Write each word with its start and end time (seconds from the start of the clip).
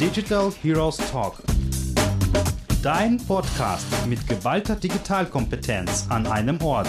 Digital 0.00 0.52
Heroes 0.62 0.96
Talk. 1.10 1.36
Dein 2.82 3.16
Podcast 3.26 3.86
mit 4.06 4.26
geballter 4.28 4.76
Digitalkompetenz 4.76 6.06
an 6.10 6.26
einem 6.26 6.60
Ort. 6.62 6.88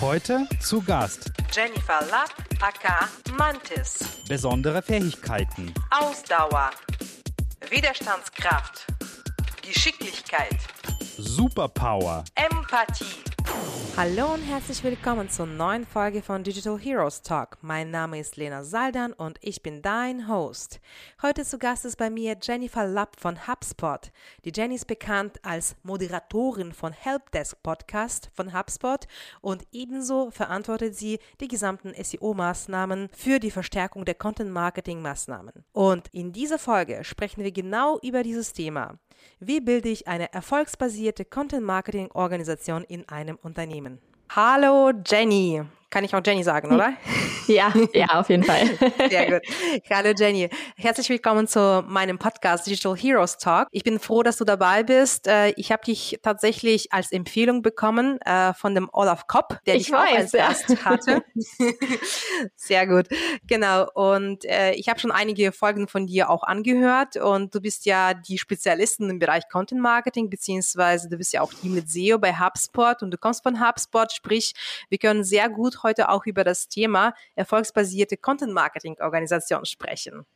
Heute 0.00 0.46
zu 0.60 0.82
Gast 0.82 1.30
Jennifer 1.52 2.00
Lapp, 2.10 2.34
aka 2.60 3.08
Mantis. 3.38 4.00
besondere 4.28 4.82
Fähigkeiten, 4.82 5.72
Ausdauer, 5.90 6.70
Widerstandskraft, 7.70 8.86
Geschicklichkeit, 9.62 10.56
Superpower, 11.16 12.24
Empathie. 12.34 13.31
Hallo 13.94 14.32
und 14.32 14.40
herzlich 14.40 14.82
willkommen 14.82 15.28
zur 15.28 15.44
neuen 15.44 15.84
Folge 15.84 16.22
von 16.22 16.42
Digital 16.42 16.78
Heroes 16.78 17.20
Talk. 17.20 17.58
Mein 17.60 17.90
Name 17.90 18.18
ist 18.18 18.38
Lena 18.38 18.64
Saldan 18.64 19.12
und 19.12 19.38
ich 19.42 19.62
bin 19.62 19.82
dein 19.82 20.28
Host. 20.28 20.80
Heute 21.20 21.44
zu 21.44 21.58
Gast 21.58 21.84
ist 21.84 21.98
bei 21.98 22.08
mir 22.08 22.36
Jennifer 22.40 22.86
Lapp 22.86 23.20
von 23.20 23.46
HubSpot. 23.46 24.10
Die 24.46 24.52
Jenny 24.54 24.76
ist 24.76 24.86
bekannt 24.86 25.38
als 25.44 25.76
Moderatorin 25.82 26.72
von 26.72 26.94
Helpdesk 26.94 27.62
Podcast 27.62 28.30
von 28.32 28.58
HubSpot 28.58 29.06
und 29.42 29.66
ebenso 29.72 30.30
verantwortet 30.30 30.96
sie 30.96 31.18
die 31.42 31.48
gesamten 31.48 31.92
SEO-Maßnahmen 31.92 33.10
für 33.14 33.40
die 33.40 33.50
Verstärkung 33.50 34.06
der 34.06 34.14
Content-Marketing-Maßnahmen. 34.14 35.64
Und 35.72 36.08
in 36.12 36.32
dieser 36.32 36.58
Folge 36.58 37.04
sprechen 37.04 37.44
wir 37.44 37.52
genau 37.52 37.98
über 38.00 38.22
dieses 38.22 38.54
Thema. 38.54 38.98
Wie 39.38 39.60
bilde 39.60 39.88
ich 39.88 40.08
eine 40.08 40.32
erfolgsbasierte 40.32 41.24
Content-Marketing-Organisation 41.24 42.84
in 42.84 43.08
einem 43.08 43.36
Unternehmen? 43.42 43.98
Hallo 44.30 44.92
Jenny. 45.04 45.62
Kann 45.92 46.04
ich 46.04 46.14
auch 46.14 46.22
Jenny 46.24 46.42
sagen, 46.42 46.72
oder? 46.72 46.94
Ja, 47.48 47.74
ja, 47.92 48.20
auf 48.20 48.28
jeden 48.30 48.44
Fall. 48.44 48.70
Sehr 49.10 49.28
gut. 49.28 49.42
Hallo 49.90 50.12
Jenny. 50.16 50.48
Herzlich 50.76 51.08
willkommen 51.08 51.48
zu 51.48 51.84
meinem 51.88 52.16
Podcast 52.16 52.68
Digital 52.68 52.96
Heroes 52.96 53.36
Talk. 53.36 53.66
Ich 53.72 53.82
bin 53.82 53.98
froh, 53.98 54.22
dass 54.22 54.36
du 54.36 54.44
dabei 54.44 54.84
bist. 54.84 55.26
Äh, 55.26 55.50
ich 55.56 55.72
habe 55.72 55.84
dich 55.84 56.20
tatsächlich 56.22 56.92
als 56.92 57.10
Empfehlung 57.10 57.60
bekommen 57.60 58.20
äh, 58.20 58.54
von 58.54 58.76
dem 58.76 58.88
Olaf 58.92 59.26
Kopp, 59.26 59.58
der 59.66 59.74
Ich 59.74 59.86
dich 59.86 59.94
auch 59.94 59.98
als 59.98 60.32
weiß, 60.32 60.32
ja. 60.34 60.48
Gast 60.48 60.84
hatte. 60.84 61.24
Sehr 62.54 62.86
gut. 62.86 63.08
Genau. 63.48 63.88
Und 63.92 64.44
äh, 64.44 64.74
ich 64.74 64.88
habe 64.88 65.00
schon 65.00 65.10
einige 65.10 65.50
Folgen 65.50 65.88
von 65.88 66.06
dir 66.06 66.30
auch 66.30 66.44
angehört 66.44 67.16
und 67.16 67.52
du 67.52 67.60
bist 67.60 67.86
ja 67.86 68.14
die 68.14 68.38
Spezialistin 68.38 69.10
im 69.10 69.18
Bereich 69.18 69.48
Content 69.50 69.80
Marketing, 69.80 70.30
beziehungsweise 70.30 71.08
du 71.08 71.16
bist 71.16 71.32
ja 71.32 71.40
auch 71.40 71.52
Team 71.52 71.74
mit 71.74 71.90
SEO 71.90 72.18
bei 72.18 72.32
HubSpot 72.32 73.02
und 73.02 73.10
du 73.10 73.18
kommst 73.18 73.42
von 73.42 73.60
HubSpot, 73.60 74.12
sprich, 74.12 74.54
wir 74.88 74.98
können 74.98 75.24
sehr 75.24 75.48
gut 75.48 75.81
heute 75.82 76.08
auch 76.08 76.26
über 76.26 76.44
das 76.44 76.68
Thema 76.68 77.14
erfolgsbasierte 77.34 78.16
Content 78.16 78.52
Marketing 78.52 78.96
Organisation 79.00 79.64
sprechen. 79.64 80.26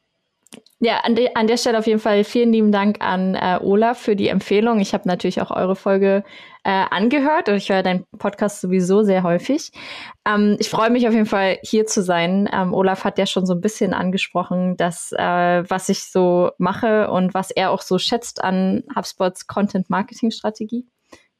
Ja, 0.78 0.98
an, 1.00 1.14
de 1.14 1.30
an 1.34 1.46
der 1.46 1.56
Stelle 1.56 1.78
auf 1.78 1.86
jeden 1.86 2.00
Fall 2.00 2.22
vielen 2.22 2.52
lieben 2.52 2.70
Dank 2.70 3.00
an 3.00 3.34
äh, 3.34 3.58
Olaf 3.62 3.98
für 3.98 4.14
die 4.14 4.28
Empfehlung. 4.28 4.78
Ich 4.78 4.92
habe 4.92 5.08
natürlich 5.08 5.40
auch 5.40 5.50
eure 5.50 5.74
Folge 5.74 6.22
äh, 6.64 6.70
angehört 6.90 7.48
und 7.48 7.56
ich 7.56 7.70
höre 7.70 7.82
deinen 7.82 8.04
Podcast 8.18 8.60
sowieso 8.60 9.02
sehr 9.02 9.22
häufig. 9.22 9.72
Ähm, 10.26 10.56
ich 10.58 10.68
freue 10.68 10.90
mich 10.90 11.08
auf 11.08 11.14
jeden 11.14 11.26
Fall 11.26 11.58
hier 11.62 11.86
zu 11.86 12.02
sein. 12.02 12.48
Ähm, 12.52 12.74
Olaf 12.74 13.04
hat 13.04 13.18
ja 13.18 13.26
schon 13.26 13.46
so 13.46 13.54
ein 13.54 13.60
bisschen 13.60 13.94
angesprochen, 13.94 14.76
dass 14.76 15.12
äh, 15.12 15.64
was 15.68 15.88
ich 15.88 16.04
so 16.04 16.50
mache 16.58 17.10
und 17.10 17.32
was 17.32 17.50
er 17.50 17.70
auch 17.70 17.82
so 17.82 17.98
schätzt 17.98 18.44
an 18.44 18.84
HubSpots 18.94 19.46
Content 19.46 19.88
Marketing 19.88 20.30
Strategie. 20.30 20.86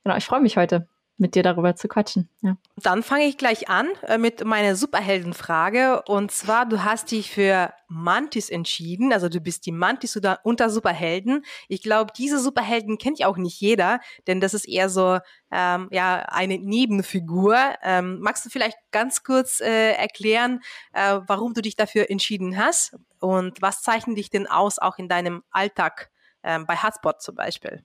Genau, 0.03 0.17
ich 0.17 0.25
freue 0.25 0.41
mich 0.41 0.57
heute 0.57 0.89
mit 1.19 1.35
dir 1.35 1.43
darüber 1.43 1.75
zu 1.75 1.89
quatschen. 1.89 2.29
Ja. 2.43 2.57
Dann 2.77 3.03
fange 3.03 3.25
ich 3.25 3.39
gleich 3.39 3.69
an 3.69 3.89
äh, 4.03 4.19
mit 4.19 4.45
meiner 4.45 4.77
Superheldenfrage. 4.77 6.03
Und 6.07 6.31
zwar, 6.31 6.67
du 6.67 6.85
hast 6.85 7.11
dich 7.11 7.31
für 7.31 7.73
Mantis 7.89 8.51
entschieden. 8.51 9.13
Also 9.13 9.29
du 9.29 9.41
bist 9.41 9.65
die 9.65 9.73
Mantis 9.73 10.17
unter, 10.17 10.41
unter 10.43 10.69
Superhelden. 10.69 11.45
Ich 11.69 11.83
glaube, 11.83 12.13
diese 12.17 12.39
Superhelden 12.39 12.99
kennt 12.99 13.19
ja 13.19 13.29
auch 13.29 13.39
nicht 13.39 13.61
jeder, 13.61 14.01
denn 14.27 14.41
das 14.41 14.53
ist 14.53 14.69
eher 14.69 14.91
so 14.91 15.19
ähm, 15.51 15.89
ja 15.91 16.27
eine 16.29 16.59
Nebenfigur. 16.59 17.57
Ähm, 17.83 18.21
magst 18.21 18.45
du 18.45 18.51
vielleicht 18.51 18.79
ganz 18.91 19.23
kurz 19.23 19.61
äh, 19.61 19.93
erklären, 19.93 20.61
äh, 20.93 21.21
warum 21.27 21.55
du 21.55 21.63
dich 21.63 21.77
dafür 21.77 22.11
entschieden 22.11 22.59
hast 22.59 22.97
und 23.21 23.63
was 23.63 23.81
zeichnet 23.83 24.19
dich 24.19 24.29
denn 24.29 24.47
aus, 24.47 24.79
auch 24.79 24.99
in 24.99 25.09
deinem 25.09 25.43
Alltag 25.51 26.11
ähm, 26.43 26.67
bei 26.67 26.77
Hotspot 26.77 27.23
zum 27.23 27.37
Beispiel? 27.37 27.83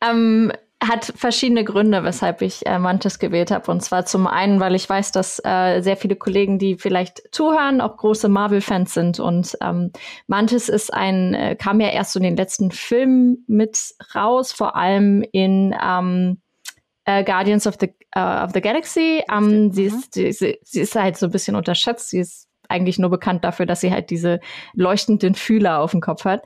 Ähm, 0.00 0.52
hat 0.82 1.12
verschiedene 1.14 1.62
Gründe, 1.62 2.04
weshalb 2.04 2.40
ich 2.40 2.66
äh, 2.66 2.78
Mantis 2.78 3.18
gewählt 3.18 3.50
habe. 3.50 3.70
Und 3.70 3.82
zwar 3.82 4.06
zum 4.06 4.26
einen, 4.26 4.60
weil 4.60 4.74
ich 4.74 4.88
weiß, 4.88 5.12
dass 5.12 5.40
äh, 5.44 5.82
sehr 5.82 5.96
viele 5.96 6.16
Kollegen, 6.16 6.58
die 6.58 6.76
vielleicht 6.76 7.22
zuhören, 7.32 7.80
auch 7.80 7.96
große 7.98 8.28
Marvel-Fans 8.28 8.94
sind. 8.94 9.20
Und 9.20 9.58
ähm, 9.60 9.92
Mantis 10.26 10.68
ist 10.70 10.92
ein, 10.92 11.34
äh, 11.34 11.54
kam 11.56 11.80
ja 11.80 11.88
erst 11.88 12.12
so 12.12 12.18
in 12.18 12.24
den 12.24 12.36
letzten 12.36 12.70
Filmen 12.70 13.44
mit 13.46 13.94
raus, 14.14 14.52
vor 14.52 14.74
allem 14.74 15.22
in 15.32 15.74
ähm, 15.82 16.40
äh, 17.04 17.24
Guardians 17.24 17.66
of 17.66 17.76
the, 17.78 17.94
uh, 18.16 18.44
of 18.44 18.52
the 18.54 18.62
Galaxy. 18.62 19.22
Ähm, 19.30 19.72
sie, 19.72 19.84
ist, 19.84 20.14
sie, 20.14 20.32
sie 20.32 20.58
sie 20.62 20.80
ist 20.80 20.94
halt 20.94 21.18
so 21.18 21.26
ein 21.26 21.32
bisschen 21.32 21.56
unterschätzt. 21.56 22.08
Sie 22.08 22.20
ist 22.20 22.48
eigentlich 22.70 22.98
nur 22.98 23.10
bekannt 23.10 23.44
dafür, 23.44 23.66
dass 23.66 23.80
sie 23.80 23.92
halt 23.92 24.08
diese 24.10 24.40
leuchtenden 24.72 25.34
Fühler 25.34 25.80
auf 25.80 25.90
dem 25.90 26.00
Kopf 26.00 26.24
hat. 26.24 26.42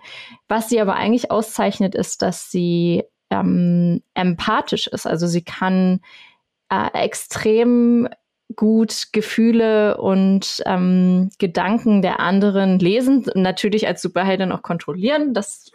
Was 0.49 0.69
sie 0.69 0.81
aber 0.81 0.95
eigentlich 0.95 1.31
auszeichnet, 1.31 1.95
ist, 1.95 2.23
dass 2.23 2.51
sie 2.51 3.05
ähm, 3.41 4.03
empathisch 4.15 4.87
ist. 4.87 5.07
Also 5.07 5.27
sie 5.27 5.43
kann 5.43 6.01
äh, 6.71 6.89
extrem 7.05 8.09
gut 8.57 9.09
Gefühle 9.13 9.97
und 9.97 10.63
ähm, 10.67 11.31
Gedanken 11.39 12.03
der 12.03 12.21
anderen 12.21 12.79
lesen, 12.79 13.27
natürlich 13.35 13.87
als 13.87 14.03
Superheldin 14.03 14.53
auch 14.53 14.63
kontrollieren. 14.63 15.35
Das, 15.35 15.73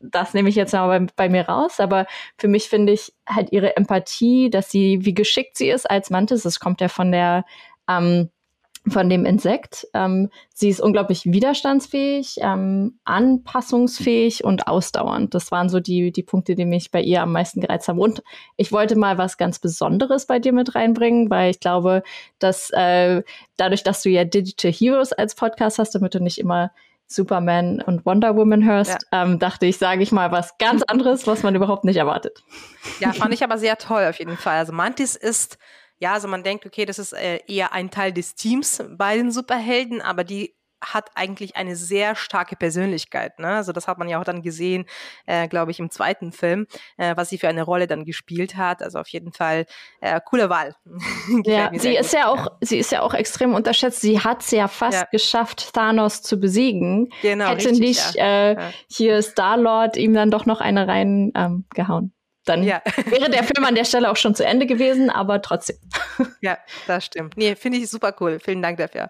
das 0.00 0.34
nehme 0.34 0.48
ich 0.48 0.54
jetzt 0.54 0.72
mal 0.72 0.86
bei, 1.00 1.06
bei 1.16 1.28
mir 1.28 1.48
raus. 1.48 1.80
Aber 1.80 2.06
für 2.38 2.48
mich 2.48 2.68
finde 2.68 2.92
ich 2.92 3.12
halt 3.28 3.52
ihre 3.52 3.76
Empathie, 3.76 4.50
dass 4.50 4.70
sie, 4.70 5.04
wie 5.04 5.14
geschickt 5.14 5.56
sie 5.58 5.68
ist 5.68 5.90
als 5.90 6.10
Mantis, 6.10 6.42
das 6.42 6.60
kommt 6.60 6.80
ja 6.80 6.88
von 6.88 7.12
der 7.12 7.44
ähm, 7.88 8.30
von 8.88 9.08
dem 9.08 9.24
Insekt. 9.24 9.86
Ähm, 9.94 10.30
sie 10.52 10.68
ist 10.68 10.80
unglaublich 10.80 11.24
widerstandsfähig, 11.24 12.36
ähm, 12.40 12.98
anpassungsfähig 13.04 14.44
und 14.44 14.66
ausdauernd. 14.66 15.34
Das 15.34 15.52
waren 15.52 15.68
so 15.68 15.78
die, 15.78 16.10
die 16.10 16.22
Punkte, 16.22 16.54
die 16.54 16.64
mich 16.64 16.90
bei 16.90 17.00
ihr 17.00 17.22
am 17.22 17.32
meisten 17.32 17.60
gereizt 17.60 17.88
haben. 17.88 18.00
Und 18.00 18.22
ich 18.56 18.72
wollte 18.72 18.96
mal 18.96 19.18
was 19.18 19.36
ganz 19.36 19.58
Besonderes 19.60 20.26
bei 20.26 20.40
dir 20.40 20.52
mit 20.52 20.74
reinbringen, 20.74 21.30
weil 21.30 21.52
ich 21.52 21.60
glaube, 21.60 22.02
dass 22.38 22.70
äh, 22.70 23.22
dadurch, 23.56 23.84
dass 23.84 24.02
du 24.02 24.10
ja 24.10 24.24
Digital 24.24 24.72
Heroes 24.72 25.12
als 25.12 25.34
Podcast 25.36 25.78
hast, 25.78 25.94
damit 25.94 26.14
du 26.14 26.20
nicht 26.20 26.38
immer 26.38 26.72
Superman 27.06 27.80
und 27.82 28.04
Wonder 28.06 28.36
Woman 28.36 28.64
hörst, 28.64 29.06
ähm, 29.12 29.38
dachte 29.38 29.66
ich, 29.66 29.78
sage 29.78 30.02
ich 30.02 30.12
mal 30.12 30.32
was 30.32 30.56
ganz 30.58 30.82
anderes, 30.82 31.26
was 31.26 31.42
man 31.42 31.54
überhaupt 31.54 31.84
nicht 31.84 31.96
erwartet. 31.96 32.42
Ja, 33.00 33.12
fand 33.12 33.34
ich 33.34 33.44
aber 33.44 33.58
sehr 33.58 33.76
toll 33.76 34.06
auf 34.08 34.18
jeden 34.18 34.36
Fall. 34.36 34.56
Also 34.56 34.72
Mantis 34.72 35.14
ist 35.14 35.58
ja, 36.02 36.14
also 36.14 36.26
man 36.26 36.42
denkt, 36.42 36.66
okay, 36.66 36.84
das 36.84 36.98
ist 36.98 37.12
äh, 37.12 37.38
eher 37.46 37.72
ein 37.72 37.92
Teil 37.92 38.12
des 38.12 38.34
Teams 38.34 38.82
bei 38.90 39.16
den 39.16 39.30
Superhelden, 39.30 40.02
aber 40.02 40.24
die 40.24 40.56
hat 40.80 41.10
eigentlich 41.14 41.54
eine 41.54 41.76
sehr 41.76 42.16
starke 42.16 42.56
Persönlichkeit. 42.56 43.38
Ne? 43.38 43.46
Also 43.46 43.70
das 43.70 43.86
hat 43.86 43.98
man 43.98 44.08
ja 44.08 44.18
auch 44.18 44.24
dann 44.24 44.42
gesehen, 44.42 44.86
äh, 45.26 45.46
glaube 45.46 45.70
ich, 45.70 45.78
im 45.78 45.90
zweiten 45.90 46.32
Film, 46.32 46.66
äh, 46.96 47.16
was 47.16 47.28
sie 47.28 47.38
für 47.38 47.46
eine 47.46 47.62
Rolle 47.62 47.86
dann 47.86 48.04
gespielt 48.04 48.56
hat. 48.56 48.82
Also 48.82 48.98
auf 48.98 49.06
jeden 49.10 49.32
Fall 49.32 49.64
äh, 50.00 50.20
coole 50.24 50.50
Wahl. 50.50 50.74
ja, 51.44 51.70
sie 51.72 51.94
ist 51.94 52.10
gut. 52.10 52.18
ja 52.18 52.26
auch, 52.26 52.48
sie 52.60 52.78
ist 52.78 52.90
ja 52.90 53.02
auch 53.02 53.14
extrem 53.14 53.54
unterschätzt. 53.54 54.00
Sie 54.00 54.18
hat 54.18 54.42
es 54.42 54.50
ja 54.50 54.66
fast 54.66 55.02
Ja. 55.02 55.08
geschafft, 55.12 55.72
Thanos 55.72 56.22
zu 56.22 56.40
besiegen. 56.40 57.10
Genau, 57.22 57.46
Hätte 57.46 57.68
richtig, 57.68 57.78
nicht 57.78 58.14
ja. 58.16 58.50
äh, 58.50 58.72
hier 58.88 59.22
Star 59.22 59.56
Lord 59.56 59.96
ihm 59.96 60.14
dann 60.14 60.32
doch 60.32 60.46
noch 60.46 60.60
eine 60.60 60.88
rein 60.88 61.30
ähm, 61.36 61.64
gehauen. 61.72 62.12
Dann 62.44 62.62
Ja. 62.62 62.82
wäre 63.06 63.30
der 63.30 63.44
Film 63.44 63.64
an 63.64 63.74
der 63.74 63.84
Stelle 63.84 64.10
auch 64.10 64.16
schon 64.16 64.34
zu 64.34 64.44
Ende 64.44 64.66
gewesen, 64.66 65.10
aber 65.10 65.42
trotzdem. 65.42 65.76
Ja, 66.40 66.58
das 66.86 67.04
stimmt. 67.04 67.36
Nee, 67.36 67.54
finde 67.56 67.78
ich 67.78 67.88
super 67.88 68.14
cool. 68.20 68.38
Vielen 68.42 68.62
Dank 68.62 68.78
dafür. 68.78 69.08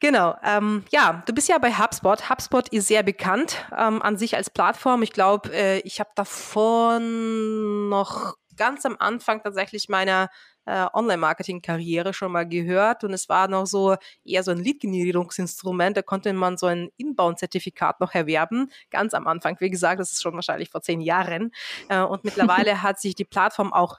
Genau, 0.00 0.34
ähm, 0.44 0.84
ja, 0.90 1.22
du 1.24 1.32
bist 1.32 1.48
ja 1.48 1.56
bei 1.58 1.72
HubSpot. 1.72 2.28
HubSpot 2.28 2.68
ist 2.68 2.88
sehr 2.88 3.02
bekannt 3.02 3.64
ähm, 3.76 4.02
an 4.02 4.18
sich 4.18 4.36
als 4.36 4.50
Plattform. 4.50 5.02
Ich 5.02 5.12
glaube, 5.12 5.50
äh, 5.54 5.78
ich 5.78 6.00
habe 6.00 6.10
davon 6.14 7.88
noch 7.88 8.34
ganz 8.56 8.84
am 8.84 8.96
Anfang 8.98 9.42
tatsächlich 9.42 9.88
meiner 9.88 10.28
äh, 10.66 10.86
Online-Marketing-Karriere 10.92 12.12
schon 12.12 12.32
mal 12.32 12.48
gehört 12.48 13.04
und 13.04 13.12
es 13.12 13.28
war 13.28 13.48
noch 13.48 13.66
so 13.66 13.96
eher 14.24 14.42
so 14.42 14.50
ein 14.50 14.58
Lead-Generierungsinstrument, 14.58 15.96
da 15.96 16.02
konnte 16.02 16.32
man 16.32 16.56
so 16.56 16.66
ein 16.66 16.90
Inbound-Zertifikat 16.96 18.00
noch 18.00 18.14
erwerben, 18.14 18.70
ganz 18.90 19.14
am 19.14 19.26
Anfang. 19.26 19.56
Wie 19.60 19.70
gesagt, 19.70 20.00
das 20.00 20.12
ist 20.12 20.22
schon 20.22 20.34
wahrscheinlich 20.34 20.70
vor 20.70 20.82
zehn 20.82 21.00
Jahren 21.00 21.52
äh, 21.88 22.00
und 22.00 22.24
mittlerweile 22.24 22.82
hat 22.82 23.00
sich 23.00 23.14
die 23.14 23.24
Plattform 23.24 23.72
auch 23.72 23.98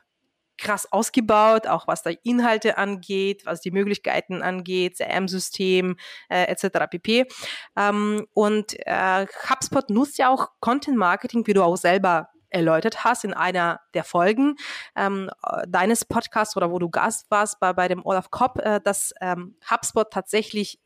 krass 0.57 0.91
ausgebaut, 0.91 1.67
auch 1.67 1.87
was 1.87 2.03
da 2.03 2.11
Inhalte 2.23 2.77
angeht, 2.77 3.45
was 3.45 3.61
die 3.61 3.71
Möglichkeiten 3.71 4.41
angeht, 4.41 4.97
CRM-System 4.97 5.97
äh, 6.29 6.43
etc. 6.45 6.89
pp. 6.89 7.25
Ähm, 7.75 8.25
und 8.33 8.75
äh, 8.85 9.25
HubSpot 9.49 9.89
nutzt 9.89 10.17
ja 10.17 10.29
auch 10.29 10.51
Content 10.59 10.97
Marketing, 10.97 11.45
wie 11.47 11.53
du 11.53 11.63
auch 11.63 11.77
selber 11.77 12.29
erläutert 12.55 13.03
hast 13.03 13.25
in 13.25 13.33
einer 13.33 13.81
der 13.93 14.03
Folgen 14.03 14.55
ähm, 14.95 15.29
deines 15.67 16.05
Podcasts 16.05 16.55
oder 16.55 16.71
wo 16.71 16.79
du 16.79 16.89
Gast 16.89 17.29
warst 17.29 17.59
bei, 17.59 17.73
bei 17.73 17.87
dem 17.87 18.03
Olaf 18.05 18.31
Kopp, 18.31 18.59
äh, 18.59 18.79
dass 18.81 19.13
ähm, 19.21 19.57
HubSpot 19.69 20.09
tatsächlich 20.09 20.79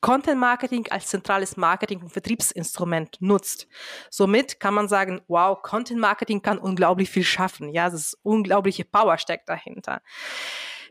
Content 0.00 0.40
Marketing 0.40 0.86
als 0.90 1.08
zentrales 1.08 1.58
Marketing- 1.58 2.00
und 2.00 2.08
Vertriebsinstrument 2.08 3.20
nutzt. 3.20 3.66
Somit 4.08 4.58
kann 4.58 4.72
man 4.72 4.88
sagen, 4.88 5.20
wow, 5.28 5.60
Content 5.60 6.00
Marketing 6.00 6.40
kann 6.40 6.58
unglaublich 6.58 7.10
viel 7.10 7.24
schaffen. 7.24 7.68
Ja, 7.68 7.90
das 7.90 8.00
ist 8.00 8.18
unglaubliche 8.22 8.84
Power 8.84 9.18
steckt 9.18 9.48
dahinter. 9.48 10.00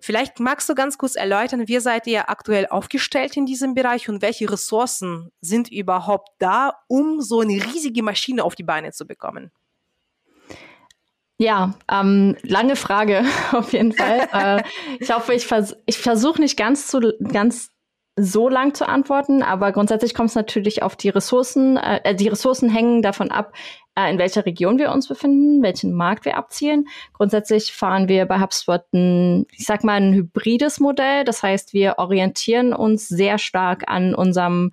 Vielleicht 0.01 0.39
magst 0.39 0.69
du 0.69 0.75
ganz 0.75 0.97
kurz 0.97 1.15
erläutern, 1.15 1.67
wie 1.67 1.79
seid 1.79 2.07
ihr 2.07 2.29
aktuell 2.29 2.67
aufgestellt 2.67 3.35
in 3.35 3.45
diesem 3.45 3.73
Bereich 3.73 4.07
und 4.09 4.21
welche 4.21 4.49
Ressourcen 4.49 5.31
sind 5.41 5.69
überhaupt 5.71 6.29
da, 6.39 6.73
um 6.87 7.21
so 7.21 7.41
eine 7.41 7.53
riesige 7.53 8.03
Maschine 8.03 8.43
auf 8.43 8.55
die 8.55 8.63
Beine 8.63 8.91
zu 8.91 9.05
bekommen? 9.05 9.51
Ja, 11.41 11.73
ähm, 11.89 12.35
lange 12.43 12.75
Frage 12.75 13.23
auf 13.53 13.71
jeden 13.71 13.93
Fall. 13.93 14.27
äh, 14.33 14.63
ich 14.99 15.11
hoffe, 15.11 15.33
ich, 15.33 15.47
vers 15.47 15.75
ich 15.85 15.97
versuche 15.97 16.41
nicht 16.41 16.57
ganz 16.57 16.87
zu 16.87 16.99
ganz 17.31 17.71
so 18.21 18.49
lang 18.49 18.73
zu 18.73 18.85
antworten, 18.85 19.41
aber 19.43 19.71
grundsätzlich 19.71 20.13
kommt 20.13 20.29
es 20.29 20.35
natürlich 20.35 20.83
auf 20.83 20.97
die 20.97 21.07
Ressourcen. 21.07 21.77
Äh, 21.77 22.13
die 22.15 22.27
Ressourcen 22.27 22.69
hängen 22.69 23.01
davon 23.01 23.31
ab, 23.31 23.53
äh, 23.95 24.11
in 24.11 24.17
welcher 24.17 24.45
Region 24.45 24.77
wir 24.77 24.91
uns 24.91 25.07
befinden, 25.07 25.63
welchen 25.63 25.93
Markt 25.93 26.25
wir 26.25 26.35
abzielen. 26.35 26.89
Grundsätzlich 27.13 27.71
fahren 27.71 28.09
wir 28.09 28.25
bei 28.25 28.41
HubSpot 28.41 28.83
ein, 28.93 29.45
ich 29.53 29.65
sag 29.65 29.85
mal, 29.85 30.01
ein 30.01 30.13
hybrides 30.13 30.81
Modell. 30.81 31.23
Das 31.23 31.41
heißt, 31.41 31.73
wir 31.73 31.95
orientieren 31.99 32.73
uns 32.73 33.07
sehr 33.07 33.37
stark 33.37 33.85
an 33.87 34.13
unserem 34.13 34.71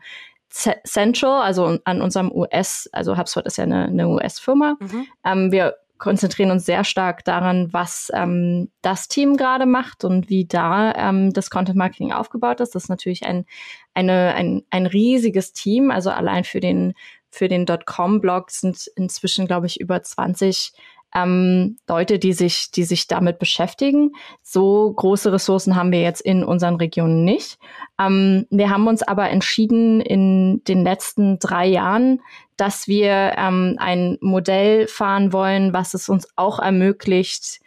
Central, 0.49 1.43
also 1.43 1.79
an 1.85 2.01
unserem 2.01 2.33
US, 2.33 2.89
also 2.93 3.17
HubSpot 3.17 3.47
ist 3.47 3.59
ja 3.59 3.65
eine, 3.65 3.85
eine 3.85 4.09
US-Firma. 4.09 4.77
Mhm. 4.81 5.07
Ähm, 5.25 5.53
wir 5.53 5.77
konzentrieren 5.99 6.51
uns 6.51 6.67
sehr 6.67 6.85
stark 6.85 7.25
daran, 7.25 7.73
was 7.73 8.11
ähm, 8.15 8.71
das 8.83 9.09
Team 9.09 9.37
gerade 9.37 9.67
macht 9.67 10.05
und 10.05 10.29
wie 10.29 10.45
da 10.45 10.93
ähm, 10.95 11.33
das 11.33 11.51
Content 11.51 11.77
Marketing 11.77 12.13
aufgebaut 12.13 12.61
ist. 12.61 12.75
Das 12.75 12.85
ist 12.85 12.89
natürlich 12.89 13.25
ein, 13.25 13.47
eine, 13.95 14.35
ein, 14.35 14.63
ein 14.71 14.87
riesiges 14.87 15.53
Team. 15.53 15.91
Also 15.91 16.11
allein 16.11 16.45
für 16.45 16.61
den, 16.61 16.95
für 17.31 17.49
den 17.49 17.67
.com-Blog 17.67 18.51
sind 18.51 18.87
inzwischen, 18.97 19.47
glaube 19.47 19.67
ich, 19.67 19.81
über 19.81 20.03
20 20.03 20.73
ähm, 21.15 21.79
Leute, 21.89 22.19
die 22.19 22.33
sich, 22.33 22.71
die 22.71 22.85
sich 22.85 23.07
damit 23.07 23.39
beschäftigen. 23.39 24.13
So 24.43 24.93
große 24.93 25.33
Ressourcen 25.33 25.77
haben 25.77 25.93
wir 25.93 26.03
jetzt 26.03 26.21
in 26.21 26.45
unseren 26.45 26.77
Regionen 26.77 27.25
nicht. 27.25 27.59
Ähm, 27.99 28.47
wir 28.51 28.71
haben 28.71 28.87
uns 28.87 29.03
aber 29.03 29.31
entschieden 29.31 30.01
in 30.01 30.63
den 30.65 30.85
letzten 30.85 31.39
drei 31.39 31.67
Jahren, 31.67 32.21
dass 32.57 32.89
wir 32.89 33.35
ähm, 33.37 33.77
ein 33.79 34.19
Modell 34.21 34.87
fahren 34.87 35.33
wollen, 35.33 35.73
was 35.73 35.95
es 35.95 36.09
uns 36.09 36.29
auch 36.37 36.59
ermöglicht, 36.59 37.61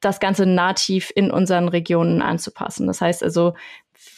das 0.00 0.20
Ganze 0.20 0.46
nativ 0.46 1.10
in 1.14 1.30
unseren 1.30 1.68
Regionen 1.68 2.22
anzupassen. 2.22 2.86
Das 2.86 3.00
heißt 3.00 3.22
also, 3.22 3.54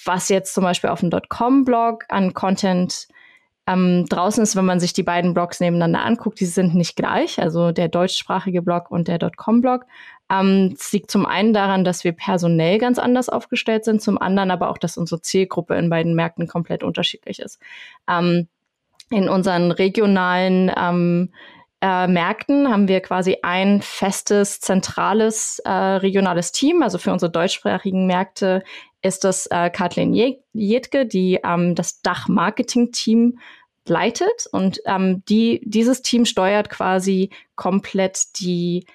was 0.05 0.29
jetzt 0.29 0.55
zum 0.55 0.65
Beispiel 0.65 0.91
auf 0.91 1.01
dem 1.01 1.11
.com-Blog 1.29 2.05
an 2.09 2.35
Content 2.35 3.09
ähm, 3.69 4.07
draußen 4.07 4.43
ist, 4.43 4.57
wenn 4.57 4.65
man 4.65 4.81
sich 4.81 4.93
die 4.93 5.03
beiden 5.03 5.35
Blogs 5.35 5.61
nebeneinander 5.61 6.05
anguckt, 6.05 6.41
die 6.41 6.47
sind 6.47 6.75
nicht 6.75 6.97
gleich, 6.97 7.39
also 7.39 7.71
der 7.71 7.89
deutschsprachige 7.89 8.63
Blog 8.63 8.91
und 8.91 9.09
der 9.09 9.19
.com-Blog. 9.19 9.85
Ähm, 10.31 10.75
es 10.79 10.91
liegt 10.93 11.11
zum 11.11 11.27
einen 11.27 11.53
daran, 11.53 11.85
dass 11.85 12.03
wir 12.03 12.13
personell 12.13 12.79
ganz 12.79 12.99
anders 12.99 13.29
aufgestellt 13.29 13.85
sind, 13.85 14.01
zum 14.01 14.19
anderen 14.19 14.51
aber 14.51 14.71
auch, 14.71 14.79
dass 14.79 14.97
unsere 14.97 15.21
Zielgruppe 15.21 15.75
in 15.77 15.91
beiden 15.91 16.15
Märkten 16.15 16.49
komplett 16.49 16.83
unterschiedlich 16.83 17.41
ist. 17.41 17.61
Ähm, 18.09 18.49
in 19.11 19.29
unseren 19.29 19.71
regionalen 19.71 20.71
ähm, 20.77 21.33
äh, 21.81 22.07
Märkten 22.09 22.69
haben 22.69 22.89
wir 22.89 23.01
quasi 23.01 23.39
ein 23.43 23.83
festes, 23.83 24.61
zentrales, 24.61 25.61
äh, 25.61 25.71
regionales 25.71 26.53
Team. 26.53 26.83
Also 26.83 26.99
für 26.99 27.13
unsere 27.13 27.31
deutschsprachigen 27.31 28.07
Märkte 28.07 28.65
ist 29.01 29.25
das 29.25 29.47
äh, 29.47 29.71
Kathleen 29.71 30.15
Jedke, 30.53 31.07
die 31.07 31.39
ähm, 31.45 31.75
das 31.75 32.03
Dach-Marketing-Team 32.03 33.39
leitet. 33.87 34.49
Und 34.51 34.81
ähm, 34.87 35.23
die, 35.29 35.61
dieses 35.65 36.03
Team 36.03 36.25
steuert 36.25 36.69
quasi 36.69 37.31
komplett 37.55 38.41
die 38.41 38.87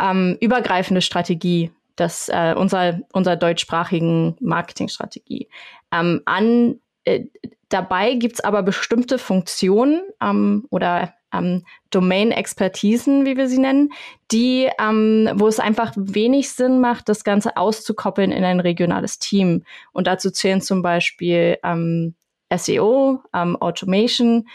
ähm, 0.00 0.38
übergreifende 0.40 1.02
Strategie 1.02 1.70
des, 1.98 2.28
äh, 2.28 2.54
unserer, 2.56 3.00
unserer 3.12 3.36
deutschsprachigen 3.36 4.36
Marketingstrategie. 4.40 5.48
Ähm, 5.92 6.22
an, 6.24 6.80
äh, 7.08 7.26
dabei 7.68 8.14
gibt's 8.14 8.40
aber 8.40 8.62
bestimmte 8.62 9.18
Funktionen 9.18 10.02
ähm, 10.20 10.66
oder 10.70 11.14
ähm, 11.32 11.64
Domain-Expertisen, 11.90 13.26
wie 13.26 13.36
wir 13.36 13.48
sie 13.48 13.58
nennen, 13.58 13.90
die, 14.30 14.68
ähm, 14.80 15.30
wo 15.34 15.46
es 15.46 15.60
einfach 15.60 15.92
wenig 15.96 16.50
Sinn 16.50 16.80
macht, 16.80 17.08
das 17.08 17.24
Ganze 17.24 17.56
auszukoppeln 17.56 18.32
in 18.32 18.44
ein 18.44 18.60
regionales 18.60 19.18
Team. 19.18 19.64
Und 19.92 20.06
dazu 20.06 20.30
zählen 20.30 20.60
zum 20.60 20.82
Beispiel 20.82 21.58
ähm, 21.62 22.14
SEO, 22.54 23.20
ähm, 23.34 23.56
Automation, 23.56 24.48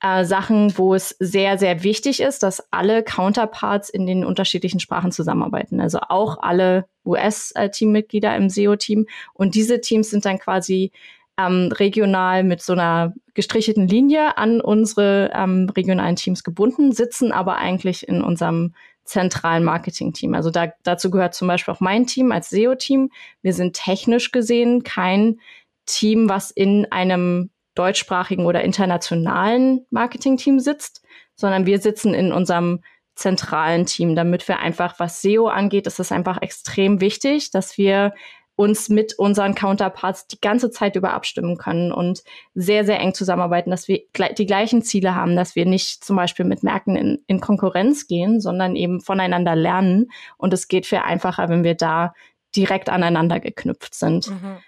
äh, 0.00 0.24
Sachen, 0.24 0.76
wo 0.78 0.94
es 0.94 1.16
sehr, 1.18 1.58
sehr 1.58 1.82
wichtig 1.82 2.20
ist, 2.20 2.42
dass 2.42 2.72
alle 2.72 3.02
Counterparts 3.02 3.88
in 3.88 4.06
den 4.06 4.24
unterschiedlichen 4.24 4.80
Sprachen 4.80 5.12
zusammenarbeiten. 5.12 5.80
Also 5.80 5.98
auch 6.08 6.38
alle 6.42 6.86
US-Teammitglieder 7.04 8.36
im 8.36 8.48
SEO-Team. 8.48 9.06
Und 9.32 9.54
diese 9.54 9.80
Teams 9.80 10.10
sind 10.10 10.24
dann 10.24 10.38
quasi 10.38 10.92
ähm, 11.38 11.70
regional 11.72 12.44
mit 12.44 12.62
so 12.62 12.72
einer 12.72 13.14
gestrichelten 13.34 13.88
Linie 13.88 14.36
an 14.36 14.60
unsere 14.60 15.30
ähm, 15.34 15.70
regionalen 15.74 16.16
Teams 16.16 16.44
gebunden, 16.44 16.92
sitzen 16.92 17.32
aber 17.32 17.56
eigentlich 17.56 18.06
in 18.06 18.22
unserem 18.22 18.74
zentralen 19.04 19.64
Marketing-Team. 19.64 20.34
Also 20.34 20.50
da, 20.50 20.68
dazu 20.82 21.10
gehört 21.10 21.34
zum 21.34 21.48
Beispiel 21.48 21.74
auch 21.74 21.80
mein 21.80 22.06
Team 22.06 22.30
als 22.32 22.50
SEO-Team. 22.50 23.10
Wir 23.42 23.52
sind 23.52 23.74
technisch 23.74 24.30
gesehen 24.30 24.84
kein 24.84 25.40
Team, 25.86 26.28
was 26.28 26.50
in 26.50 26.86
einem 26.92 27.50
deutschsprachigen 27.74 28.46
oder 28.46 28.62
internationalen 28.62 29.86
Marketing-Team 29.90 30.60
sitzt, 30.60 31.02
sondern 31.34 31.66
wir 31.66 31.78
sitzen 31.78 32.14
in 32.14 32.32
unserem 32.32 32.80
zentralen 33.14 33.86
Team, 33.86 34.14
damit 34.14 34.46
wir 34.48 34.58
einfach, 34.58 34.98
was 34.98 35.22
SEO 35.22 35.48
angeht, 35.48 35.86
ist 35.86 36.00
es 36.00 36.12
einfach 36.12 36.40
extrem 36.40 37.00
wichtig, 37.00 37.50
dass 37.50 37.76
wir 37.76 38.14
uns 38.54 38.88
mit 38.88 39.18
unseren 39.18 39.54
Counterparts 39.54 40.26
die 40.26 40.40
ganze 40.40 40.70
Zeit 40.70 40.96
über 40.96 41.12
abstimmen 41.12 41.56
können 41.56 41.90
und 41.90 42.22
sehr, 42.54 42.84
sehr 42.84 43.00
eng 43.00 43.14
zusammenarbeiten, 43.14 43.70
dass 43.70 43.88
wir 43.88 44.02
die 44.36 44.46
gleichen 44.46 44.82
Ziele 44.82 45.14
haben, 45.14 45.36
dass 45.36 45.56
wir 45.56 45.64
nicht 45.64 46.04
zum 46.04 46.16
Beispiel 46.16 46.44
mit 46.44 46.62
Märkten 46.62 46.96
in, 46.96 47.24
in 47.26 47.40
Konkurrenz 47.40 48.06
gehen, 48.06 48.40
sondern 48.40 48.76
eben 48.76 49.00
voneinander 49.00 49.56
lernen. 49.56 50.10
Und 50.36 50.52
es 50.52 50.68
geht 50.68 50.86
viel 50.86 50.98
einfacher, 50.98 51.48
wenn 51.48 51.64
wir 51.64 51.74
da 51.74 52.14
direkt 52.54 52.90
aneinander 52.90 53.40
geknüpft 53.40 53.94
sind. 53.94 54.28
Mhm. 54.28 54.58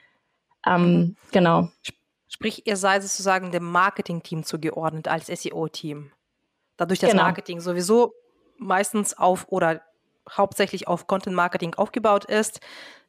Ähm, 0.66 0.82
mhm. 0.82 1.16
Genau. 1.32 1.68
Sprich, 2.28 2.66
ihr 2.66 2.76
seid 2.76 3.02
sozusagen 3.02 3.52
dem 3.52 3.70
Marketing-Team 3.70 4.44
zugeordnet 4.44 5.08
als 5.08 5.26
SEO-Team. 5.26 6.10
Dadurch, 6.76 6.98
dass 6.98 7.10
genau. 7.10 7.24
Marketing 7.24 7.60
sowieso 7.60 8.14
meistens 8.56 9.16
auf 9.16 9.46
oder 9.48 9.82
hauptsächlich 10.30 10.88
auf 10.88 11.06
Content 11.06 11.36
Marketing 11.36 11.74
aufgebaut 11.74 12.24
ist, 12.24 12.60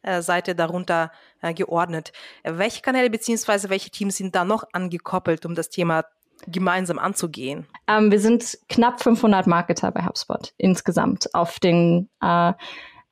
äh, 0.02 0.22
seid 0.22 0.48
ihr 0.48 0.56
darunter 0.56 1.12
äh, 1.42 1.54
geordnet. 1.54 2.12
Welche 2.44 2.82
Kanäle 2.82 3.10
bzw. 3.10 3.70
welche 3.70 3.90
Teams 3.90 4.18
sind 4.18 4.36
da 4.36 4.46
noch 4.46 4.66
angekoppelt, 4.74 5.46
um 5.46 5.56
das 5.56 5.70
Thema 5.70 6.06
gemeinsam 6.48 7.00
anzugehen? 7.00 7.68
Ähm, 7.88 8.12
wir 8.12 8.20
sind 8.20 8.58
knapp 8.70 9.02
500 9.02 9.48
Marketer 9.48 9.92
bei 9.92 10.06
HubSpot 10.06 10.54
insgesamt 10.58 11.34
auf 11.34 11.60
den 11.60 12.10
äh, 12.22 12.54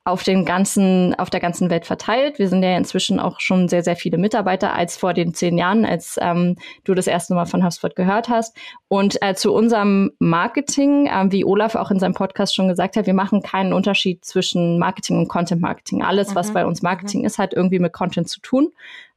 auf 0.06 0.24
den 0.24 0.44
ganzen, 0.44 1.16
auf 1.16 1.30
der 1.30 1.40
ganzen 1.40 1.70
Welt 1.70 1.86
verteilt. 1.86 2.38
Wir 2.38 2.50
sind 2.50 2.62
ja 2.62 2.76
inzwischen 2.76 3.22
auch 3.22 3.40
schon 3.40 3.70
sehr, 3.70 3.84
sehr 3.84 3.96
viele 3.96 4.18
Mitarbeiter 4.18 4.74
als 4.74 4.98
vor 4.98 5.14
den 5.14 5.34
zehn 5.34 5.58
Jahren, 5.58 5.86
als 5.86 6.20
ähm, 6.22 6.58
du 6.84 6.94
das 6.94 7.08
erste 7.08 7.34
Mal 7.34 7.46
von 7.46 7.64
HubSpot 7.64 7.96
gehört 7.96 8.28
hast. 8.28 8.58
Und 8.90 9.22
äh, 9.22 9.34
zu 9.34 9.54
unserem 9.54 10.12
Marketing, 10.20 11.08
äh, 11.08 11.32
wie 11.32 11.46
Olaf 11.46 11.76
auch 11.76 11.90
in 11.90 12.00
seinem 12.00 12.16
Podcast 12.16 12.54
schon 12.54 12.68
gesagt 12.68 12.98
hat, 12.98 13.06
wir 13.06 13.14
machen 13.14 13.42
keinen 13.42 13.72
Unterschied 13.72 14.26
zwischen 14.26 14.78
Marketing 14.78 15.20
und 15.20 15.30
Content 15.30 15.62
Marketing. 15.62 16.04
Alles, 16.04 16.32
mhm. 16.32 16.36
was 16.36 16.52
bei 16.52 16.66
uns 16.66 16.82
Marketing 16.82 17.22
mhm. 17.22 17.28
ist, 17.28 17.38
hat 17.38 17.54
irgendwie 17.54 17.80
mit 17.80 17.94
Content 17.94 18.28
zu 18.28 18.42
tun. 18.42 18.74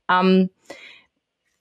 Ähm, 0.09 0.51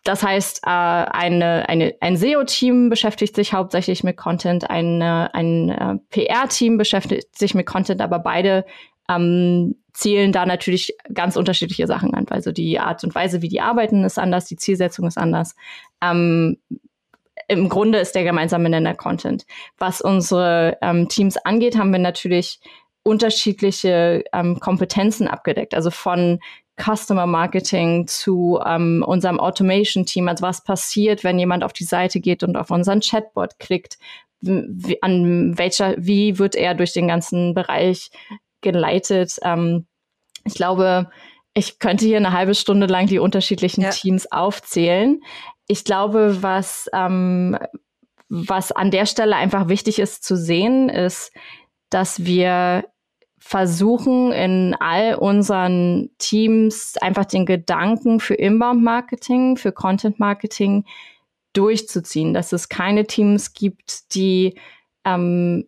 das 0.04 0.22
heißt, 0.22 0.60
äh, 0.68 0.70
eine, 0.70 1.68
eine, 1.68 1.96
ein 2.00 2.16
SEO-Team 2.16 2.90
beschäftigt 2.90 3.36
sich 3.36 3.54
hauptsächlich 3.54 4.04
mit 4.04 4.18
Content, 4.18 4.70
ein, 4.70 5.02
ein 5.02 5.70
äh, 5.70 5.96
PR-Team 6.12 6.78
beschäftigt 6.78 7.36
sich 7.36 7.56
mit 7.56 7.66
Content, 7.66 8.02
aber 8.02 8.20
beide 8.20 8.66
ähm, 9.10 9.76
zielen 9.94 10.32
da 10.32 10.46
natürlich 10.46 10.94
ganz 11.14 11.38
unterschiedliche 11.38 11.88
Sachen 11.88 12.14
an. 12.14 12.26
Also 12.30 12.52
die 12.52 12.80
Art 12.80 13.04
und 13.04 13.16
Weise, 13.16 13.42
wie 13.42 13.50
die 13.50 13.62
arbeiten, 13.62 14.04
ist 14.04 14.20
anders, 14.20 14.46
die 14.46 14.58
Zielsetzung 14.58 15.08
ist 15.08 15.18
anders. 15.18 15.56
Ähm, 16.02 16.58
Im 17.48 17.70
Grunde 17.70 18.00
ist 18.00 18.14
der 18.14 18.24
gemeinsame 18.24 18.70
Nenner 18.70 18.96
Content. 18.96 19.46
Was 19.78 20.02
unsere 20.02 20.78
ähm, 20.82 21.08
Teams 21.08 21.38
angeht, 21.38 21.78
haben 21.78 21.92
wir 21.92 22.00
natürlich 22.00 22.60
unterschiedliche 23.04 24.24
ähm, 24.34 24.60
Kompetenzen 24.60 25.28
abgedeckt. 25.28 25.76
Also 25.76 25.92
von 25.92 26.40
Customer 26.78 27.26
Marketing 27.26 28.08
zu 28.08 28.60
ähm, 28.66 29.04
unserem 29.08 29.40
Automation 29.40 30.06
Team. 30.06 30.28
Also 30.28 30.42
was 30.42 30.64
passiert, 30.64 31.24
wenn 31.24 31.40
jemand 31.40 31.64
auf 31.64 31.72
die 31.72 31.86
Seite 31.86 32.20
geht 32.20 32.44
und 32.44 32.58
auf 32.58 32.70
unseren 32.70 33.00
Chatbot 33.00 33.60
klickt? 33.60 33.98
Wie, 34.42 35.02
an 35.02 35.58
welcher, 35.58 35.96
wie 35.98 36.38
wird 36.38 36.56
er 36.56 36.76
durch 36.76 36.94
den 36.94 37.08
ganzen 37.08 37.54
Bereich 37.54 38.12
geleitet. 38.66 39.38
Ähm, 39.44 39.86
ich 40.44 40.56
glaube, 40.56 41.10
Ich 41.58 41.80
könnte 41.80 42.06
hier 42.06 42.18
eine 42.18 42.34
halbe 42.34 42.54
Stunde 42.54 42.86
lang 42.86 43.08
die 43.08 43.18
unterschiedlichen 43.18 43.82
ja. 43.82 43.90
Teams 43.92 44.30
aufzählen. 44.30 45.22
Ich 45.68 45.86
glaube, 45.86 46.44
was, 46.44 46.90
ähm, 46.94 47.58
was 48.28 48.74
an 48.74 48.92
der 48.92 49.06
Stelle 49.06 49.38
einfach 49.38 49.70
wichtig 49.70 50.00
ist 50.00 50.26
zu 50.26 50.36
sehen, 50.36 50.90
ist, 50.90 51.32
dass 51.90 52.26
wir 52.26 52.84
versuchen 53.40 54.34
in 54.34 54.76
all 54.80 55.16
unseren 55.16 56.10
Teams 56.18 56.98
einfach 57.00 57.26
den 57.26 57.46
Gedanken 57.46 58.20
für 58.20 58.34
Inbound-Marketing, 58.34 59.56
für 59.56 59.72
Content-Marketing 59.72 60.84
durchzuziehen, 61.54 62.34
dass 62.34 62.52
es 62.52 62.68
keine 62.68 63.06
Teams 63.06 63.54
gibt, 63.54 64.14
die 64.14 64.60
ähm, 65.06 65.68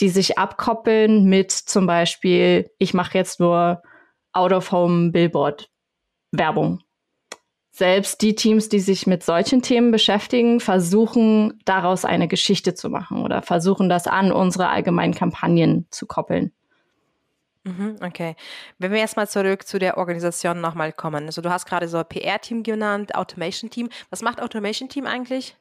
die 0.00 0.08
sich 0.08 0.38
abkoppeln 0.38 1.24
mit 1.24 1.52
zum 1.52 1.86
Beispiel, 1.86 2.70
ich 2.78 2.94
mache 2.94 3.18
jetzt 3.18 3.40
nur 3.40 3.82
Out-of-Home-Billboard-Werbung. 4.32 6.80
Selbst 7.70 8.22
die 8.22 8.34
Teams, 8.34 8.68
die 8.68 8.80
sich 8.80 9.06
mit 9.06 9.22
solchen 9.22 9.62
Themen 9.62 9.92
beschäftigen, 9.92 10.58
versuchen 10.58 11.60
daraus 11.64 12.04
eine 12.04 12.26
Geschichte 12.26 12.74
zu 12.74 12.90
machen 12.90 13.22
oder 13.22 13.42
versuchen 13.42 13.88
das 13.88 14.08
an 14.08 14.32
unsere 14.32 14.68
allgemeinen 14.68 15.14
Kampagnen 15.14 15.86
zu 15.90 16.06
koppeln. 16.06 16.50
Mhm, 17.62 17.98
okay. 18.02 18.34
Wenn 18.78 18.92
wir 18.92 18.98
erstmal 18.98 19.28
zurück 19.28 19.66
zu 19.66 19.78
der 19.78 19.98
Organisation 19.98 20.60
nochmal 20.60 20.92
kommen. 20.92 21.26
Also 21.26 21.42
du 21.42 21.50
hast 21.50 21.66
gerade 21.66 21.86
so 21.86 22.02
PR-Team 22.02 22.62
genannt, 22.62 23.14
Automation-Team. 23.14 23.90
Was 24.10 24.22
macht 24.22 24.40
Automation-Team 24.40 25.06
eigentlich? 25.06 25.56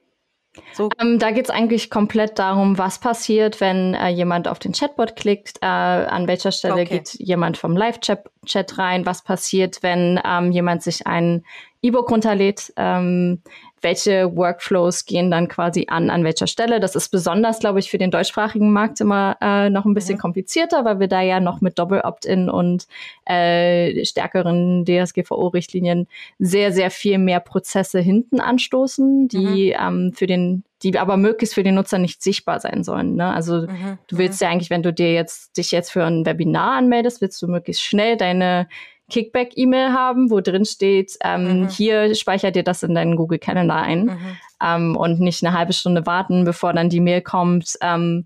So. 0.73 0.89
Ähm, 0.99 1.19
da 1.19 1.31
geht 1.31 1.45
es 1.45 1.49
eigentlich 1.49 1.89
komplett 1.89 2.39
darum, 2.39 2.77
was 2.77 2.99
passiert, 2.99 3.59
wenn 3.61 3.93
äh, 3.93 4.09
jemand 4.09 4.47
auf 4.47 4.59
den 4.59 4.73
Chatbot 4.73 5.15
klickt, 5.15 5.57
äh, 5.61 5.65
an 5.65 6.27
welcher 6.27 6.51
Stelle 6.51 6.81
okay. 6.81 6.85
geht 6.85 7.13
jemand 7.15 7.57
vom 7.57 7.75
Live-Chat 7.75 8.77
rein, 8.77 9.05
was 9.05 9.23
passiert, 9.23 9.83
wenn 9.83 10.19
ähm, 10.25 10.51
jemand 10.51 10.83
sich 10.83 11.07
ein 11.07 11.43
E-Book 11.81 12.09
runterlädt, 12.09 12.73
ähm, 12.75 13.41
welche 13.81 14.35
Workflows 14.35 15.05
gehen 15.05 15.29
dann 15.29 15.47
quasi 15.47 15.85
an, 15.89 16.09
an 16.09 16.23
welcher 16.23 16.47
Stelle. 16.47 16.79
Das 16.79 16.95
ist 16.95 17.09
besonders, 17.09 17.59
glaube 17.59 17.79
ich, 17.79 17.89
für 17.89 17.97
den 17.97 18.11
deutschsprachigen 18.11 18.71
Markt 18.71 18.99
immer 19.01 19.37
äh, 19.41 19.69
noch 19.69 19.85
ein 19.85 19.93
bisschen 19.93 20.15
mhm. 20.15 20.21
komplizierter, 20.21 20.83
weil 20.85 20.99
wir 20.99 21.07
da 21.07 21.21
ja 21.21 21.39
noch 21.39 21.61
mit 21.61 21.77
Doppel-Opt-in 21.77 22.49
und 22.49 22.87
äh, 23.25 24.03
stärkeren 24.03 24.85
DSGVO-Richtlinien 24.85 26.07
sehr, 26.39 26.71
sehr 26.71 26.89
viel 26.91 27.17
mehr 27.19 27.39
Prozesse 27.39 27.99
hinten 27.99 28.39
anstoßen, 28.39 29.27
die 29.27 29.75
mhm. 29.77 29.87
ähm, 29.87 30.13
für 30.13 30.27
den 30.27 30.63
die 30.83 30.97
aber 30.97 31.17
möglichst 31.17 31.55
für 31.55 31.63
den 31.63 31.75
Nutzer 31.75 31.97
nicht 31.97 32.21
sichtbar 32.21 32.59
sein 32.59 32.83
sollen. 32.83 33.15
Ne? 33.15 33.33
Also 33.33 33.61
mhm. 33.61 33.97
du 34.07 34.17
willst 34.19 34.39
mhm. 34.39 34.45
ja 34.45 34.51
eigentlich, 34.51 34.69
wenn 34.69 34.83
du 34.83 34.93
dir 34.93 35.11
jetzt 35.11 35.57
dich 35.57 35.71
jetzt 35.71 35.91
für 35.91 36.05
ein 36.05 36.25
Webinar 36.25 36.73
anmeldest, 36.73 37.19
willst 37.19 37.41
du 37.41 37.47
möglichst 37.47 37.81
schnell 37.81 38.15
deine 38.15 38.67
Kickback-E-Mail 39.09 39.93
haben, 39.93 40.29
wo 40.29 40.41
drin 40.41 40.65
steht, 40.65 41.17
ähm, 41.23 41.61
mhm. 41.61 41.67
hier 41.69 42.13
speichert 42.15 42.55
dir 42.55 42.63
das 42.63 42.83
in 42.83 42.93
deinen 42.93 43.15
Google 43.15 43.39
Calendar 43.39 43.81
ein 43.81 44.05
mhm. 44.05 44.37
ähm, 44.61 44.95
und 44.97 45.19
nicht 45.19 45.43
eine 45.43 45.57
halbe 45.57 45.73
Stunde 45.73 46.05
warten, 46.05 46.43
bevor 46.43 46.73
dann 46.73 46.89
die 46.89 46.99
Mail 46.99 47.21
kommt. 47.21 47.77
Ähm, 47.81 48.25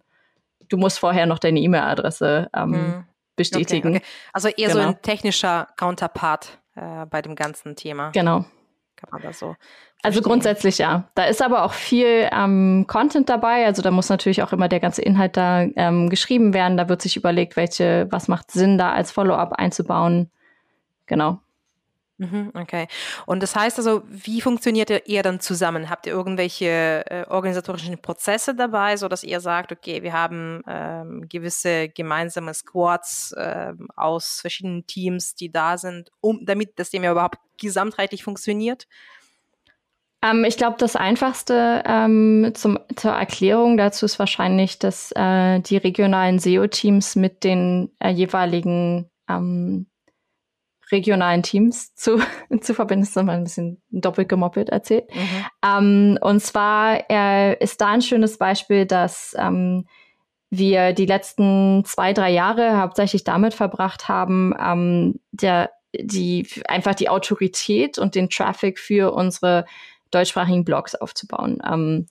du 0.69 0.77
musst 0.77 0.99
vorher 0.99 1.25
noch 1.25 1.39
deine 1.39 1.59
E-Mail-Adresse 1.59 2.49
ähm, 2.55 2.69
mhm. 2.69 3.03
bestätigen. 3.35 3.89
Okay, 3.89 3.97
okay. 3.97 4.07
Also 4.33 4.47
eher 4.49 4.69
genau. 4.69 4.81
so 4.81 4.87
ein 4.89 5.01
technischer 5.01 5.67
Counterpart 5.77 6.59
äh, 6.75 7.05
bei 7.05 7.21
dem 7.21 7.35
ganzen 7.35 7.75
Thema. 7.75 8.09
Genau. 8.11 8.45
Kann 8.95 9.09
man 9.11 9.21
das 9.21 9.39
so 9.39 9.55
also 10.03 10.21
grundsätzlich 10.21 10.79
ja. 10.79 11.09
Da 11.13 11.25
ist 11.25 11.41
aber 11.41 11.63
auch 11.63 11.73
viel 11.73 12.27
ähm, 12.31 12.85
Content 12.87 13.29
dabei. 13.29 13.65
Also 13.65 13.81
da 13.81 13.91
muss 13.91 14.09
natürlich 14.09 14.41
auch 14.41 14.51
immer 14.51 14.67
der 14.67 14.79
ganze 14.79 15.03
Inhalt 15.03 15.37
da 15.37 15.61
ähm, 15.61 16.09
geschrieben 16.09 16.53
werden. 16.53 16.75
Da 16.77 16.89
wird 16.89 17.01
sich 17.01 17.17
überlegt, 17.17 17.55
welche, 17.55 18.07
was 18.09 18.27
macht 18.27 18.49
Sinn, 18.49 18.77
da 18.77 18.91
als 18.91 19.11
Follow-up 19.11 19.53
einzubauen. 19.53 20.31
Genau. 21.11 21.41
Mhm, 22.19 22.51
okay. 22.53 22.87
Und 23.25 23.43
das 23.43 23.53
heißt 23.53 23.77
also, 23.79 24.03
wie 24.07 24.39
funktioniert 24.39 25.07
ihr 25.07 25.23
dann 25.23 25.41
zusammen? 25.41 25.89
Habt 25.89 26.05
ihr 26.05 26.13
irgendwelche 26.13 27.03
äh, 27.05 27.25
organisatorischen 27.27 28.01
Prozesse 28.01 28.55
dabei, 28.55 28.95
so 28.95 29.09
dass 29.09 29.25
ihr 29.25 29.41
sagt, 29.41 29.73
okay, 29.73 30.03
wir 30.03 30.13
haben 30.13 30.61
ähm, 30.67 31.27
gewisse 31.27 31.89
gemeinsame 31.89 32.53
Squads 32.53 33.33
äh, 33.33 33.73
aus 33.97 34.39
verschiedenen 34.39 34.87
Teams, 34.87 35.35
die 35.35 35.51
da 35.51 35.77
sind, 35.77 36.11
um 36.21 36.45
damit 36.45 36.79
das 36.79 36.91
Thema 36.91 37.11
überhaupt 37.11 37.39
gesamtheitlich 37.59 38.23
funktioniert? 38.23 38.87
Ähm, 40.21 40.45
ich 40.45 40.55
glaube, 40.55 40.77
das 40.77 40.95
Einfachste 40.95 41.83
ähm, 41.85 42.51
zum, 42.53 42.79
zur 42.95 43.11
Erklärung 43.11 43.75
dazu 43.75 44.05
ist 44.05 44.17
wahrscheinlich, 44.17 44.79
dass 44.79 45.11
äh, 45.13 45.59
die 45.59 45.77
regionalen 45.77 46.39
SEO-Teams 46.39 47.17
mit 47.17 47.43
den 47.43 47.91
äh, 47.99 48.11
jeweiligen 48.11 49.09
ähm, 49.27 49.87
regionalen 50.91 51.43
Teams 51.43 51.93
zu, 51.95 52.19
zu 52.61 52.73
verbinden. 52.73 53.03
Das 53.03 53.15
ist 53.15 53.23
mal 53.23 53.37
ein 53.37 53.43
bisschen 53.43 53.81
doppelt 53.89 54.29
gemoppelt 54.29 54.69
erzählt. 54.69 55.05
Mhm. 55.13 55.45
Ähm, 55.65 56.19
und 56.21 56.41
zwar 56.41 57.09
äh, 57.09 57.57
ist 57.63 57.81
da 57.81 57.89
ein 57.89 58.01
schönes 58.01 58.37
Beispiel, 58.37 58.85
dass 58.85 59.35
ähm, 59.37 59.85
wir 60.49 60.93
die 60.93 61.05
letzten 61.05 61.83
zwei, 61.85 62.13
drei 62.13 62.31
Jahre 62.31 62.79
hauptsächlich 62.79 63.23
damit 63.23 63.53
verbracht 63.53 64.09
haben, 64.09 64.53
ähm, 64.59 65.19
der, 65.31 65.71
die, 65.93 66.45
einfach 66.67 66.93
die 66.93 67.09
Autorität 67.09 67.97
und 67.97 68.15
den 68.15 68.29
Traffic 68.29 68.77
für 68.77 69.13
unsere 69.13 69.65
deutschsprachigen 70.11 70.65
Blogs 70.65 70.93
aufzubauen. 70.93 71.59
Ähm, 71.65 72.07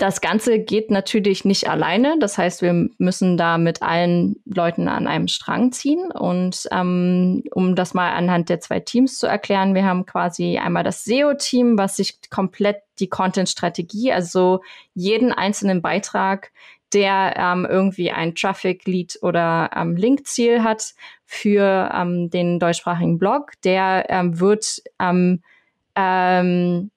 das 0.00 0.22
Ganze 0.22 0.58
geht 0.58 0.90
natürlich 0.90 1.44
nicht 1.44 1.68
alleine. 1.68 2.16
Das 2.18 2.38
heißt, 2.38 2.62
wir 2.62 2.88
müssen 2.96 3.36
da 3.36 3.58
mit 3.58 3.82
allen 3.82 4.36
Leuten 4.46 4.88
an 4.88 5.06
einem 5.06 5.28
Strang 5.28 5.72
ziehen. 5.72 6.10
Und 6.10 6.66
ähm, 6.72 7.44
um 7.52 7.76
das 7.76 7.92
mal 7.92 8.12
anhand 8.12 8.48
der 8.48 8.60
zwei 8.60 8.80
Teams 8.80 9.18
zu 9.18 9.26
erklären, 9.26 9.74
wir 9.74 9.84
haben 9.84 10.06
quasi 10.06 10.56
einmal 10.56 10.84
das 10.84 11.04
SEO-Team, 11.04 11.76
was 11.76 11.96
sich 11.96 12.18
komplett 12.30 12.78
die 12.98 13.08
Content-Strategie, 13.08 14.10
also 14.10 14.62
jeden 14.94 15.32
einzelnen 15.32 15.82
Beitrag, 15.82 16.50
der 16.94 17.34
ähm, 17.36 17.66
irgendwie 17.68 18.10
ein 18.10 18.34
Traffic-Lead 18.34 19.18
oder 19.20 19.70
ähm, 19.76 19.96
Link-Ziel 19.96 20.62
hat 20.62 20.94
für 21.26 21.90
ähm, 21.94 22.30
den 22.30 22.58
deutschsprachigen 22.58 23.18
Blog, 23.18 23.52
der 23.64 24.06
ähm, 24.08 24.40
wird 24.40 24.82
ähm, 24.98 25.42
ähm, 25.94 26.90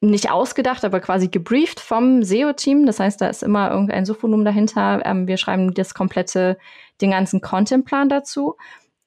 nicht 0.00 0.30
ausgedacht, 0.30 0.84
aber 0.84 1.00
quasi 1.00 1.28
gebrieft 1.28 1.80
vom 1.80 2.22
SEO-Team. 2.22 2.86
Das 2.86 3.00
heißt, 3.00 3.20
da 3.20 3.28
ist 3.28 3.42
immer 3.42 3.70
irgendein 3.70 4.04
Suchvolumen 4.04 4.44
dahinter. 4.44 5.02
Ähm, 5.04 5.26
wir 5.26 5.36
schreiben 5.36 5.74
das 5.74 5.94
komplette, 5.94 6.56
den 7.00 7.10
ganzen 7.10 7.40
Content-Plan 7.40 8.08
dazu. 8.08 8.56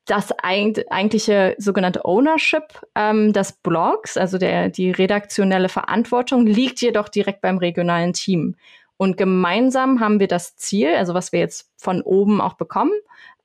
Das 0.05 0.31
eigentliche 0.39 1.55
sogenannte 1.59 2.03
Ownership 2.03 2.81
ähm, 2.95 3.31
des 3.33 3.53
Blogs, 3.53 4.17
also 4.17 4.37
der, 4.37 4.69
die 4.69 4.91
redaktionelle 4.91 5.69
Verantwortung, 5.69 6.45
liegt 6.45 6.81
jedoch 6.81 7.07
direkt 7.07 7.41
beim 7.41 7.57
regionalen 7.59 8.11
Team. 8.13 8.55
Und 9.01 9.17
gemeinsam 9.17 9.99
haben 9.99 10.19
wir 10.19 10.27
das 10.27 10.57
Ziel, 10.57 10.93
also 10.93 11.15
was 11.15 11.31
wir 11.31 11.39
jetzt 11.39 11.71
von 11.75 12.03
oben 12.03 12.39
auch 12.39 12.53
bekommen, 12.53 12.91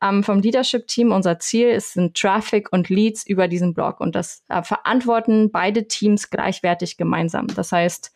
ähm, 0.03 0.23
vom 0.23 0.41
Leadership-Team. 0.41 1.13
Unser 1.13 1.39
Ziel 1.39 1.71
ist, 1.71 1.95
sind 1.95 2.15
Traffic 2.15 2.71
und 2.75 2.91
Leads 2.91 3.27
über 3.27 3.49
diesen 3.49 3.73
Blog 3.73 4.01
und 4.01 4.15
das 4.15 4.45
äh, 4.51 4.63
verantworten 4.63 5.51
beide 5.51 5.89
Teams 5.89 6.29
gleichwertig 6.29 6.99
gemeinsam. 6.99 7.47
Das 7.47 7.73
heißt, 7.73 8.13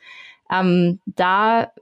ähm, 0.51 1.01
da, 1.07 1.73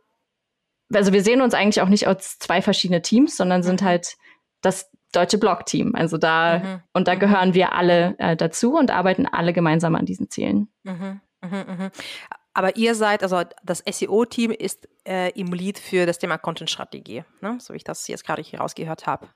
also 0.95 1.13
wir 1.13 1.25
sehen 1.25 1.41
uns 1.41 1.55
eigentlich 1.55 1.83
auch 1.83 1.89
nicht 1.89 2.07
als 2.07 2.39
zwei 2.39 2.63
verschiedene 2.63 3.03
Teams, 3.03 3.37
sondern 3.37 3.65
sind 3.65 3.81
mhm. 3.83 3.87
halt 3.87 4.17
das 4.61 4.89
deutsche 5.11 5.39
Blog-Team. 5.39 5.97
Also 5.97 6.19
da, 6.19 6.61
mhm. 6.61 6.83
und 6.93 7.09
da 7.09 7.17
mhm. 7.17 7.19
gehören 7.19 7.55
wir 7.55 7.73
alle 7.73 8.15
äh, 8.19 8.37
dazu 8.37 8.77
und 8.77 8.93
arbeiten 8.93 9.27
alle 9.27 9.53
gemeinsam 9.53 9.97
an 9.97 10.07
diesen 10.07 10.31
Zielen. 10.31 10.69
Mhm. 10.85 11.21
Mhm. 11.43 11.51
mhm. 11.51 11.91
Aber 12.59 12.75
ihr 12.75 12.97
seid, 12.97 13.23
also 13.23 13.41
das 13.63 13.85
SEO-Team 13.89 14.51
ist 14.51 14.89
äh, 15.07 15.31
im 15.39 15.53
Lead 15.53 15.79
für 15.79 16.07
das 16.07 16.19
Thema 16.19 16.39
Content-Strategie, 16.39 17.23
ne? 17.41 17.57
so 17.61 17.73
wie 17.73 17.77
ich 17.77 17.85
das 17.85 18.09
jetzt 18.09 18.25
gerade 18.27 18.43
hier 18.43 18.59
rausgehört 18.59 19.07
habe. 19.07 19.29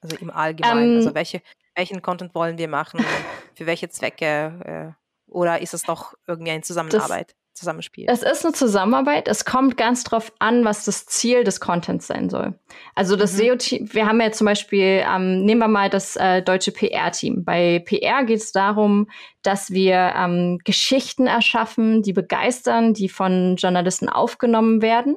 Also 0.00 0.16
im 0.16 0.30
Allgemeinen. 0.30 0.92
Ähm, 0.92 0.96
also 0.96 1.14
welche, 1.14 1.42
welchen 1.74 2.00
Content 2.00 2.34
wollen 2.34 2.56
wir 2.56 2.68
machen? 2.68 3.04
für 3.54 3.66
welche 3.66 3.90
Zwecke? 3.90 4.96
Äh, 4.96 5.30
oder 5.30 5.60
ist 5.60 5.74
es 5.74 5.82
doch 5.82 6.14
irgendwie 6.26 6.52
eine 6.52 6.62
Zusammenarbeit? 6.62 7.36
Zusammenspiel. 7.52 8.06
Es 8.08 8.22
ist 8.22 8.44
eine 8.44 8.54
Zusammenarbeit. 8.54 9.28
Es 9.28 9.44
kommt 9.44 9.76
ganz 9.76 10.04
drauf 10.04 10.32
an, 10.38 10.64
was 10.64 10.84
das 10.84 11.06
Ziel 11.06 11.44
des 11.44 11.60
Contents 11.60 12.06
sein 12.06 12.30
soll. 12.30 12.58
Also 12.94 13.16
das 13.16 13.34
mhm. 13.34 13.38
SEO-Team, 13.38 13.88
wir 13.92 14.06
haben 14.06 14.20
ja 14.20 14.32
zum 14.32 14.46
Beispiel, 14.46 15.04
ähm, 15.06 15.44
nehmen 15.44 15.60
wir 15.60 15.68
mal 15.68 15.90
das 15.90 16.16
äh, 16.16 16.42
deutsche 16.42 16.72
PR-Team. 16.72 17.44
Bei 17.44 17.80
PR 17.84 18.24
geht 18.24 18.38
es 18.38 18.52
darum, 18.52 19.08
dass 19.42 19.70
wir 19.72 20.14
ähm, 20.16 20.58
Geschichten 20.64 21.26
erschaffen, 21.26 22.02
die 22.02 22.12
begeistern, 22.12 22.94
die 22.94 23.08
von 23.08 23.56
Journalisten 23.56 24.08
aufgenommen 24.08 24.80
werden. 24.80 25.16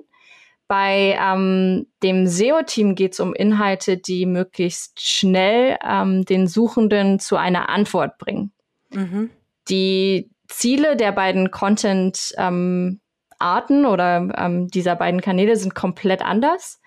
Bei 0.68 1.18
ähm, 1.22 1.88
dem 2.02 2.26
SEO-Team 2.26 2.96
geht 2.96 3.14
es 3.14 3.20
um 3.20 3.34
Inhalte, 3.34 3.98
die 3.98 4.26
möglichst 4.26 5.02
schnell 5.02 5.78
ähm, 5.88 6.26
den 6.26 6.48
Suchenden 6.48 7.20
zu 7.20 7.36
einer 7.36 7.70
Antwort 7.70 8.18
bringen. 8.18 8.52
Mhm. 8.92 9.30
Die 9.70 10.33
Ziele 10.54 10.96
der 10.96 11.12
beiden 11.12 11.52
Content-Arten 11.52 13.00
ähm, 13.40 13.86
oder 13.86 14.30
ähm, 14.38 14.68
dieser 14.68 14.96
beiden 14.96 15.22
Kanäle 15.22 15.56
sind 15.56 15.76
komplett 15.76 16.22
anders. 16.24 16.80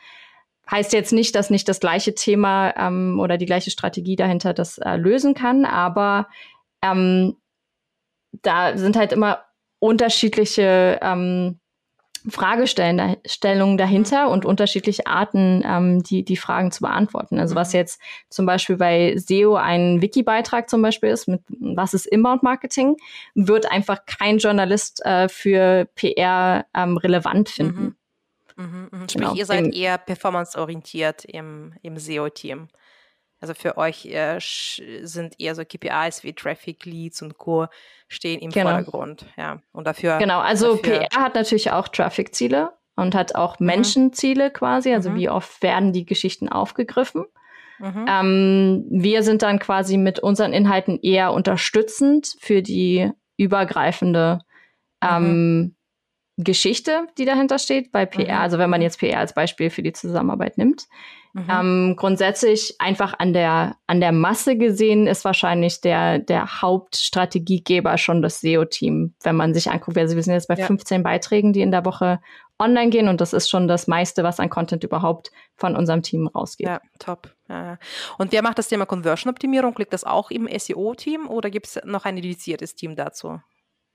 heißt 0.71 0.93
jetzt 0.93 1.13
nicht, 1.13 1.35
dass 1.35 1.51
nicht 1.51 1.69
das 1.69 1.81
gleiche 1.81 2.15
Thema 2.15 2.75
ähm, 2.77 3.19
oder 3.21 3.37
die 3.39 3.47
gleiche 3.47 3.71
Strategie 3.71 4.17
dahinter 4.17 4.55
das 4.55 4.79
äh, 4.79 4.97
lösen 4.97 5.35
kann, 5.35 5.65
aber 5.65 6.29
ähm, 6.83 7.37
da 8.43 8.77
sind 8.77 8.97
halt 8.97 9.13
immer 9.13 9.45
unterschiedliche 9.79 10.99
ähm, 11.03 11.61
Fragestellungen 12.29 13.79
dahinter 13.79 14.31
und 14.31 14.45
unterschiedliche 14.45 15.07
Arten, 15.07 15.63
ähm, 15.65 16.03
die, 16.03 16.25
die 16.25 16.37
Fragen 16.37 16.73
zu 16.73 16.81
beantworten. 16.81 17.39
Also 17.39 17.55
was 17.55 17.73
mhm. 17.73 17.79
jetzt 17.79 18.01
zum 18.29 18.47
Beispiel 18.47 18.77
bei 18.77 19.17
SEO 19.17 19.55
ein 19.57 20.03
Wiki-Beitrag 20.03 20.69
zum 20.69 20.83
Beispiel 20.83 21.11
ist, 21.11 21.29
mit 21.29 21.43
was 21.49 21.95
ist 21.95 22.07
Inbound-Marketing, 22.07 22.97
wird 23.35 23.71
einfach 23.71 24.07
kein 24.07 24.39
Journalist 24.39 25.05
äh, 25.05 25.29
für 25.29 25.87
PR 25.95 26.67
ähm, 26.75 26.97
relevant 26.97 27.49
finden. 27.49 27.83
Mhm. 27.85 27.97
Mhm, 28.57 28.89
mh. 28.91 28.99
Sprich, 29.09 29.15
genau. 29.15 29.35
ihr 29.35 29.47
seid 29.47 29.75
eher 29.75 29.99
performanceorientiert 29.99 31.27
im, 31.27 31.75
im 31.83 31.99
SEO-Team. 31.99 32.69
Also 33.41 33.55
für 33.55 33.77
euch 33.77 34.07
äh, 34.07 34.39
sind 34.41 35.39
eher 35.39 35.55
so 35.55 35.63
KPIs 35.65 36.25
wie 36.25 36.33
Traffic, 36.33 36.85
Leads 36.85 37.23
und 37.23 37.37
Co. 37.37 37.67
stehen 38.09 38.41
im 38.41 38.51
genau. 38.51 38.71
Vordergrund. 38.71 39.27
Ja. 39.37 39.61
Und 39.73 39.87
dafür. 39.87 40.19
Genau, 40.19 40.41
also 40.41 40.77
dafür 40.77 41.01
PR 41.01 41.23
hat 41.23 41.35
natürlich 41.35 41.71
auch 41.71 41.89
Traffic-Ziele 41.89 42.73
und 42.97 43.15
hat 43.15 43.35
auch 43.35 43.61
mhm. 43.61 43.67
Menschenziele 43.67 44.51
quasi. 44.51 44.93
Also 44.95 45.11
mhm. 45.11 45.17
wie 45.17 45.29
oft 45.29 45.63
werden 45.63 45.93
die 45.93 46.07
Geschichten 46.07 46.49
aufgegriffen. 46.49 47.27
Mhm. 47.79 48.07
Ähm, 48.09 48.87
wir 48.91 49.23
sind 49.23 49.43
dann 49.43 49.59
quasi 49.59 49.99
mit 49.99 50.19
unseren 50.19 50.55
Inhalten 50.55 50.99
eher 51.01 51.33
unterstützend 51.33 52.37
für 52.41 52.63
die 52.63 53.11
übergreifende 53.37 54.41
mhm. 55.03 55.09
ähm, 55.09 55.76
Geschichte, 56.37 57.07
die 57.17 57.25
dahinter 57.25 57.59
steht 57.59 57.93
bei 57.93 58.05
PR. 58.05 58.37
Mhm. 58.37 58.41
Also 58.43 58.59
wenn 58.59 58.71
man 58.71 58.83
jetzt 58.83 58.99
PR 58.99 59.21
als 59.21 59.33
Beispiel 59.33 59.71
für 59.71 59.83
die 59.83 59.93
Zusammenarbeit 59.93 60.59
nimmt. 60.59 60.87
Mhm. 61.33 61.47
Ähm, 61.51 61.95
grundsätzlich 61.97 62.77
einfach 62.79 63.15
an 63.19 63.35
der, 63.35 63.77
an 63.87 64.01
der 64.01 64.13
Masse 64.13 64.57
gesehen 64.57 65.07
ist 65.07 65.25
wahrscheinlich 65.25 65.83
der, 65.83 66.19
der 66.19 66.63
Hauptstrategiegeber 66.63 67.99
schon 67.99 68.23
das 68.23 68.41
SEO-Team. 68.41 69.15
Wenn 69.23 69.37
man 69.37 69.53
sich 69.53 69.71
anguckt, 69.71 69.99
also 69.99 70.17
wir 70.17 70.23
sind 70.23 70.33
jetzt 70.33 70.49
bei 70.49 70.55
ja. 70.55 70.67
15 70.67 71.03
Beiträgen, 71.03 71.53
die 71.53 71.61
in 71.61 71.71
der 71.71 71.85
Woche 71.85 72.21
online 72.59 72.89
gehen 72.89 73.09
und 73.09 73.21
das 73.21 73.35
ist 73.35 73.51
schon 73.51 73.69
das 73.69 73.87
meiste, 73.87 74.23
was 74.23 74.41
an 74.41 74.49
Content 74.49 74.83
überhaupt 74.83 75.31
von 75.57 75.77
unserem 75.77 76.03
Team 76.03 76.27
rausgeht. 76.27 76.67
Ja, 76.67 76.81
top. 76.99 77.35
Ja, 77.49 77.79
Und 78.17 78.33
wer 78.33 78.43
macht 78.43 78.59
das 78.59 78.69
Thema 78.69 78.87
Conversion-Optimierung? 78.87 79.75
Liegt 79.77 79.93
das 79.93 80.05
auch 80.05 80.31
im 80.31 80.49
SEO-Team 80.49 81.29
oder 81.29 81.51
gibt 81.51 81.67
es 81.67 81.81
noch 81.85 82.07
ein 82.07 82.17
dediziertes 82.17 82.75
Team 82.75 82.97
dazu? 82.97 83.41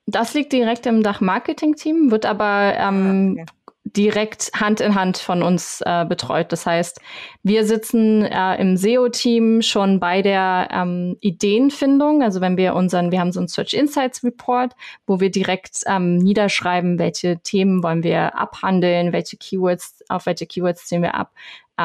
Das 0.05 0.33
liegt 0.33 0.51
direkt 0.51 0.85
im 0.85 1.03
Dach-Marketing-Team, 1.03 2.11
wird 2.11 2.25
aber 2.25 2.73
ähm, 2.77 3.37
ah, 3.39 3.41
okay 3.43 3.51
direkt 3.83 4.51
Hand 4.53 4.79
in 4.79 4.95
Hand 4.95 5.17
von 5.17 5.41
uns 5.41 5.81
äh, 5.85 6.05
betreut. 6.05 6.51
Das 6.51 6.65
heißt, 6.65 6.99
wir 7.43 7.65
sitzen 7.65 8.23
äh, 8.23 8.55
im 8.61 8.77
SEO-Team 8.77 9.61
schon 9.61 9.99
bei 9.99 10.21
der 10.21 10.69
ähm, 10.71 11.17
Ideenfindung. 11.19 12.21
Also 12.21 12.41
wenn 12.41 12.57
wir 12.57 12.75
unseren, 12.75 13.11
wir 13.11 13.19
haben 13.19 13.31
so 13.31 13.39
einen 13.39 13.47
Search 13.47 13.73
Insights 13.73 14.23
Report, 14.23 14.73
wo 15.07 15.19
wir 15.19 15.31
direkt 15.31 15.81
ähm, 15.87 16.17
niederschreiben, 16.17 16.99
welche 16.99 17.39
Themen 17.39 17.83
wollen 17.83 18.03
wir 18.03 18.37
abhandeln, 18.37 19.13
welche 19.13 19.37
Keywords, 19.37 20.03
auf 20.09 20.25
welche 20.25 20.45
Keywords 20.45 20.85
ziehen 20.85 21.01
wir 21.01 21.15
ab, 21.15 21.31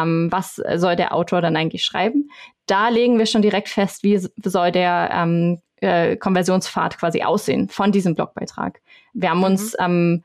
ähm, 0.03 0.29
was 0.31 0.61
soll 0.77 0.97
der 0.97 1.15
Autor 1.15 1.41
dann 1.41 1.57
eigentlich 1.57 1.85
schreiben. 1.85 2.31
Da 2.67 2.89
legen 2.89 3.19
wir 3.19 3.27
schon 3.27 3.43
direkt 3.43 3.69
fest, 3.69 4.03
wie 4.03 4.19
soll 4.19 4.73
der 4.73 5.11
ähm, 5.13 5.61
äh, 5.81 6.17
Konversionspfad 6.17 6.99
quasi 6.99 7.23
aussehen 7.23 7.69
von 7.69 7.93
diesem 7.93 8.15
Blogbeitrag. 8.15 8.81
Wir 9.13 9.31
haben 9.31 9.39
mhm. 9.39 9.45
uns 9.45 9.77
ähm, 9.79 10.25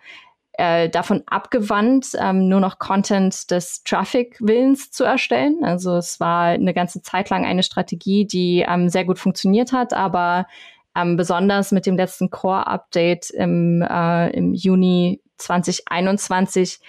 äh, 0.53 0.89
davon 0.89 1.23
abgewandt, 1.27 2.09
ähm, 2.19 2.47
nur 2.47 2.59
noch 2.59 2.79
Content 2.79 3.51
des 3.51 3.83
Traffic-Willens 3.83 4.91
zu 4.91 5.03
erstellen. 5.03 5.63
Also 5.63 5.95
es 5.97 6.19
war 6.19 6.47
eine 6.47 6.73
ganze 6.73 7.01
Zeit 7.01 7.29
lang 7.29 7.45
eine 7.45 7.63
Strategie, 7.63 8.25
die 8.25 8.65
ähm, 8.67 8.89
sehr 8.89 9.05
gut 9.05 9.19
funktioniert 9.19 9.71
hat, 9.71 9.93
aber 9.93 10.47
ähm, 10.95 11.15
besonders 11.15 11.71
mit 11.71 11.85
dem 11.85 11.95
letzten 11.95 12.29
Core-Update 12.29 13.29
im, 13.29 13.81
äh, 13.81 14.29
im 14.31 14.53
Juni 14.53 15.21
2021 15.37 16.79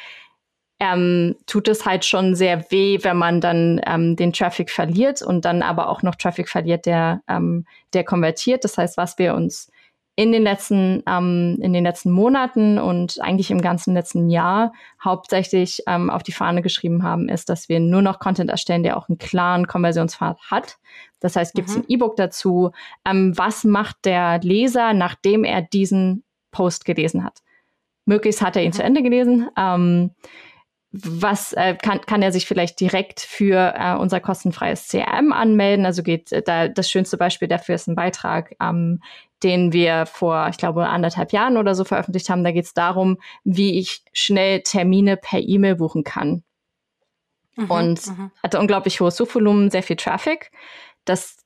ähm, 0.83 1.37
tut 1.47 1.69
es 1.69 1.87
halt 1.87 2.05
schon 2.05 2.35
sehr 2.35 2.69
weh, 2.73 2.99
wenn 3.03 3.17
man 3.17 3.41
dann 3.41 3.81
ähm, 3.87 4.17
den 4.17 4.33
Traffic 4.33 4.69
verliert 4.69 5.23
und 5.23 5.45
dann 5.45 5.63
aber 5.63 5.89
auch 5.89 6.03
noch 6.03 6.17
Traffic 6.17 6.49
verliert, 6.49 6.87
der, 6.87 7.23
ähm, 7.29 7.67
der 7.93 8.03
konvertiert. 8.03 8.65
Das 8.65 8.77
heißt, 8.77 8.97
was 8.97 9.17
wir 9.17 9.35
uns 9.35 9.71
in 10.17 10.33
den 10.33 10.43
letzten 10.43 11.05
ähm, 11.07 11.57
in 11.63 11.73
den 11.73 11.85
letzten 11.85 12.11
Monaten 12.11 12.81
und 12.81 13.21
eigentlich 13.21 13.53
im 13.53 13.63
ganzen 13.63 13.95
letzten 13.95 14.29
Jahr 14.29 14.73
hauptsächlich 15.03 15.85
ähm, 15.87 16.11
auf 16.11 16.25
die 16.25 16.33
Fahne 16.33 16.63
geschrieben 16.63 17.05
haben, 17.05 17.29
ist, 17.29 17.49
dass 17.49 17.69
wir 17.69 17.79
nur 17.79 18.03
noch 18.03 18.19
Content 18.19 18.51
erstellen, 18.51 18.83
der 18.83 18.97
auch 18.97 19.09
einen 19.09 19.19
klaren 19.19 19.69
Konversionspfad 19.69 20.37
hat. 20.51 20.79
Das 21.21 21.37
heißt, 21.37 21.55
gibt 21.55 21.69
es 21.69 21.77
mhm. 21.77 21.83
ein 21.83 21.91
E-Book 21.91 22.17
dazu? 22.17 22.73
Ähm, 23.07 23.39
was 23.39 23.63
macht 23.63 24.05
der 24.05 24.41
Leser, 24.41 24.95
nachdem 24.95 25.45
er 25.45 25.63
diesen 25.63 26.25
Post 26.51 26.85
gelesen 26.85 27.23
hat? 27.23 27.39
Möglichst 28.05 28.43
hat 28.43 28.57
er 28.57 28.63
ihn 28.63 28.71
mhm. 28.71 28.75
zu 28.75 28.83
Ende 28.83 29.03
gelesen. 29.05 29.49
Ähm, 29.57 30.11
was 30.93 31.55
äh, 31.55 31.75
kann, 31.75 32.03
kann 32.03 32.23
er 32.23 32.33
sich 32.33 32.47
vielleicht 32.47 32.79
direkt 32.79 33.21
für 33.21 33.75
äh, 33.77 33.97
unser 33.97 34.21
kostenfreies 34.21 34.89
CRM 34.89 35.33
anmelden. 35.33 35.87
Also 35.87 36.03
geht 36.03 36.31
äh, 36.33 36.43
da 36.43 36.69
das 36.69 36.91
schönste 36.91 37.17
Beispiel 37.17 37.49
dafür 37.49 37.75
ist 37.75 37.89
ein 37.89 37.95
Beitrag, 37.95 38.55
ähm, 38.61 39.03
den 39.43 39.73
wir 39.73 40.05
vor, 40.05 40.49
ich 40.51 40.59
glaube, 40.59 40.87
anderthalb 40.89 41.33
Jahren 41.33 41.57
oder 41.57 41.75
so 41.75 41.85
veröffentlicht 41.85 42.29
haben. 42.29 42.45
Da 42.45 42.53
geht 42.53 42.67
es 42.67 42.75
darum, 42.75 43.19
wie 43.43 43.79
ich 43.79 44.05
schnell 44.13 44.61
Termine 44.63 45.17
per 45.17 45.41
E-Mail 45.41 45.77
buchen 45.77 46.05
kann. 46.05 46.45
Mhm, 47.57 47.71
und 47.71 48.07
mhm. 48.07 48.31
hatte 48.43 48.59
unglaublich 48.59 49.01
hohes 49.01 49.17
Suchvolumen, 49.17 49.71
sehr 49.71 49.83
viel 49.83 49.97
Traffic. 49.97 50.51
Das 51.05 51.39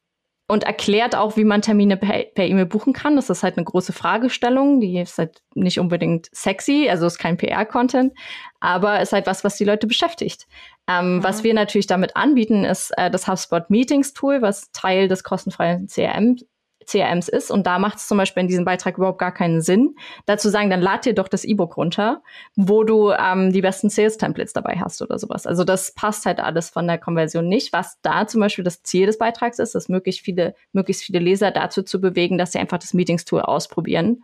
und 0.48 0.64
erklärt 0.64 1.16
auch, 1.16 1.36
wie 1.36 1.44
man 1.44 1.62
Termine 1.62 1.96
per 1.96 2.38
E-Mail 2.38 2.66
buchen 2.66 2.92
kann. 2.92 3.16
Das 3.16 3.30
ist 3.30 3.42
halt 3.42 3.56
eine 3.56 3.64
große 3.64 3.92
Fragestellung, 3.92 4.80
die 4.80 4.98
ist 4.98 5.18
halt 5.18 5.42
nicht 5.54 5.80
unbedingt 5.80 6.28
sexy, 6.32 6.88
also 6.88 7.06
ist 7.06 7.18
kein 7.18 7.36
PR-Content, 7.36 8.12
aber 8.60 9.00
ist 9.00 9.12
halt 9.12 9.26
was, 9.26 9.42
was 9.42 9.56
die 9.56 9.64
Leute 9.64 9.86
beschäftigt. 9.86 10.46
Ähm, 10.88 11.16
mhm. 11.16 11.24
Was 11.24 11.42
wir 11.42 11.52
natürlich 11.52 11.88
damit 11.88 12.14
anbieten, 12.14 12.64
ist 12.64 12.92
äh, 12.96 13.10
das 13.10 13.26
HubSpot 13.26 13.68
Meetings 13.70 14.12
Tool, 14.12 14.40
was 14.40 14.70
Teil 14.70 15.08
des 15.08 15.24
kostenfreien 15.24 15.88
CRM 15.88 16.36
CRMs 16.86 17.28
ist. 17.28 17.50
Und 17.50 17.66
da 17.66 17.78
macht 17.78 17.98
es 17.98 18.08
zum 18.08 18.18
Beispiel 18.18 18.42
in 18.42 18.48
diesem 18.48 18.64
Beitrag 18.64 18.96
überhaupt 18.96 19.18
gar 19.18 19.32
keinen 19.32 19.60
Sinn, 19.60 19.96
dazu 20.24 20.48
sagen, 20.48 20.70
dann 20.70 20.80
lad 20.80 21.04
dir 21.04 21.14
doch 21.14 21.28
das 21.28 21.44
E-Book 21.44 21.76
runter, 21.76 22.22
wo 22.54 22.84
du 22.84 23.10
ähm, 23.10 23.52
die 23.52 23.62
besten 23.62 23.90
Sales-Templates 23.90 24.52
dabei 24.52 24.78
hast 24.80 25.02
oder 25.02 25.18
sowas. 25.18 25.46
Also 25.46 25.64
das 25.64 25.92
passt 25.92 26.26
halt 26.26 26.40
alles 26.40 26.70
von 26.70 26.86
der 26.86 26.98
Konversion 26.98 27.48
nicht. 27.48 27.72
Was 27.72 27.98
da 28.02 28.26
zum 28.26 28.40
Beispiel 28.40 28.64
das 28.64 28.82
Ziel 28.82 29.06
des 29.06 29.18
Beitrags 29.18 29.58
ist, 29.58 29.74
ist 29.74 29.88
möglichst 29.88 30.20
viele, 30.22 30.54
möglichst 30.72 31.04
viele 31.04 31.18
Leser 31.18 31.50
dazu 31.50 31.82
zu 31.82 32.00
bewegen, 32.00 32.38
dass 32.38 32.52
sie 32.52 32.58
einfach 32.58 32.78
das 32.78 32.94
Meetings-Tool 32.94 33.40
ausprobieren 33.40 34.22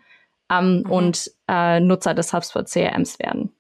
ähm, 0.51 0.83
mhm. 0.85 0.91
und 0.91 1.31
äh, 1.49 1.81
Nutzer 1.81 2.15
des 2.15 2.33
HubSpot 2.33 2.69
CRMs 2.69 3.19
werden. 3.19 3.53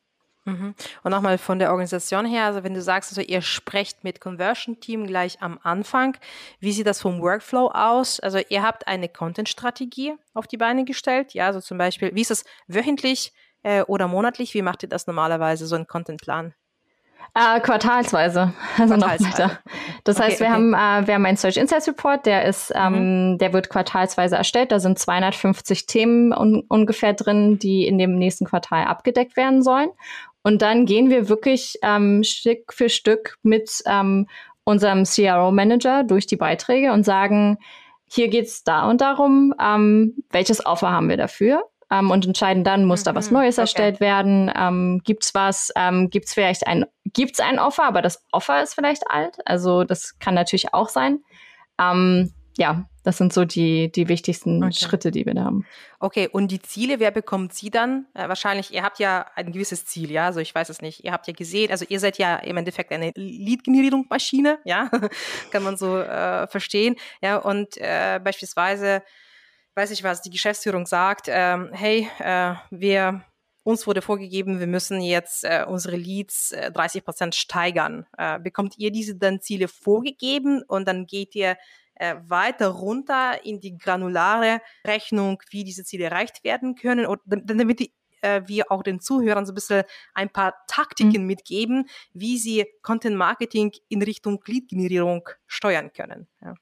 Mhm. 0.44 0.74
Und 1.02 1.10
nochmal 1.10 1.38
von 1.38 1.58
der 1.58 1.70
Organisation 1.70 2.26
her, 2.26 2.46
also 2.46 2.64
wenn 2.64 2.74
du 2.74 2.82
sagst, 2.82 3.10
also 3.12 3.20
ihr 3.20 3.42
sprecht 3.42 4.02
mit 4.02 4.20
Conversion 4.20 4.80
Team 4.80 5.06
gleich 5.06 5.40
am 5.40 5.58
Anfang, 5.62 6.16
wie 6.58 6.72
sieht 6.72 6.86
das 6.86 7.00
vom 7.00 7.20
Workflow 7.20 7.70
aus? 7.72 8.18
Also 8.18 8.40
ihr 8.48 8.62
habt 8.62 8.88
eine 8.88 9.08
Content-Strategie 9.08 10.14
auf 10.34 10.46
die 10.46 10.56
Beine 10.56 10.84
gestellt, 10.84 11.34
ja, 11.34 11.46
also 11.46 11.60
zum 11.60 11.78
Beispiel, 11.78 12.10
wie 12.14 12.22
ist 12.22 12.32
es 12.32 12.44
wöchentlich 12.66 13.32
äh, 13.62 13.82
oder 13.82 14.08
monatlich? 14.08 14.54
Wie 14.54 14.62
macht 14.62 14.82
ihr 14.82 14.88
das 14.88 15.06
normalerweise, 15.06 15.66
so 15.66 15.76
ein 15.76 15.86
Content-Plan? 15.86 16.54
Äh, 17.34 17.60
quartalsweise. 17.60 18.52
Also 18.78 18.94
quartalsweise. 18.94 19.24
noch 19.24 19.38
weiter. 19.38 19.58
Das 20.04 20.16
okay, 20.16 20.26
heißt, 20.26 20.40
wir 20.40 20.46
okay. 20.48 20.54
haben 20.54 20.74
äh, 20.74 21.06
wir 21.06 21.14
haben 21.14 21.26
einen 21.26 21.36
Search 21.36 21.56
Insights 21.56 21.88
Report, 21.88 22.26
der 22.26 22.44
ist, 22.44 22.72
ähm, 22.74 23.32
mhm. 23.32 23.38
der 23.38 23.52
wird 23.52 23.70
quartalsweise 23.70 24.36
erstellt. 24.36 24.72
Da 24.72 24.80
sind 24.80 24.98
250 24.98 25.86
Themen 25.86 26.32
un 26.32 26.64
ungefähr 26.68 27.14
drin, 27.14 27.58
die 27.58 27.86
in 27.86 27.98
dem 27.98 28.16
nächsten 28.16 28.44
Quartal 28.44 28.84
abgedeckt 28.84 29.36
werden 29.36 29.62
sollen. 29.62 29.90
Und 30.42 30.62
dann 30.62 30.86
gehen 30.86 31.10
wir 31.10 31.28
wirklich 31.28 31.78
ähm, 31.82 32.22
Stück 32.24 32.72
für 32.72 32.88
Stück 32.88 33.36
mit 33.42 33.82
ähm, 33.86 34.26
unserem 34.64 35.04
CRO-Manager 35.04 36.04
durch 36.04 36.26
die 36.26 36.36
Beiträge 36.36 36.92
und 36.92 37.04
sagen, 37.04 37.58
hier 38.10 38.28
geht's 38.28 38.64
da 38.64 38.88
und 38.88 39.00
darum, 39.00 39.54
ähm, 39.60 40.14
welches 40.30 40.64
Offer 40.64 40.90
haben 40.90 41.08
wir 41.08 41.16
dafür? 41.16 41.64
Ähm, 41.90 42.10
und 42.10 42.26
entscheiden 42.26 42.64
dann, 42.64 42.84
muss 42.84 43.00
mhm, 43.00 43.04
da 43.04 43.14
was 43.14 43.30
mhm, 43.30 43.38
Neues 43.38 43.56
okay. 43.56 43.62
erstellt 43.62 44.00
werden? 44.00 44.50
Ähm, 44.54 45.00
gibt's 45.04 45.34
was? 45.34 45.72
Ähm, 45.76 46.10
gibt's 46.10 46.34
vielleicht 46.34 46.66
ein, 46.66 46.86
gibt's 47.04 47.40
ein 47.40 47.58
Offer, 47.58 47.84
aber 47.84 48.02
das 48.02 48.24
Offer 48.32 48.62
ist 48.62 48.74
vielleicht 48.74 49.10
alt? 49.10 49.38
Also 49.46 49.84
das 49.84 50.18
kann 50.18 50.34
natürlich 50.34 50.74
auch 50.74 50.88
sein. 50.88 51.20
Ähm, 51.80 52.32
ja, 52.58 52.88
das 53.02 53.16
sind 53.16 53.32
so 53.32 53.44
die, 53.44 53.90
die 53.90 54.08
wichtigsten 54.08 54.62
okay. 54.62 54.74
Schritte, 54.74 55.10
die 55.10 55.26
wir 55.26 55.34
da 55.34 55.44
haben. 55.44 55.66
Okay, 55.98 56.28
und 56.30 56.50
die 56.50 56.60
Ziele, 56.60 57.00
wer 57.00 57.10
bekommt 57.10 57.52
sie 57.54 57.70
dann? 57.70 58.06
Äh, 58.14 58.28
wahrscheinlich, 58.28 58.72
ihr 58.72 58.82
habt 58.82 58.98
ja 58.98 59.26
ein 59.34 59.52
gewisses 59.52 59.86
Ziel, 59.86 60.10
ja, 60.10 60.26
also 60.26 60.40
ich 60.40 60.54
weiß 60.54 60.68
es 60.68 60.80
nicht. 60.80 61.04
Ihr 61.04 61.12
habt 61.12 61.26
ja 61.26 61.32
gesehen, 61.32 61.70
also 61.70 61.84
ihr 61.88 62.00
seid 62.00 62.18
ja 62.18 62.36
im 62.36 62.56
Endeffekt 62.56 62.92
eine 62.92 63.12
Lead-Generierungsmaschine, 63.14 64.58
ja, 64.64 64.90
kann 65.50 65.62
man 65.62 65.76
so 65.76 65.98
äh, 65.98 66.46
verstehen. 66.46 66.96
Ja, 67.22 67.38
und 67.38 67.76
äh, 67.78 68.20
beispielsweise, 68.22 69.02
weiß 69.74 69.90
ich 69.90 70.04
was, 70.04 70.22
die 70.22 70.30
Geschäftsführung 70.30 70.86
sagt, 70.86 71.26
ähm, 71.28 71.70
hey, 71.72 72.08
äh, 72.18 72.54
wir 72.70 73.24
uns 73.64 73.86
wurde 73.86 74.02
vorgegeben, 74.02 74.58
wir 74.58 74.66
müssen 74.66 75.00
jetzt 75.00 75.44
äh, 75.44 75.64
unsere 75.66 75.96
Leads 75.96 76.52
äh, 76.52 76.72
30 76.72 77.04
Prozent 77.04 77.34
steigern. 77.34 78.06
Äh, 78.18 78.40
bekommt 78.40 78.76
ihr 78.78 78.90
diese 78.90 79.14
dann 79.14 79.40
Ziele 79.40 79.68
vorgegeben 79.68 80.62
und 80.66 80.88
dann 80.88 81.06
geht 81.06 81.34
ihr 81.34 81.56
äh, 81.94 82.16
weiter 82.26 82.68
runter 82.68 83.44
in 83.44 83.60
die 83.60 83.76
granulare 83.76 84.60
Rechnung, 84.86 85.42
wie 85.50 85.64
diese 85.64 85.84
Ziele 85.84 86.04
erreicht 86.04 86.44
werden 86.44 86.74
können, 86.74 87.06
und 87.06 87.20
damit 87.26 87.80
die, 87.80 87.92
äh, 88.22 88.42
wir 88.46 88.70
auch 88.70 88.82
den 88.82 89.00
Zuhörern 89.00 89.46
so 89.46 89.52
ein 89.52 89.54
bisschen 89.54 89.84
ein 90.14 90.30
paar 90.30 90.54
Taktiken 90.66 91.22
mhm. 91.22 91.26
mitgeben, 91.26 91.88
wie 92.12 92.38
sie 92.38 92.66
Content 92.82 93.16
Marketing 93.16 93.72
in 93.88 94.02
Richtung 94.02 94.40
Lead-Generierung 94.46 95.28
steuern 95.46 95.92
können. 95.92 96.28
Ja. 96.40 96.54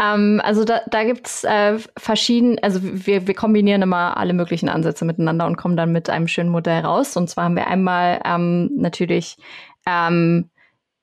Ähm, 0.00 0.40
also 0.44 0.64
da, 0.64 0.82
da 0.88 1.02
gibt's 1.04 1.42
äh, 1.44 1.78
verschiedene, 1.96 2.62
also 2.62 2.80
wir, 2.82 3.26
wir 3.26 3.34
kombinieren 3.34 3.82
immer 3.82 4.16
alle 4.16 4.32
möglichen 4.32 4.68
Ansätze 4.68 5.04
miteinander 5.04 5.46
und 5.46 5.56
kommen 5.56 5.76
dann 5.76 5.90
mit 5.90 6.08
einem 6.08 6.28
schönen 6.28 6.50
Modell 6.50 6.82
raus. 6.82 7.16
Und 7.16 7.28
zwar 7.28 7.44
haben 7.44 7.56
wir 7.56 7.66
einmal 7.66 8.20
ähm, 8.24 8.70
natürlich 8.76 9.36
ähm, 9.86 10.50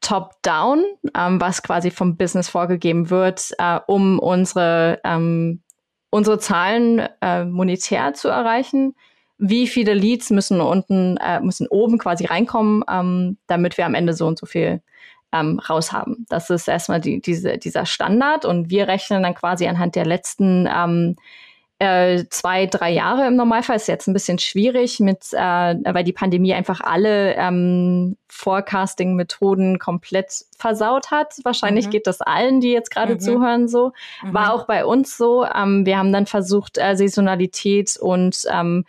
Top-Down, 0.06 0.86
ähm, 1.18 1.42
was 1.42 1.64
quasi 1.64 1.90
vom 1.90 2.16
Business 2.16 2.48
vorgegeben 2.48 3.10
wird, 3.10 3.52
äh, 3.58 3.80
um 3.88 4.20
unsere, 4.20 5.00
ähm, 5.04 5.64
unsere 6.12 6.38
Zahlen 6.38 7.02
äh, 7.22 7.44
monetär 7.44 8.14
zu 8.14 8.28
erreichen. 8.28 8.96
Wie 9.40 9.66
viele 9.66 9.96
Leads 9.96 10.30
müssen 10.30 10.62
unten, 10.62 11.18
äh, 11.18 11.40
müssen 11.40 11.68
oben 11.68 11.98
quasi 11.98 12.26
reinkommen, 12.26 12.84
ähm, 12.88 13.38
damit 13.48 13.80
wir 13.80 13.88
am 13.88 13.96
Ende 13.96 14.14
so 14.14 14.28
und 14.28 14.38
so 14.38 14.46
viel 14.46 14.84
ähm, 15.34 15.58
raushaben. 15.58 16.28
Das 16.30 16.52
ist 16.52 16.68
erstmal 16.68 17.02
die, 17.02 17.20
diese, 17.20 17.58
dieser 17.58 17.88
Standard 17.88 18.46
und 18.46 18.70
wir 18.70 18.88
rechnen 18.88 19.24
dann 19.24 19.34
quasi 19.34 19.68
anhand 19.68 19.96
der 19.96 20.06
letzten 20.06 20.70
ähm, 20.72 21.16
äh, 21.80 22.24
zwei, 22.30 22.68
drei 22.68 22.92
Jahre 22.92 23.28
im 23.28 23.36
Normalfall 23.36 23.76
ist 23.76 23.88
jetzt 23.88 24.08
ein 24.08 24.14
bisschen 24.14 24.40
schwierig 24.40 25.00
mit, 25.00 25.34
äh, 25.34 25.38
weil 25.38 26.04
die 26.04 26.14
Pandemie 26.14 26.54
einfach 26.54 26.82
alle 26.82 27.36
ähm, 27.36 28.18
Forecasting-Methoden 28.30 29.80
komplett 29.80 30.46
versaut 30.58 31.12
hat. 31.12 31.36
Wahrscheinlich 31.44 31.88
mhm. 31.88 31.92
geht 31.92 32.08
das 32.08 32.22
allen, 32.22 32.62
die 32.62 32.72
jetzt 32.72 32.92
gerade 32.92 33.16
mhm. 33.16 33.20
zuhören, 33.20 33.68
so. 33.68 33.92
Mhm. 34.24 34.34
War 34.34 34.54
auch 34.54 34.68
bei 34.68 34.86
uns 34.86 35.18
so. 35.18 35.46
Ähm, 35.46 35.86
wir 35.86 35.98
haben 35.98 36.14
dann 36.14 36.26
versucht, 36.26 36.78
äh, 36.78 36.96
Saisonalität 36.96 37.98
und 37.98 38.44
ähm, 38.52 38.86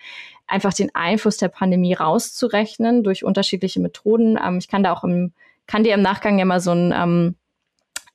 einfach 0.46 0.72
den 0.72 0.94
Einfluss 0.94 1.38
der 1.38 1.48
Pandemie 1.48 1.94
rauszurechnen 1.94 3.02
durch 3.02 3.24
unterschiedliche 3.24 3.80
Methoden. 3.80 4.38
Ähm, 4.44 4.58
ich 4.58 4.68
kann 4.68 4.82
da 4.82 4.92
auch 4.92 5.02
im 5.02 5.32
kann 5.66 5.84
dir 5.84 5.94
im 5.94 6.02
Nachgang 6.02 6.38
ja 6.38 6.44
mal 6.44 6.60
so 6.60 6.72
ein, 6.72 6.92
ähm, 6.96 7.34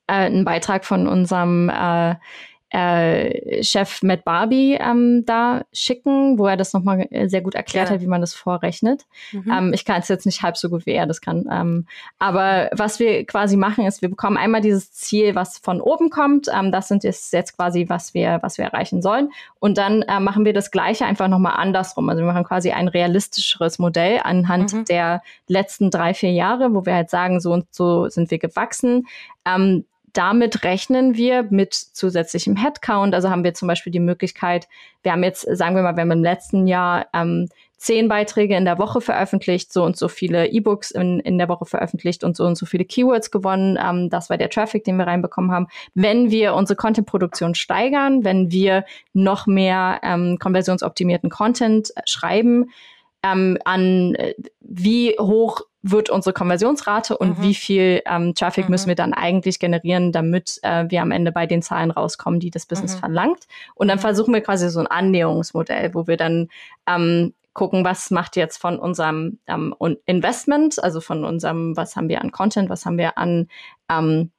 äh, 0.08 0.14
einen 0.14 0.46
Beitrag 0.46 0.86
von 0.86 1.08
unserem 1.08 1.70
äh, 1.70 2.16
äh, 2.72 3.64
Chef 3.64 4.02
Matt 4.02 4.24
Barbie 4.24 4.78
ähm, 4.80 5.26
da 5.26 5.64
schicken, 5.74 6.40
wo 6.40 6.48
er 6.48 6.56
das 6.56 6.72
nochmal 6.74 7.06
äh, 7.12 7.28
sehr 7.28 7.42
gut 7.42 7.54
erklärt 7.54 7.90
ja. 7.90 7.96
hat, 7.96 8.02
wie 8.02 8.08
man 8.08 8.22
das 8.22 8.34
vorrechnet. 8.34 9.06
Mhm. 9.34 9.52
Ähm, 9.52 9.74
ich 9.74 9.84
kann 9.84 10.00
es 10.00 10.08
jetzt 10.08 10.26
nicht 10.26 10.42
halb 10.42 10.56
so 10.56 10.70
gut 10.70 10.86
wie 10.86 10.92
er 10.92 11.06
das 11.06 11.20
kann. 11.20 11.48
Ähm, 11.52 11.86
aber 12.18 12.70
was 12.72 13.00
wir 13.00 13.26
quasi 13.26 13.58
machen, 13.58 13.86
ist, 13.86 14.02
wir 14.02 14.10
bekommen 14.10 14.38
einmal 14.38 14.62
dieses 14.62 14.94
Ziel, 14.94 15.36
was 15.36 15.58
von 15.58 15.82
oben 15.82 16.10
kommt. 16.10 16.48
Ähm, 16.54 16.72
das 16.72 16.88
sind 16.88 17.04
jetzt, 17.04 17.34
jetzt 17.34 17.58
quasi, 17.58 17.90
was 17.90 18.14
wir, 18.14 18.40
was 18.42 18.58
wir 18.58 18.66
erreichen 18.66 19.02
sollen. 19.02 19.32
Und 19.60 19.78
dann 19.78 20.04
äh, 20.04 20.22
machen 20.22 20.46
wir 20.46 20.54
das 20.54 20.72
Gleiche 20.72 21.06
einfach 21.06 21.28
nochmal 21.28 21.56
andersrum. 21.58 22.08
Also 22.08 22.22
wir 22.22 22.32
machen 22.32 22.46
quasi 22.46 22.72
ein 22.72 22.88
realistischeres 22.88 23.80
Modell 23.80 24.22
anhand 24.24 24.72
mhm. 24.72 24.86
der 24.86 25.22
letzten 25.48 25.92
drei, 25.92 26.14
vier 26.14 26.32
Jahre, 26.32 26.74
wo 26.74 26.86
wir 26.86 26.96
halt 26.96 27.10
sagen, 27.10 27.42
so 27.42 27.52
und 27.52 27.66
so 27.72 28.08
sind 28.08 28.32
wir 28.32 28.40
gewachsen. 28.40 29.08
Ähm, 29.46 29.84
damit 30.14 30.64
rechnen 30.64 31.16
wir 31.16 31.44
mit 31.44 31.74
zusätzlichem 31.74 32.56
Headcount. 32.56 33.14
Also 33.14 33.30
haben 33.30 33.44
wir 33.44 33.54
zum 33.54 33.68
Beispiel 33.68 33.92
die 33.92 34.00
Möglichkeit, 34.00 34.68
wir 35.04 35.12
haben 35.12 35.24
jetzt, 35.24 35.42
sagen 35.56 35.76
wir 35.76 35.84
mal, 35.84 35.96
wir 35.96 36.02
haben 36.02 36.12
im 36.12 36.24
letzten 36.24 36.68
Jahr 36.68 37.08
ähm, 37.14 37.48
zehn 37.82 38.08
Beiträge 38.08 38.56
in 38.56 38.64
der 38.64 38.78
Woche 38.78 39.02
veröffentlicht, 39.02 39.74
so 39.74 39.84
und 39.84 39.98
so 39.98 40.08
viele 40.08 40.48
E-Books 40.48 40.92
in, 40.92 41.20
in 41.20 41.40
der 41.40 41.50
Woche 41.50 41.66
veröffentlicht 41.66 42.24
und 42.24 42.38
so 42.38 42.46
und 42.46 42.56
so 42.56 42.68
viele 42.68 42.86
Keywords 42.86 43.32
gewonnen. 43.32 43.80
Ähm, 43.82 44.12
das 44.12 44.30
war 44.30 44.38
der 44.38 44.52
Traffic, 44.52 44.84
den 44.84 44.98
wir 44.98 45.08
reinbekommen 45.08 45.52
haben. 45.52 45.68
Wenn 45.96 46.30
wir 46.30 46.54
unsere 46.54 46.78
Content-Produktion 46.78 47.56
steigern, 47.56 48.24
wenn 48.24 48.52
wir 48.52 48.86
noch 49.14 49.48
mehr 49.48 50.00
ähm, 50.04 50.38
konversionsoptimierten 50.38 51.32
Content 51.32 51.92
schreiben, 52.06 52.70
ähm, 53.24 53.58
an 53.66 54.16
äh, 54.16 54.34
wie 54.60 55.16
hoch 55.20 55.62
wird 55.84 56.10
unsere 56.10 56.34
Konversionsrate 56.34 57.18
und 57.18 57.40
mhm. 57.40 57.44
wie 57.44 57.56
viel 57.56 58.02
ähm, 58.06 58.36
Traffic 58.36 58.66
mhm. 58.66 58.72
müssen 58.72 58.88
wir 58.88 58.96
dann 58.96 59.14
eigentlich 59.14 59.60
generieren, 59.60 60.12
damit 60.12 60.60
äh, 60.62 60.86
wir 60.90 61.02
am 61.02 61.12
Ende 61.12 61.32
bei 61.32 61.48
den 61.48 61.62
Zahlen 61.62 61.92
rauskommen, 61.92 62.40
die 62.40 62.52
das 62.52 62.68
Business 62.68 62.96
mhm. 62.96 63.00
verlangt. 63.00 63.48
Und 63.74 63.88
dann 63.88 63.98
mhm. 63.98 64.02
versuchen 64.02 64.34
wir 64.34 64.42
quasi 64.42 64.70
so 64.70 64.80
ein 64.80 64.88
Annäherungsmodell, 64.88 65.94
wo 65.94 66.08
wir 66.08 66.18
dann 66.18 66.50
ähm, 66.88 67.34
gucken, 67.54 67.84
was 67.84 68.12
macht 68.12 68.36
jetzt 68.36 68.58
von 68.58 68.80
unserem 68.80 69.40
ähm, 69.48 69.76
Investment, 70.06 70.82
also 70.84 71.02
von 71.02 71.26
unserem, 71.26 71.76
was 71.76 71.96
haben 71.96 72.10
wir 72.10 72.22
an 72.22 72.32
Content, 72.32 72.70
was 72.70 72.86
haben 72.86 72.98
wir 72.98 73.18
an 73.18 73.48
ähm, 73.90 74.32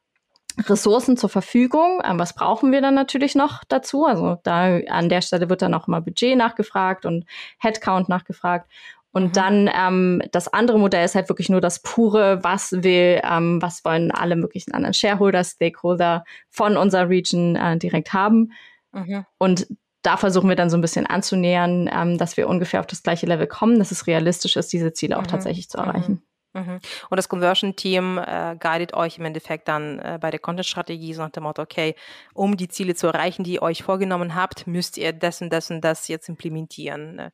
Ressourcen 0.67 1.17
zur 1.17 1.31
Verfügung. 1.31 2.01
Ähm, 2.05 2.19
was 2.19 2.35
brauchen 2.35 2.73
wir 2.73 2.81
dann 2.81 2.95
natürlich 2.95 3.35
noch 3.35 3.65
dazu? 3.69 4.07
Also 4.07 4.39
da 4.43 4.79
an 4.89 5.09
der 5.09 5.21
Stelle 5.23 5.49
wird 5.49 5.63
dann 5.63 5.75
auch 5.75 5.89
immer 5.89 6.01
Budget 6.01 6.37
nachgefragt 6.37 7.07
und 7.07 7.25
Headcount 7.59 8.09
nachgefragt. 8.09 8.69
Und 9.13 9.25
mhm. 9.25 9.33
dann 9.33 9.71
ähm, 9.75 10.23
das 10.33 10.49
andere 10.49 10.79
Modell 10.79 11.05
ist 11.05 11.15
halt 11.15 11.29
wirklich 11.29 11.49
nur 11.49 11.61
das 11.61 11.81
pure, 11.81 12.43
was 12.43 12.73
will, 12.73 13.21
ähm, 13.23 13.61
was 13.61 13.85
wollen 13.85 14.11
alle 14.11 14.37
möglichen 14.37 14.73
anderen 14.73 14.95
Shareholder, 14.95 15.45
Stakeholder 15.45 16.25
von 16.49 16.77
unserer 16.77 17.09
Region 17.09 17.57
äh, 17.57 17.77
direkt 17.77 18.13
haben. 18.13 18.53
Mhm. 18.93 19.27
Und 19.39 19.67
da 20.03 20.17
versuchen 20.17 20.49
wir 20.49 20.57
dann 20.57 20.71
so 20.71 20.77
ein 20.77 20.81
bisschen 20.81 21.07
anzunähern, 21.07 21.89
ähm, 21.93 22.19
dass 22.19 22.37
wir 22.37 22.49
ungefähr 22.49 22.81
auf 22.81 22.87
das 22.87 23.03
gleiche 23.03 23.27
Level 23.27 23.47
kommen, 23.47 23.79
dass 23.79 23.93
es 23.93 24.07
realistisch 24.07 24.57
ist, 24.57 24.73
diese 24.73 24.93
Ziele 24.93 25.19
auch 25.19 25.23
mhm. 25.23 25.29
tatsächlich 25.29 25.69
zu 25.69 25.79
erreichen. 25.79 26.23
Mhm. 26.55 26.81
Und 27.09 27.17
das 27.17 27.29
Conversion-Team 27.29 28.19
äh, 28.19 28.57
guidet 28.59 28.95
euch 28.95 29.19
im 29.19 29.25
Endeffekt 29.25 29.69
dann 29.69 29.99
äh, 29.99 30.19
bei 30.21 30.31
der 30.31 30.41
Content-Strategie 30.41 31.15
so 31.15 31.23
nach 31.23 31.31
dem 31.31 31.45
Motto, 31.45 31.63
okay, 31.63 31.95
um 32.35 32.57
die 32.57 32.69
Ziele 32.69 32.95
zu 32.95 33.07
erreichen, 33.07 33.45
die 33.45 33.55
ihr 33.55 33.63
euch 33.63 33.83
vorgenommen 33.83 34.35
habt, 34.35 34.67
müsst 34.67 34.99
ihr 34.99 35.13
das 35.13 35.41
und 35.41 35.51
das 35.51 35.71
und 35.71 35.81
das 35.81 36.09
jetzt 36.09 36.29
implementieren. 36.29 37.17
Ne? 37.17 37.33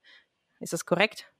Ist 0.60 0.72
das 0.72 0.86
korrekt? 0.86 1.30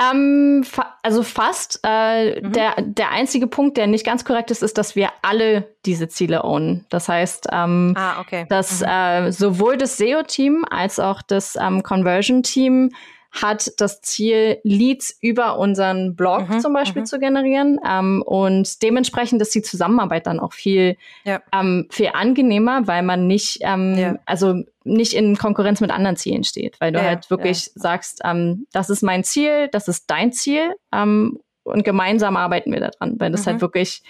Ähm, 0.00 0.64
fa 0.64 0.96
also 1.02 1.22
fast. 1.22 1.80
Äh, 1.84 2.40
mhm. 2.40 2.52
der, 2.52 2.74
der 2.78 3.10
einzige 3.10 3.46
Punkt, 3.46 3.76
der 3.76 3.86
nicht 3.86 4.04
ganz 4.04 4.24
korrekt 4.24 4.50
ist, 4.50 4.62
ist, 4.62 4.78
dass 4.78 4.96
wir 4.96 5.10
alle 5.22 5.74
diese 5.84 6.08
Ziele 6.08 6.44
ownen. 6.44 6.86
Das 6.88 7.08
heißt, 7.08 7.48
ähm, 7.52 7.94
ah, 7.96 8.20
okay. 8.20 8.46
dass 8.48 8.80
mhm. 8.80 8.86
äh, 8.88 9.32
sowohl 9.32 9.76
das 9.76 9.96
SEO-Team 9.96 10.64
als 10.70 10.98
auch 10.98 11.22
das 11.22 11.56
ähm, 11.56 11.82
Conversion-Team 11.82 12.90
hat 13.32 13.72
das 13.78 14.02
Ziel, 14.02 14.58
Leads 14.62 15.16
über 15.22 15.58
unseren 15.58 16.14
Blog 16.14 16.50
mhm, 16.50 16.60
zum 16.60 16.74
Beispiel 16.74 17.02
mhm. 17.02 17.06
zu 17.06 17.18
generieren. 17.18 17.80
Ähm, 17.88 18.22
und 18.22 18.82
dementsprechend 18.82 19.40
ist 19.40 19.54
die 19.54 19.62
Zusammenarbeit 19.62 20.26
dann 20.26 20.38
auch 20.38 20.52
viel, 20.52 20.96
ja. 21.24 21.40
ähm, 21.52 21.88
viel 21.90 22.10
angenehmer, 22.12 22.86
weil 22.86 23.02
man 23.02 23.26
nicht, 23.26 23.60
ähm, 23.62 23.96
ja. 23.96 24.16
also 24.26 24.62
nicht 24.84 25.14
in 25.14 25.38
Konkurrenz 25.38 25.80
mit 25.80 25.90
anderen 25.90 26.16
Zielen 26.16 26.44
steht, 26.44 26.78
weil 26.78 26.92
du 26.92 26.98
ja, 26.98 27.06
halt 27.06 27.30
wirklich 27.30 27.70
sagst, 27.74 28.20
ähm, 28.22 28.66
das 28.72 28.90
ist 28.90 29.02
mein 29.02 29.24
Ziel, 29.24 29.68
das 29.68 29.88
ist 29.88 30.10
dein 30.10 30.32
Ziel 30.32 30.74
ähm, 30.92 31.40
und 31.64 31.84
gemeinsam 31.84 32.36
arbeiten 32.36 32.70
wir 32.70 32.80
daran, 32.80 33.18
weil 33.18 33.30
das 33.30 33.46
halt 33.46 33.46
mhm. 33.46 33.50
halt 33.52 33.62
wirklich 33.62 34.02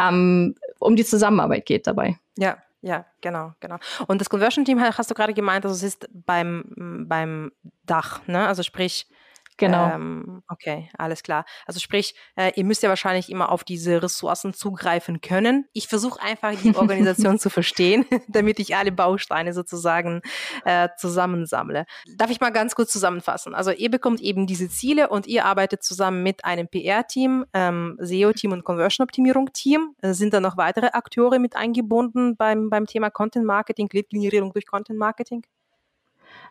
ähm, 0.00 0.56
um 0.80 0.96
die 0.96 1.04
Zusammenarbeit 1.04 1.64
geht 1.66 1.86
dabei. 1.86 2.18
Ja, 2.36 2.56
ja, 2.84 3.06
genau, 3.22 3.54
genau. 3.60 3.78
Und 4.08 4.20
das 4.20 4.28
Conversion-Team 4.28 4.78
hast 4.78 5.10
du 5.10 5.14
gerade 5.14 5.32
gemeint, 5.32 5.64
also 5.64 5.74
es 5.74 5.82
ist 5.82 6.06
beim, 6.12 7.06
beim 7.08 7.50
Dach, 7.86 8.20
ne? 8.26 8.46
Also 8.46 8.62
sprich, 8.62 9.06
Genau. 9.56 9.90
Ähm, 9.90 10.42
okay, 10.48 10.90
alles 10.98 11.22
klar. 11.22 11.44
Also 11.66 11.78
sprich, 11.78 12.14
äh, 12.34 12.52
ihr 12.56 12.64
müsst 12.64 12.82
ja 12.82 12.88
wahrscheinlich 12.88 13.30
immer 13.30 13.52
auf 13.52 13.62
diese 13.62 14.02
Ressourcen 14.02 14.52
zugreifen 14.52 15.20
können. 15.20 15.66
Ich 15.72 15.86
versuche 15.86 16.20
einfach 16.20 16.52
die 16.60 16.74
Organisation 16.76 17.38
zu 17.38 17.50
verstehen, 17.50 18.04
damit 18.28 18.58
ich 18.58 18.74
alle 18.74 18.90
Bausteine 18.90 19.52
sozusagen 19.52 20.22
äh, 20.64 20.88
zusammensammle. 20.98 21.86
Darf 22.16 22.30
ich 22.30 22.40
mal 22.40 22.50
ganz 22.50 22.74
kurz 22.74 22.90
zusammenfassen? 22.90 23.54
Also 23.54 23.70
ihr 23.70 23.90
bekommt 23.90 24.20
eben 24.20 24.48
diese 24.48 24.68
Ziele 24.68 25.08
und 25.08 25.28
ihr 25.28 25.44
arbeitet 25.44 25.84
zusammen 25.84 26.24
mit 26.24 26.44
einem 26.44 26.66
PR-Team, 26.66 27.44
ähm, 27.52 27.96
SEO-Team 28.00 28.50
und 28.52 28.64
Conversion-Optimierung-Team. 28.64 29.94
Äh, 30.02 30.14
sind 30.14 30.34
da 30.34 30.40
noch 30.40 30.56
weitere 30.56 30.88
Akteure 30.88 31.38
mit 31.38 31.54
eingebunden 31.54 32.36
beim, 32.36 32.70
beim 32.70 32.86
Thema 32.86 33.10
Content-Marketing, 33.10 33.88
Lead-Generierung 33.92 34.52
durch 34.52 34.66
Content-Marketing? 34.66 35.44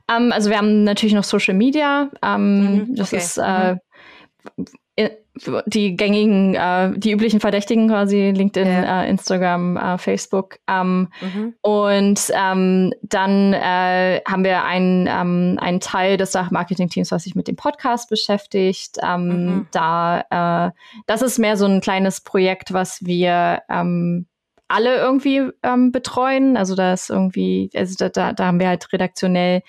Ähm, 0.09 0.31
also 0.31 0.49
wir 0.49 0.57
haben 0.57 0.83
natürlich 0.83 1.13
noch 1.13 1.23
Social 1.23 1.55
Media. 1.55 2.09
Ähm, 2.21 2.75
mhm, 2.75 2.95
das 2.95 3.13
okay. 3.13 3.17
ist 3.17 3.37
äh, 3.37 3.75
mhm. 4.97 5.61
die 5.65 5.95
gängigen, 5.95 6.55
äh, 6.55 6.91
die 6.97 7.11
üblichen 7.11 7.39
Verdächtigen 7.39 7.87
quasi, 7.87 8.31
LinkedIn, 8.35 8.67
ja. 8.67 9.03
äh, 9.03 9.09
Instagram, 9.09 9.77
äh, 9.77 9.97
Facebook. 9.97 10.57
Ähm, 10.67 11.09
mhm. 11.21 11.55
Und 11.61 12.31
ähm, 12.33 12.93
dann 13.01 13.53
äh, 13.53 14.21
haben 14.27 14.43
wir 14.43 14.63
einen, 14.63 15.07
ähm, 15.07 15.57
einen 15.59 15.79
Teil 15.79 16.17
des 16.17 16.33
Marketing-Teams, 16.33 17.11
was 17.11 17.23
sich 17.23 17.35
mit 17.35 17.47
dem 17.47 17.55
Podcast 17.55 18.09
beschäftigt. 18.09 18.97
Ähm, 19.01 19.27
mhm. 19.27 19.67
Da, 19.71 20.67
äh, 20.67 20.71
das 21.07 21.21
ist 21.21 21.39
mehr 21.39 21.57
so 21.57 21.65
ein 21.65 21.81
kleines 21.81 22.21
Projekt, 22.21 22.73
was 22.73 23.05
wir 23.05 23.61
ähm, 23.69 24.27
alle 24.67 24.95
irgendwie 24.97 25.49
ähm, 25.61 25.91
betreuen. 25.91 26.57
Also 26.57 26.75
da 26.75 26.93
ist 26.93 27.09
irgendwie, 27.09 27.69
also 27.75 27.95
da, 27.97 28.09
da, 28.09 28.33
da 28.33 28.45
haben 28.47 28.59
wir 28.59 28.67
halt 28.67 28.91
redaktionell 28.91 29.61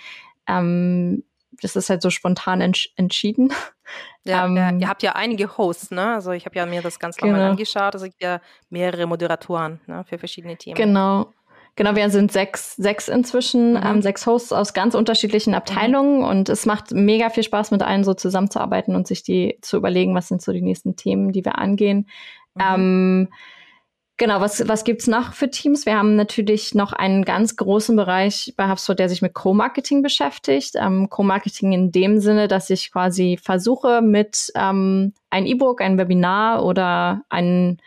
ähm, 0.48 1.24
das 1.62 1.76
ist 1.76 1.90
halt 1.90 2.02
so 2.02 2.10
spontan 2.10 2.60
entsch 2.60 2.90
entschieden. 2.96 3.52
Ja, 4.24 4.46
ähm, 4.46 4.56
ja, 4.56 4.72
ihr 4.72 4.88
habt 4.88 5.02
ja 5.02 5.12
einige 5.12 5.58
Hosts, 5.58 5.90
ne? 5.90 6.14
Also 6.14 6.32
ich 6.32 6.46
habe 6.46 6.56
ja 6.56 6.64
mir 6.64 6.80
das 6.80 6.98
ganz 6.98 7.16
genau. 7.16 7.34
mal 7.34 7.50
angeschaut. 7.50 7.94
Es 7.94 8.02
gibt 8.02 8.22
ja 8.22 8.40
mehrere 8.70 9.06
Moderatoren 9.06 9.80
ne? 9.86 10.04
für 10.08 10.16
verschiedene 10.18 10.56
Themen. 10.56 10.76
Genau. 10.76 11.32
Genau, 11.76 11.96
wir 11.96 12.08
sind 12.08 12.30
sechs, 12.30 12.76
sechs 12.76 13.08
inzwischen, 13.08 13.72
mhm. 13.72 13.82
ähm, 13.84 14.02
sechs 14.02 14.26
Hosts 14.26 14.52
aus 14.52 14.74
ganz 14.74 14.94
unterschiedlichen 14.94 15.50
mhm. 15.50 15.56
Abteilungen 15.56 16.18
mhm. 16.18 16.24
und 16.24 16.48
es 16.48 16.66
macht 16.66 16.92
mega 16.92 17.30
viel 17.30 17.42
Spaß, 17.42 17.72
mit 17.72 17.82
allen 17.82 18.04
so 18.04 18.14
zusammenzuarbeiten 18.14 18.94
und 18.94 19.08
sich 19.08 19.22
die 19.24 19.58
zu 19.60 19.76
überlegen, 19.76 20.14
was 20.14 20.28
sind 20.28 20.40
so 20.40 20.52
die 20.52 20.62
nächsten 20.62 20.94
Themen, 20.96 21.32
die 21.32 21.44
wir 21.44 21.58
angehen. 21.58 22.08
Mhm. 22.54 22.62
Ähm, 22.62 23.28
Genau, 24.16 24.40
was, 24.40 24.68
was 24.68 24.84
gibt's 24.84 25.08
noch 25.08 25.32
für 25.32 25.50
Teams? 25.50 25.86
Wir 25.86 25.96
haben 25.96 26.14
natürlich 26.14 26.72
noch 26.72 26.92
einen 26.92 27.24
ganz 27.24 27.56
großen 27.56 27.96
Bereich 27.96 28.54
bei 28.56 28.70
HubSpot, 28.70 28.96
der 28.96 29.08
sich 29.08 29.22
mit 29.22 29.34
Co-Marketing 29.34 30.02
beschäftigt. 30.02 30.76
Ähm, 30.76 31.10
Co-Marketing 31.10 31.72
in 31.72 31.90
dem 31.90 32.20
Sinne, 32.20 32.46
dass 32.46 32.70
ich 32.70 32.92
quasi 32.92 33.36
versuche, 33.42 34.02
mit 34.02 34.52
ähm, 34.54 35.14
ein 35.30 35.46
E-Book, 35.46 35.80
ein 35.80 35.98
Webinar 35.98 36.64
oder 36.64 37.22
ein, 37.28 37.80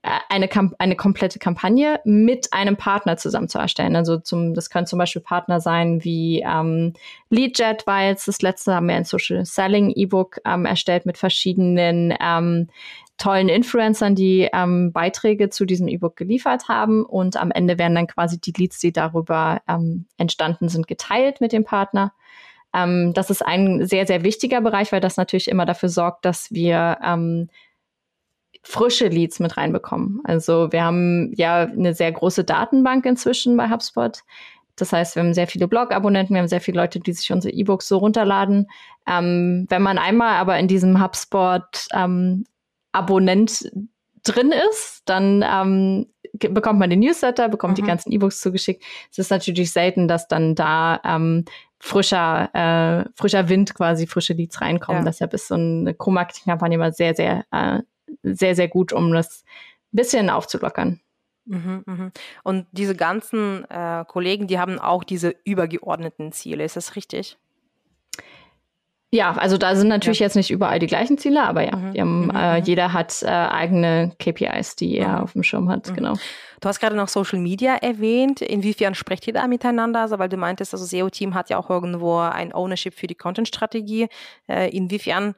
äh, 0.00 0.08
eine, 0.30 0.48
eine 0.78 0.96
komplette 0.96 1.38
Kampagne 1.38 2.00
mit 2.04 2.54
einem 2.54 2.78
Partner 2.78 3.18
zusammen 3.18 3.50
zu 3.50 3.58
erstellen. 3.58 3.96
Also 3.96 4.16
zum, 4.16 4.54
das 4.54 4.70
können 4.70 4.86
zum 4.86 4.98
Beispiel 4.98 5.20
Partner 5.20 5.60
sein 5.60 6.02
wie 6.02 6.40
ähm, 6.40 6.94
LeadJet, 7.28 7.86
weil 7.86 8.14
es 8.14 8.24
das 8.24 8.40
letzte 8.40 8.74
haben 8.74 8.88
wir 8.88 8.94
ein 8.94 9.04
Social 9.04 9.44
Selling 9.44 9.90
E-Book 9.90 10.38
ähm, 10.46 10.64
erstellt 10.64 11.04
mit 11.04 11.18
verschiedenen 11.18 12.14
ähm, 12.18 12.68
tollen 13.20 13.48
Influencern, 13.48 14.14
die 14.14 14.48
ähm, 14.52 14.92
Beiträge 14.92 15.50
zu 15.50 15.66
diesem 15.66 15.88
E-Book 15.88 16.16
geliefert 16.16 16.68
haben. 16.68 17.04
Und 17.04 17.36
am 17.36 17.50
Ende 17.50 17.78
werden 17.78 17.94
dann 17.94 18.06
quasi 18.06 18.40
die 18.40 18.52
Leads, 18.56 18.78
die 18.78 18.92
darüber 18.92 19.60
ähm, 19.68 20.06
entstanden 20.16 20.68
sind, 20.68 20.88
geteilt 20.88 21.40
mit 21.40 21.52
dem 21.52 21.64
Partner. 21.64 22.12
Ähm, 22.74 23.12
das 23.12 23.30
ist 23.30 23.44
ein 23.44 23.86
sehr, 23.86 24.06
sehr 24.06 24.24
wichtiger 24.24 24.60
Bereich, 24.60 24.90
weil 24.90 25.00
das 25.00 25.18
natürlich 25.18 25.48
immer 25.48 25.66
dafür 25.66 25.90
sorgt, 25.90 26.24
dass 26.24 26.50
wir 26.50 26.98
ähm, 27.04 27.50
frische 28.62 29.08
Leads 29.08 29.38
mit 29.38 29.56
reinbekommen. 29.56 30.20
Also 30.24 30.72
wir 30.72 30.82
haben 30.82 31.32
ja 31.34 31.62
eine 31.64 31.92
sehr 31.94 32.12
große 32.12 32.44
Datenbank 32.44 33.04
inzwischen 33.04 33.56
bei 33.56 33.68
HubSpot. 33.68 34.22
Das 34.76 34.94
heißt, 34.94 35.14
wir 35.14 35.22
haben 35.22 35.34
sehr 35.34 35.46
viele 35.46 35.68
Blog-Abonnenten, 35.68 36.34
wir 36.34 36.40
haben 36.40 36.48
sehr 36.48 36.60
viele 36.62 36.80
Leute, 36.80 37.00
die 37.00 37.12
sich 37.12 37.30
unsere 37.32 37.52
E-Books 37.52 37.86
so 37.86 37.98
runterladen. 37.98 38.66
Ähm, 39.06 39.66
wenn 39.68 39.82
man 39.82 39.98
einmal 39.98 40.36
aber 40.36 40.58
in 40.58 40.68
diesem 40.68 41.02
HubSpot 41.02 41.86
ähm, 41.92 42.46
Abonnent 42.92 43.70
drin 44.22 44.52
ist, 44.70 45.02
dann 45.06 45.44
ähm, 45.46 46.06
bekommt 46.32 46.78
man 46.78 46.90
den 46.90 47.00
Newsletter, 47.00 47.48
bekommt 47.48 47.72
mhm. 47.72 47.82
die 47.82 47.88
ganzen 47.88 48.12
E-Books 48.12 48.40
zugeschickt. 48.40 48.82
Es 49.10 49.18
ist 49.18 49.30
natürlich 49.30 49.72
selten, 49.72 50.08
dass 50.08 50.28
dann 50.28 50.54
da 50.54 51.00
ähm, 51.04 51.44
frischer, 51.78 52.50
äh, 52.54 53.08
frischer 53.14 53.48
Wind 53.48 53.74
quasi, 53.74 54.06
frische 54.06 54.34
Leads 54.34 54.60
reinkommen. 54.60 55.02
Ja. 55.02 55.06
Deshalb 55.06 55.34
ist 55.34 55.48
so 55.48 55.54
eine 55.54 55.94
Co-Marketing-Kampagne 55.94 56.74
immer 56.74 56.92
sehr, 56.92 57.14
sehr, 57.14 57.44
äh, 57.50 57.80
sehr, 58.22 58.54
sehr 58.54 58.68
gut, 58.68 58.92
um 58.92 59.12
das 59.12 59.44
ein 59.92 59.96
bisschen 59.96 60.30
aufzulockern. 60.30 61.00
Mhm, 61.46 61.82
mhm. 61.86 62.12
Und 62.44 62.66
diese 62.72 62.94
ganzen 62.94 63.64
äh, 63.70 64.04
Kollegen, 64.06 64.46
die 64.46 64.58
haben 64.58 64.78
auch 64.78 65.04
diese 65.04 65.34
übergeordneten 65.44 66.32
Ziele, 66.32 66.64
ist 66.64 66.76
das 66.76 66.96
richtig? 66.96 67.38
Ja, 69.12 69.32
also 69.32 69.58
da 69.58 69.74
sind 69.74 69.88
natürlich 69.88 70.20
ja. 70.20 70.26
jetzt 70.26 70.36
nicht 70.36 70.52
überall 70.52 70.78
die 70.78 70.86
gleichen 70.86 71.18
Ziele, 71.18 71.42
aber 71.42 71.62
ja, 71.62 71.74
mhm. 71.74 71.98
haben, 71.98 72.24
mhm. 72.26 72.30
Äh, 72.30 72.60
mhm. 72.60 72.64
jeder 72.64 72.92
hat 72.92 73.22
äh, 73.22 73.26
eigene 73.26 74.12
KPIs, 74.20 74.76
die 74.76 74.98
er 74.98 75.16
mhm. 75.16 75.22
auf 75.22 75.32
dem 75.32 75.42
Schirm 75.42 75.68
hat, 75.68 75.88
mhm. 75.88 75.94
genau. 75.96 76.14
Du 76.60 76.68
hast 76.68 76.78
gerade 76.78 76.94
noch 76.94 77.08
Social 77.08 77.40
Media 77.40 77.74
erwähnt. 77.74 78.40
Inwiefern 78.40 78.94
sprecht 78.94 79.26
ihr 79.26 79.32
da 79.32 79.48
miteinander? 79.48 80.00
Also, 80.00 80.18
weil 80.18 80.28
du 80.28 80.36
meintest, 80.36 80.74
also 80.74 80.84
SEO-Team 80.84 81.34
hat 81.34 81.50
ja 81.50 81.58
auch 81.58 81.70
irgendwo 81.70 82.18
ein 82.18 82.54
Ownership 82.54 82.94
für 82.94 83.06
die 83.06 83.14
Content-Strategie. 83.14 84.08
Äh, 84.46 84.68
inwiefern 84.76 85.34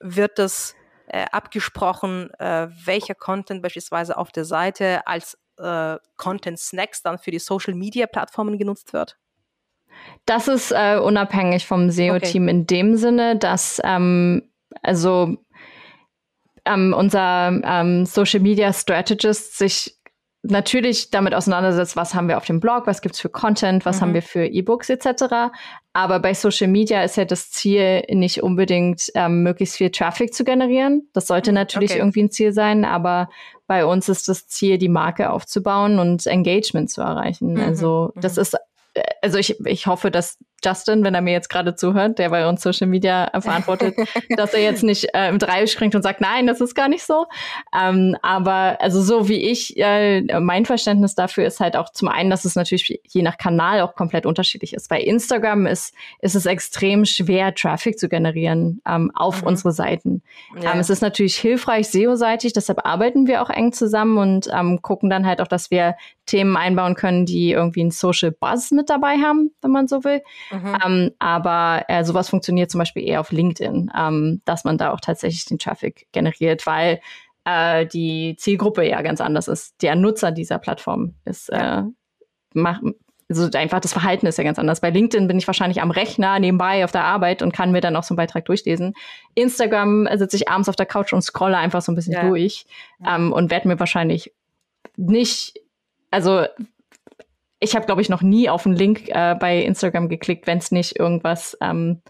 wird 0.00 0.38
das 0.38 0.74
äh, 1.06 1.24
abgesprochen, 1.30 2.28
äh, 2.38 2.68
welcher 2.84 3.14
Content 3.14 3.62
beispielsweise 3.62 4.18
auf 4.18 4.32
der 4.32 4.44
Seite 4.44 5.06
als 5.06 5.38
äh, 5.58 5.96
Content-Snacks 6.16 7.02
dann 7.02 7.18
für 7.18 7.30
die 7.30 7.38
Social-Media-Plattformen 7.38 8.58
genutzt 8.58 8.92
wird? 8.92 9.16
Das 10.26 10.48
ist 10.48 10.72
äh, 10.72 10.96
unabhängig 10.96 11.66
vom 11.66 11.90
SEO-Team 11.90 12.44
okay. 12.44 12.50
in 12.50 12.66
dem 12.66 12.96
Sinne, 12.96 13.36
dass 13.36 13.80
ähm, 13.84 14.42
also 14.82 15.36
ähm, 16.64 16.94
unser 16.96 17.60
ähm, 17.62 18.06
Social 18.06 18.40
Media 18.40 18.72
Strategist 18.72 19.58
sich 19.58 19.98
natürlich 20.44 21.10
damit 21.10 21.34
auseinandersetzt, 21.34 21.96
was 21.96 22.14
haben 22.14 22.28
wir 22.28 22.36
auf 22.36 22.44
dem 22.44 22.60
Blog, 22.60 22.86
was 22.86 23.00
gibt's 23.00 23.20
für 23.20 23.30
Content, 23.30 23.86
was 23.86 23.96
mhm. 23.96 24.00
haben 24.02 24.14
wir 24.14 24.22
für 24.22 24.44
E-Books 24.44 24.90
etc. 24.90 25.52
Aber 25.94 26.20
bei 26.20 26.34
Social 26.34 26.68
Media 26.68 27.02
ist 27.02 27.16
ja 27.16 27.24
das 27.24 27.50
Ziel 27.50 28.04
nicht 28.10 28.42
unbedingt 28.42 29.10
ähm, 29.14 29.42
möglichst 29.42 29.76
viel 29.76 29.90
Traffic 29.90 30.34
zu 30.34 30.44
generieren. 30.44 31.08
Das 31.14 31.26
sollte 31.26 31.50
mhm. 31.50 31.56
natürlich 31.56 31.92
okay. 31.92 32.00
irgendwie 32.00 32.24
ein 32.24 32.30
Ziel 32.30 32.52
sein, 32.52 32.84
aber 32.84 33.30
bei 33.66 33.86
uns 33.86 34.08
ist 34.08 34.28
das 34.28 34.46
Ziel, 34.46 34.76
die 34.76 34.90
Marke 34.90 35.30
aufzubauen 35.30 35.98
und 35.98 36.26
Engagement 36.26 36.90
zu 36.90 37.00
erreichen. 37.00 37.54
Mhm. 37.54 37.60
Also 37.60 38.12
das 38.16 38.36
mhm. 38.36 38.42
ist 38.42 38.56
also 39.22 39.38
ich, 39.38 39.58
ich 39.66 39.86
hoffe, 39.86 40.10
dass 40.10 40.38
Justin, 40.64 41.04
wenn 41.04 41.14
er 41.14 41.20
mir 41.20 41.32
jetzt 41.32 41.48
gerade 41.50 41.74
zuhört, 41.74 42.18
der 42.18 42.30
bei 42.30 42.48
uns 42.48 42.62
Social 42.62 42.86
Media 42.86 43.30
verantwortet, 43.40 43.96
dass 44.36 44.54
er 44.54 44.62
jetzt 44.62 44.82
nicht 44.82 45.14
äh, 45.14 45.28
im 45.28 45.38
Dreieck 45.38 45.68
springt 45.68 45.94
und 45.94 46.02
sagt, 46.02 46.20
nein, 46.20 46.46
das 46.46 46.60
ist 46.60 46.74
gar 46.74 46.88
nicht 46.88 47.04
so. 47.04 47.26
Ähm, 47.78 48.16
aber 48.22 48.78
also 48.80 49.02
so 49.02 49.28
wie 49.28 49.50
ich, 49.50 49.76
äh, 49.76 50.22
mein 50.40 50.64
Verständnis 50.64 51.14
dafür 51.14 51.46
ist 51.46 51.60
halt 51.60 51.76
auch 51.76 51.90
zum 51.90 52.08
einen, 52.08 52.30
dass 52.30 52.44
es 52.44 52.54
natürlich 52.54 53.00
je 53.06 53.22
nach 53.22 53.38
Kanal 53.38 53.80
auch 53.80 53.94
komplett 53.94 54.26
unterschiedlich 54.26 54.74
ist. 54.74 54.88
Bei 54.88 55.00
Instagram 55.00 55.66
ist, 55.66 55.94
ist 56.20 56.34
es 56.34 56.46
extrem 56.46 57.04
schwer, 57.04 57.54
Traffic 57.54 57.98
zu 57.98 58.08
generieren 58.08 58.80
ähm, 58.86 59.10
auf 59.14 59.42
mhm. 59.42 59.48
unsere 59.48 59.72
Seiten. 59.72 60.22
Ja. 60.60 60.72
Ähm, 60.72 60.80
es 60.80 60.90
ist 60.90 61.02
natürlich 61.02 61.36
hilfreich 61.36 61.88
SEO-seitig, 61.88 62.52
deshalb 62.52 62.86
arbeiten 62.86 63.26
wir 63.26 63.42
auch 63.42 63.50
eng 63.50 63.72
zusammen 63.72 64.18
und 64.18 64.48
ähm, 64.52 64.80
gucken 64.82 65.10
dann 65.10 65.26
halt 65.26 65.40
auch, 65.40 65.48
dass 65.48 65.70
wir 65.70 65.96
Themen 66.26 66.56
einbauen 66.56 66.94
können, 66.94 67.26
die 67.26 67.50
irgendwie 67.50 67.82
einen 67.82 67.90
Social 67.90 68.30
Buzz 68.30 68.70
mit 68.70 68.88
dabei 68.88 69.16
haben, 69.18 69.50
wenn 69.60 69.70
man 69.70 69.88
so 69.88 70.04
will. 70.04 70.22
Mhm. 70.54 70.78
Ähm, 70.84 71.10
aber 71.18 71.84
äh, 71.88 72.04
sowas 72.04 72.28
funktioniert 72.28 72.70
zum 72.70 72.78
Beispiel 72.78 73.06
eher 73.06 73.20
auf 73.20 73.32
LinkedIn, 73.32 73.90
ähm, 73.96 74.42
dass 74.44 74.64
man 74.64 74.78
da 74.78 74.92
auch 74.92 75.00
tatsächlich 75.00 75.44
den 75.44 75.58
Traffic 75.58 76.06
generiert, 76.12 76.66
weil 76.66 77.00
äh, 77.44 77.86
die 77.86 78.36
Zielgruppe 78.38 78.88
ja 78.88 79.02
ganz 79.02 79.20
anders 79.20 79.48
ist. 79.48 79.82
Der 79.82 79.96
Nutzer 79.96 80.32
dieser 80.32 80.58
Plattform 80.58 81.14
ist 81.24 81.48
ja. 81.48 81.80
äh, 81.80 81.84
macht, 82.54 82.82
also 83.28 83.48
einfach 83.56 83.80
das 83.80 83.92
Verhalten 83.92 84.26
ist 84.26 84.38
ja 84.38 84.44
ganz 84.44 84.58
anders. 84.58 84.80
Bei 84.80 84.90
LinkedIn 84.90 85.26
bin 85.28 85.38
ich 85.38 85.46
wahrscheinlich 85.46 85.82
am 85.82 85.90
Rechner 85.90 86.38
nebenbei 86.38 86.84
auf 86.84 86.92
der 86.92 87.04
Arbeit 87.04 87.42
und 87.42 87.52
kann 87.52 87.72
mir 87.72 87.80
dann 87.80 87.96
auch 87.96 88.02
so 88.02 88.12
einen 88.12 88.16
Beitrag 88.16 88.44
durchlesen. 88.44 88.94
Instagram 89.34 90.08
sitze 90.16 90.36
ich 90.36 90.48
abends 90.48 90.68
auf 90.68 90.76
der 90.76 90.86
Couch 90.86 91.12
und 91.12 91.22
scrolle 91.22 91.56
einfach 91.56 91.82
so 91.82 91.92
ein 91.92 91.94
bisschen 91.94 92.14
ja. 92.14 92.28
durch 92.28 92.66
ähm, 93.06 93.32
und 93.32 93.50
werde 93.50 93.68
mir 93.68 93.80
wahrscheinlich 93.80 94.32
nicht, 94.96 95.58
also 96.10 96.44
ich 97.60 97.74
habe, 97.74 97.86
glaube 97.86 98.02
ich, 98.02 98.08
noch 98.08 98.22
nie 98.22 98.48
auf 98.48 98.66
einen 98.66 98.76
Link 98.76 99.08
äh, 99.08 99.34
bei 99.34 99.58
Instagram 99.58 100.08
geklickt, 100.08 100.46
wenn 100.46 100.58
es 100.58 100.70
nicht 100.70 100.98
irgendwas, 100.98 101.56
ähm, 101.60 102.02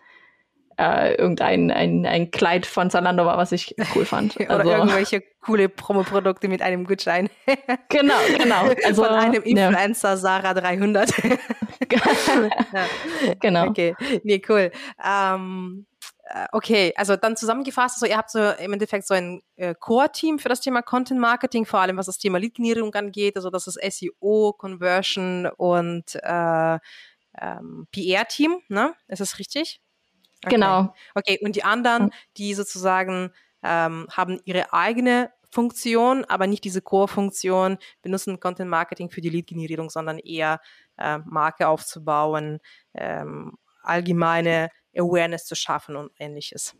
äh, 0.78 1.14
irgendein 1.14 1.70
ein, 1.70 2.06
ein 2.06 2.30
Kleid 2.30 2.66
von 2.66 2.90
Zalando 2.90 3.24
war, 3.24 3.38
was 3.38 3.52
ich 3.52 3.74
cool 3.94 4.04
fand. 4.04 4.36
Oder 4.40 4.58
also, 4.58 4.70
irgendwelche 4.70 5.22
coole 5.40 5.68
Promo-Produkte 5.68 6.48
mit 6.48 6.62
einem 6.62 6.84
Gutschein. 6.84 7.28
genau, 7.88 8.14
genau. 8.36 8.70
Also, 8.84 9.04
von 9.04 9.14
einem 9.14 9.42
Influencer 9.42 10.10
ja. 10.10 10.16
Sarah 10.16 10.54
300. 10.54 11.12
ja. 11.92 12.86
Genau. 13.40 13.68
Okay, 13.68 13.94
nee, 14.24 14.42
cool. 14.48 14.72
Ähm, 15.04 15.86
äh, 15.92 15.93
okay, 16.52 16.92
also 16.96 17.16
dann 17.16 17.36
zusammengefasst, 17.36 17.96
also 17.96 18.06
ihr 18.06 18.16
habt 18.16 18.30
so 18.30 18.38
im 18.38 18.72
Endeffekt 18.72 19.06
so 19.06 19.14
ein 19.14 19.42
äh, 19.56 19.74
Core-Team 19.74 20.38
für 20.38 20.48
das 20.48 20.60
Thema 20.60 20.82
Content 20.82 21.20
Marketing, 21.20 21.66
vor 21.66 21.80
allem 21.80 21.96
was 21.96 22.06
das 22.06 22.18
Thema 22.18 22.38
Lead-Generierung 22.38 22.94
angeht, 22.94 23.36
also 23.36 23.50
das 23.50 23.66
ist 23.66 23.78
SEO, 23.80 24.54
Conversion 24.56 25.46
und 25.56 26.14
äh, 26.22 26.78
ähm, 27.40 27.86
PR-Team, 27.92 28.60
ne? 28.68 28.94
Ist 29.08 29.20
das 29.20 29.38
richtig? 29.38 29.80
Okay. 30.44 30.54
Genau. 30.56 30.94
Okay, 31.14 31.38
und 31.42 31.56
die 31.56 31.64
anderen, 31.64 32.10
die 32.36 32.54
sozusagen 32.54 33.32
ähm, 33.62 34.06
haben 34.10 34.40
ihre 34.44 34.72
eigene 34.72 35.30
Funktion, 35.50 36.24
aber 36.24 36.46
nicht 36.46 36.64
diese 36.64 36.82
Core-Funktion, 36.82 37.78
benutzen 38.02 38.40
Content 38.40 38.68
Marketing 38.68 39.10
für 39.10 39.20
die 39.20 39.30
Lead-Generierung, 39.30 39.88
sondern 39.88 40.18
eher 40.18 40.60
äh, 40.98 41.18
Marke 41.18 41.68
aufzubauen, 41.68 42.58
ähm, 42.92 43.56
allgemeine 43.82 44.70
Awareness 44.96 45.46
zu 45.46 45.54
schaffen 45.54 45.96
und 45.96 46.10
ähnliches. 46.18 46.74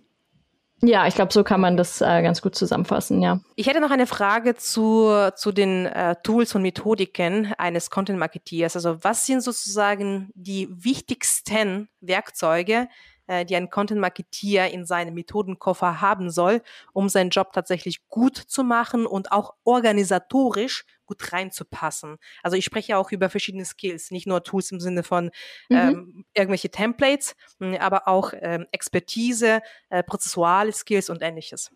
Ja, 0.83 1.07
ich 1.07 1.15
glaube, 1.15 1.33
so 1.33 1.45
kann 1.45 1.61
man 1.61 1.77
das 1.77 2.01
äh, 2.01 2.23
ganz 2.23 2.43
gut 2.43 2.55
zusammenfassen, 2.55 3.23
ja. 3.23 3.41
Ich 3.57 3.67
hätte 3.69 3.81
noch 3.81 3.91
eine 3.91 4.07
Frage 4.07 4.55
zu, 4.55 5.31
zu 5.35 5.53
den 5.53 5.87
äh, 5.87 6.17
Tools 6.23 6.55
und 6.55 6.63
Methodiken 6.63 7.55
eines 7.57 7.91
Content 7.91 8.19
Marketeers. 8.19 8.77
Also 8.77 9.03
was 9.03 9.25
sind 9.25 9.41
sozusagen 9.41 10.31
die 10.35 10.69
wichtigsten 10.71 11.89
Werkzeuge, 12.01 12.89
äh, 13.27 13.45
die 13.45 13.57
ein 13.57 13.71
Content-Marketeer 13.71 14.71
in 14.71 14.85
seinem 14.85 15.15
Methodenkoffer 15.15 16.01
haben 16.01 16.31
soll, 16.31 16.63
um 16.93 17.09
seinen 17.09 17.31
Job 17.31 17.53
tatsächlich 17.53 18.07
gut 18.09 18.37
zu 18.37 18.65
machen 18.65 19.07
und 19.07 19.33
auch 19.33 19.55
organisatorisch 19.65 20.85
gut 21.07 21.33
reinzupassen. 21.33 22.17
Also 22.43 22.57
ich 22.57 22.65
spreche 22.65 22.97
auch 22.97 23.13
über 23.13 23.29
verschiedene 23.29 23.65
Skills, 23.65 24.11
nicht 24.11 24.27
nur 24.27 24.43
Tools 24.43 24.71
im 24.73 24.81
Sinne 24.81 25.03
von 25.03 25.27
mhm. 25.69 25.77
ähm, 25.77 26.25
irgendwelche 26.35 26.71
Templates, 26.71 27.37
hm, 27.61 27.77
aber 27.77 28.09
auch 28.09 28.33
ähm, 28.41 28.67
Expertise, 28.73 29.61
äh, 29.91 30.03
prozessuale 30.03 30.73
Skills 30.73 31.11
und 31.11 31.23
ähnliches. 31.23 31.71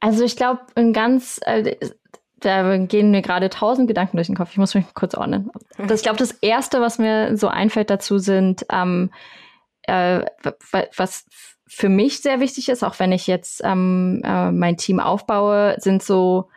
Also 0.00 0.24
ich 0.24 0.36
glaube, 0.36 0.60
ein 0.74 0.92
ganz, 0.92 1.40
äh, 1.44 1.76
da 2.40 2.76
gehen 2.76 3.10
mir 3.10 3.22
gerade 3.22 3.48
tausend 3.48 3.88
Gedanken 3.88 4.16
durch 4.16 4.26
den 4.26 4.36
Kopf. 4.36 4.50
Ich 4.50 4.58
muss 4.58 4.74
mich 4.74 4.84
kurz 4.94 5.14
ordnen. 5.14 5.50
Das, 5.78 6.00
ich 6.00 6.04
glaube, 6.04 6.18
das 6.18 6.32
Erste, 6.32 6.80
was 6.80 6.98
mir 6.98 7.36
so 7.36 7.48
einfällt 7.48 7.90
dazu, 7.90 8.18
sind, 8.18 8.64
ähm, 8.70 9.10
äh, 9.86 10.24
was 10.96 11.26
für 11.66 11.88
mich 11.88 12.20
sehr 12.20 12.40
wichtig 12.40 12.68
ist, 12.68 12.84
auch 12.84 12.98
wenn 12.98 13.12
ich 13.12 13.26
jetzt 13.26 13.60
ähm, 13.64 14.22
äh, 14.24 14.52
mein 14.52 14.76
Team 14.76 15.00
aufbaue, 15.00 15.76
sind 15.78 16.02
so, 16.02 16.48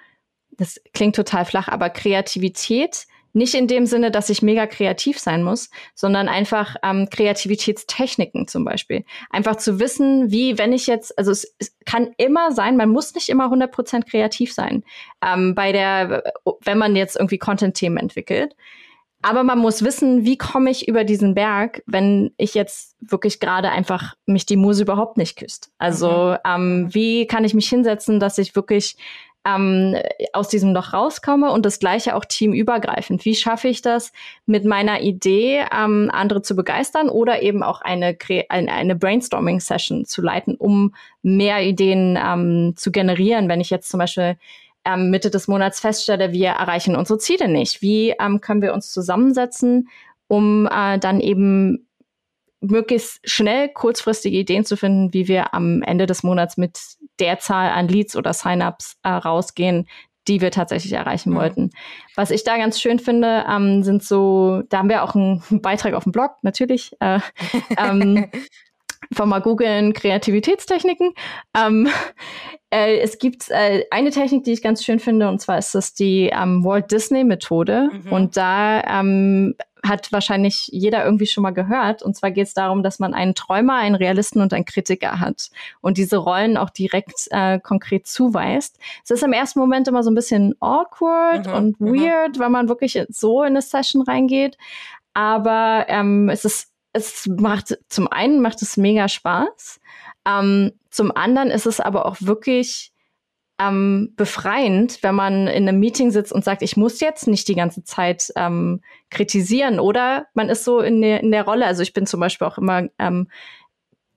das 0.51 0.79
klingt 0.93 1.15
total 1.15 1.45
flach, 1.45 1.67
aber 1.67 1.89
Kreativität 1.89 3.07
nicht 3.33 3.53
in 3.53 3.67
dem 3.67 3.85
Sinne, 3.85 4.11
dass 4.11 4.29
ich 4.29 4.41
mega 4.41 4.65
kreativ 4.65 5.19
sein 5.19 5.43
muss, 5.43 5.69
sondern 5.93 6.27
einfach 6.27 6.75
ähm, 6.83 7.09
Kreativitätstechniken 7.09 8.47
zum 8.47 8.65
Beispiel. 8.65 9.05
Einfach 9.29 9.57
zu 9.57 9.79
wissen, 9.79 10.31
wie, 10.31 10.57
wenn 10.57 10.73
ich 10.73 10.87
jetzt, 10.87 11.17
also 11.17 11.31
es, 11.31 11.55
es 11.59 11.77
kann 11.85 12.13
immer 12.17 12.51
sein, 12.51 12.75
man 12.75 12.89
muss 12.89 13.13
nicht 13.13 13.29
immer 13.29 13.45
100% 13.45 14.09
kreativ 14.09 14.53
sein. 14.53 14.83
Ähm, 15.23 15.53
bei 15.53 15.71
der, 15.71 16.33
wenn 16.61 16.77
man 16.77 16.95
jetzt 16.95 17.17
irgendwie 17.17 17.37
Content-Themen 17.37 17.97
entwickelt. 17.97 18.55
Aber 19.21 19.43
man 19.43 19.59
muss 19.59 19.83
wissen, 19.83 20.23
wie 20.23 20.37
komme 20.37 20.71
ich 20.71 20.87
über 20.87 21.03
diesen 21.03 21.35
Berg, 21.35 21.83
wenn 21.85 22.31
ich 22.37 22.53
jetzt 22.53 22.95
wirklich 23.01 23.39
gerade 23.39 23.69
einfach 23.69 24.15
mich 24.25 24.45
die 24.45 24.55
Muse 24.55 24.83
überhaupt 24.83 25.17
nicht 25.17 25.37
küsst. 25.37 25.71
Also 25.77 26.09
mhm. 26.09 26.37
ähm, 26.45 26.87
wie 26.93 27.27
kann 27.27 27.43
ich 27.43 27.53
mich 27.53 27.67
hinsetzen, 27.67 28.19
dass 28.21 28.37
ich 28.37 28.55
wirklich 28.55 28.95
ähm, 29.45 29.95
aus 30.33 30.49
diesem 30.49 30.73
Loch 30.73 30.93
rauskomme 30.93 31.51
und 31.51 31.65
das 31.65 31.79
gleiche 31.79 32.15
auch 32.15 32.25
teamübergreifend. 32.25 33.25
Wie 33.25 33.35
schaffe 33.35 33.67
ich 33.67 33.81
das, 33.81 34.11
mit 34.45 34.65
meiner 34.65 35.01
Idee 35.01 35.65
ähm, 35.75 36.09
andere 36.13 36.41
zu 36.41 36.55
begeistern 36.55 37.09
oder 37.09 37.41
eben 37.41 37.63
auch 37.63 37.81
eine, 37.81 38.17
eine, 38.49 38.95
Brainstorming-Session 38.95 40.05
zu 40.05 40.21
leiten, 40.21 40.55
um 40.55 40.93
mehr 41.21 41.63
Ideen 41.63 42.17
ähm, 42.21 42.73
zu 42.75 42.91
generieren. 42.91 43.47
Wenn 43.47 43.61
ich 43.61 43.69
jetzt 43.69 43.89
zum 43.89 43.99
Beispiel 43.99 44.37
ähm, 44.85 45.09
Mitte 45.09 45.29
des 45.29 45.47
Monats 45.47 45.79
feststelle, 45.79 46.31
wir 46.31 46.49
erreichen 46.49 46.95
unsere 46.95 47.19
Ziele 47.19 47.47
nicht. 47.47 47.81
Wie 47.81 48.15
ähm, 48.19 48.41
können 48.41 48.61
wir 48.61 48.73
uns 48.73 48.91
zusammensetzen, 48.91 49.89
um 50.27 50.67
äh, 50.67 50.99
dann 50.99 51.19
eben 51.19 51.87
möglichst 52.61 53.19
schnell 53.29 53.69
kurzfristige 53.69 54.37
Ideen 54.37 54.65
zu 54.65 54.75
finden, 54.75 55.13
wie 55.13 55.27
wir 55.27 55.53
am 55.53 55.81
Ende 55.81 56.05
des 56.05 56.23
Monats 56.23 56.57
mit 56.57 56.79
der 57.19 57.39
Zahl 57.39 57.69
an 57.71 57.87
Leads 57.87 58.15
oder 58.15 58.33
Sign-ups 58.33 58.97
äh, 59.03 59.09
rausgehen, 59.09 59.87
die 60.27 60.41
wir 60.41 60.51
tatsächlich 60.51 60.93
erreichen 60.93 61.31
mhm. 61.31 61.35
wollten. 61.35 61.69
Was 62.15 62.31
ich 62.31 62.43
da 62.43 62.57
ganz 62.57 62.79
schön 62.79 62.99
finde, 62.99 63.45
ähm, 63.49 63.83
sind 63.83 64.03
so, 64.03 64.61
da 64.69 64.79
haben 64.79 64.89
wir 64.89 65.03
auch 65.03 65.15
einen 65.15 65.41
Beitrag 65.61 65.93
auf 65.93 66.03
dem 66.03 66.11
Blog, 66.11 66.31
natürlich. 66.41 66.91
Äh, 66.99 67.19
ähm, 67.77 68.29
einfach 69.11 69.25
mal 69.25 69.39
googeln, 69.39 69.93
Kreativitätstechniken. 69.93 71.13
Ähm, 71.55 71.87
äh, 72.69 72.99
es 72.99 73.17
gibt 73.17 73.49
äh, 73.49 73.85
eine 73.91 74.11
Technik, 74.11 74.43
die 74.43 74.53
ich 74.53 74.61
ganz 74.61 74.83
schön 74.83 74.99
finde, 74.99 75.29
und 75.29 75.39
zwar 75.39 75.57
ist 75.57 75.75
das 75.75 75.93
die 75.93 76.29
ähm, 76.33 76.63
Walt 76.63 76.91
Disney 76.91 77.23
Methode. 77.23 77.89
Mhm. 77.91 78.11
Und 78.11 78.37
da 78.37 78.83
ähm, 78.83 79.55
hat 79.83 80.11
wahrscheinlich 80.11 80.67
jeder 80.71 81.05
irgendwie 81.05 81.25
schon 81.25 81.41
mal 81.41 81.51
gehört. 81.51 82.03
Und 82.03 82.15
zwar 82.15 82.31
geht 82.31 82.47
es 82.47 82.53
darum, 82.53 82.83
dass 82.83 82.99
man 82.99 83.13
einen 83.13 83.35
Träumer, 83.35 83.75
einen 83.75 83.95
Realisten 83.95 84.41
und 84.41 84.53
einen 84.53 84.65
Kritiker 84.65 85.19
hat 85.19 85.49
und 85.81 85.97
diese 85.97 86.17
Rollen 86.17 86.57
auch 86.57 86.69
direkt 86.69 87.27
äh, 87.31 87.59
konkret 87.59 88.07
zuweist. 88.07 88.77
Es 89.03 89.11
ist 89.11 89.23
im 89.23 89.33
ersten 89.33 89.59
Moment 89.59 89.87
immer 89.87 90.03
so 90.03 90.11
ein 90.11 90.15
bisschen 90.15 90.55
awkward 90.59 91.47
mhm, 91.47 91.53
und 91.53 91.81
mhm. 91.81 91.93
weird, 91.93 92.35
mhm. 92.35 92.39
weil 92.39 92.49
man 92.49 92.69
wirklich 92.69 93.01
so 93.09 93.41
in 93.41 93.49
eine 93.49 93.61
Session 93.61 94.01
reingeht. 94.01 94.57
Aber 95.13 95.85
ähm, 95.87 96.29
es 96.29 96.45
ist, 96.45 96.71
es 96.93 97.27
macht, 97.27 97.77
zum 97.87 98.07
einen 98.07 98.41
macht 98.41 98.61
es 98.61 98.77
mega 98.77 99.07
Spaß. 99.07 99.79
Ähm, 100.25 100.71
zum 100.89 101.15
anderen 101.15 101.51
ist 101.51 101.65
es 101.65 101.79
aber 101.79 102.05
auch 102.05 102.17
wirklich 102.19 102.91
ähm, 103.59 104.13
befreiend, 104.15 105.03
wenn 105.03 105.15
man 105.15 105.47
in 105.47 105.67
einem 105.67 105.79
Meeting 105.79 106.11
sitzt 106.11 106.31
und 106.31 106.43
sagt, 106.43 106.61
ich 106.61 106.77
muss 106.77 106.99
jetzt 107.01 107.27
nicht 107.27 107.47
die 107.47 107.55
ganze 107.55 107.83
Zeit 107.83 108.31
ähm, 108.35 108.81
kritisieren 109.09 109.79
oder 109.79 110.27
man 110.33 110.49
ist 110.49 110.63
so 110.63 110.79
in 110.79 111.01
der, 111.01 111.21
in 111.21 111.31
der 111.31 111.43
Rolle. 111.43 111.65
Also 111.65 111.83
ich 111.83 111.93
bin 111.93 112.05
zum 112.05 112.21
Beispiel 112.21 112.47
auch 112.47 112.57
immer, 112.57 112.87
ähm, 112.97 113.27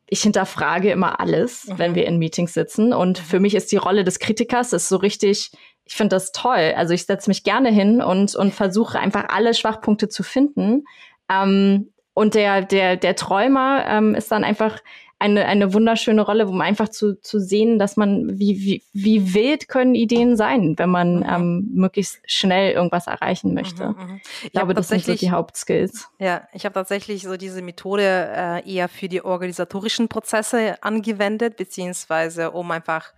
ich 0.06 0.22
hinterfrage 0.22 0.90
immer 0.90 1.20
alles, 1.20 1.66
mhm. 1.66 1.78
wenn 1.78 1.94
wir 1.94 2.06
in 2.06 2.18
Meetings 2.18 2.54
sitzen. 2.54 2.92
Und 2.92 3.18
für 3.18 3.40
mich 3.40 3.54
ist 3.54 3.72
die 3.72 3.78
Rolle 3.78 4.04
des 4.04 4.20
Kritikers 4.20 4.72
ist 4.72 4.88
so 4.88 4.96
richtig, 4.96 5.50
ich 5.84 5.94
finde 5.94 6.14
das 6.16 6.32
toll. 6.32 6.74
Also 6.76 6.94
ich 6.94 7.06
setze 7.06 7.28
mich 7.28 7.42
gerne 7.42 7.70
hin 7.70 8.00
und, 8.00 8.36
und 8.36 8.54
versuche 8.54 8.98
einfach 8.98 9.24
alle 9.28 9.54
Schwachpunkte 9.54 10.08
zu 10.08 10.22
finden. 10.22 10.84
Ähm, 11.28 11.92
und 12.14 12.34
der, 12.34 12.62
der, 12.62 12.96
der 12.96 13.16
Träumer 13.16 13.84
ähm, 13.86 14.14
ist 14.14 14.30
dann 14.30 14.44
einfach 14.44 14.80
eine, 15.22 15.46
eine 15.46 15.72
wunderschöne 15.72 16.22
Rolle, 16.22 16.48
um 16.48 16.60
einfach 16.60 16.88
zu, 16.88 17.14
zu 17.20 17.38
sehen, 17.38 17.78
dass 17.78 17.96
man, 17.96 18.40
wie, 18.40 18.58
wie, 18.58 18.82
wie 18.92 19.34
wild 19.34 19.68
können 19.68 19.94
Ideen 19.94 20.36
sein, 20.36 20.74
wenn 20.78 20.90
man 20.90 21.18
mhm. 21.18 21.26
ähm, 21.28 21.70
möglichst 21.74 22.18
schnell 22.26 22.72
irgendwas 22.72 23.06
erreichen 23.06 23.54
möchte. 23.54 23.90
Mhm, 23.90 23.94
mhm. 23.94 24.20
ich, 24.22 24.46
ich 24.46 24.52
glaube, 24.52 24.74
das 24.74 24.88
sind 24.88 25.04
so 25.04 25.14
die 25.14 25.30
Hauptskills. 25.30 26.08
Ja, 26.18 26.48
ich 26.52 26.64
habe 26.64 26.74
tatsächlich 26.74 27.22
so 27.22 27.36
diese 27.36 27.62
Methode 27.62 28.02
äh, 28.02 28.68
eher 28.68 28.88
für 28.88 29.08
die 29.08 29.24
organisatorischen 29.24 30.08
Prozesse 30.08 30.82
angewendet, 30.82 31.56
beziehungsweise 31.56 32.50
um 32.50 32.68
einfach 32.72 33.12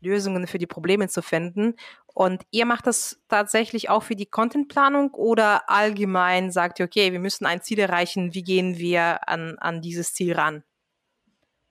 Lösungen 0.00 0.46
für 0.46 0.58
die 0.58 0.66
Probleme 0.66 1.08
zu 1.08 1.22
finden. 1.22 1.74
Und 2.18 2.42
ihr 2.50 2.66
macht 2.66 2.88
das 2.88 3.20
tatsächlich 3.28 3.90
auch 3.90 4.02
für 4.02 4.16
die 4.16 4.26
Contentplanung 4.26 5.14
oder 5.14 5.70
allgemein 5.70 6.50
sagt 6.50 6.80
ihr, 6.80 6.86
okay, 6.86 7.12
wir 7.12 7.20
müssen 7.20 7.46
ein 7.46 7.62
Ziel 7.62 7.78
erreichen, 7.78 8.34
wie 8.34 8.42
gehen 8.42 8.76
wir 8.76 9.28
an, 9.28 9.56
an 9.60 9.82
dieses 9.82 10.14
Ziel 10.14 10.32
ran? 10.32 10.64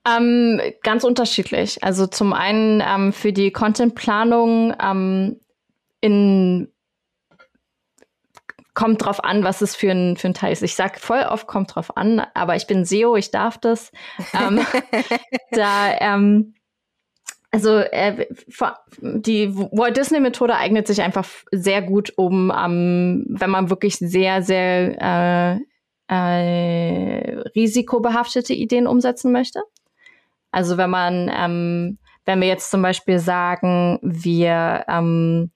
Ähm, 0.08 0.58
ganz 0.82 1.04
unterschiedlich. 1.04 1.84
Also 1.84 2.06
zum 2.06 2.32
einen 2.32 2.82
ähm, 2.82 3.12
für 3.12 3.34
die 3.34 3.52
Contentplanung 3.52 4.74
ähm, 4.80 5.38
in 6.00 6.72
kommt 8.72 9.04
drauf 9.04 9.22
an, 9.22 9.44
was 9.44 9.60
es 9.60 9.76
für 9.76 9.90
ein, 9.90 10.16
für 10.16 10.28
ein 10.28 10.34
Teil 10.34 10.52
ist. 10.52 10.62
Ich 10.62 10.76
sage 10.76 10.98
voll 10.98 11.24
oft, 11.28 11.46
kommt 11.46 11.74
drauf 11.74 11.94
an, 11.94 12.22
aber 12.32 12.56
ich 12.56 12.66
bin 12.66 12.86
SEO, 12.86 13.16
ich 13.16 13.30
darf 13.30 13.58
das. 13.58 13.92
ähm, 14.32 14.64
da, 15.50 15.92
ähm, 15.98 16.54
also 17.50 17.78
äh, 17.78 18.26
die 19.00 19.54
Walt 19.54 19.96
Disney 19.96 20.20
Methode 20.20 20.54
eignet 20.54 20.86
sich 20.86 21.00
einfach 21.00 21.26
sehr 21.50 21.82
gut, 21.82 22.12
um, 22.16 22.52
ähm, 22.54 23.24
wenn 23.28 23.50
man 23.50 23.70
wirklich 23.70 23.96
sehr, 23.96 24.42
sehr 24.42 25.58
äh, 26.08 26.14
äh, 26.14 27.38
risikobehaftete 27.54 28.52
Ideen 28.52 28.86
umsetzen 28.86 29.32
möchte. 29.32 29.62
Also 30.50 30.76
wenn 30.76 30.90
man, 30.90 31.30
ähm, 31.34 31.98
wenn 32.24 32.40
wir 32.40 32.48
jetzt 32.48 32.70
zum 32.70 32.82
Beispiel 32.82 33.18
sagen, 33.18 33.98
wir 34.02 34.84
ähm, 34.88 35.50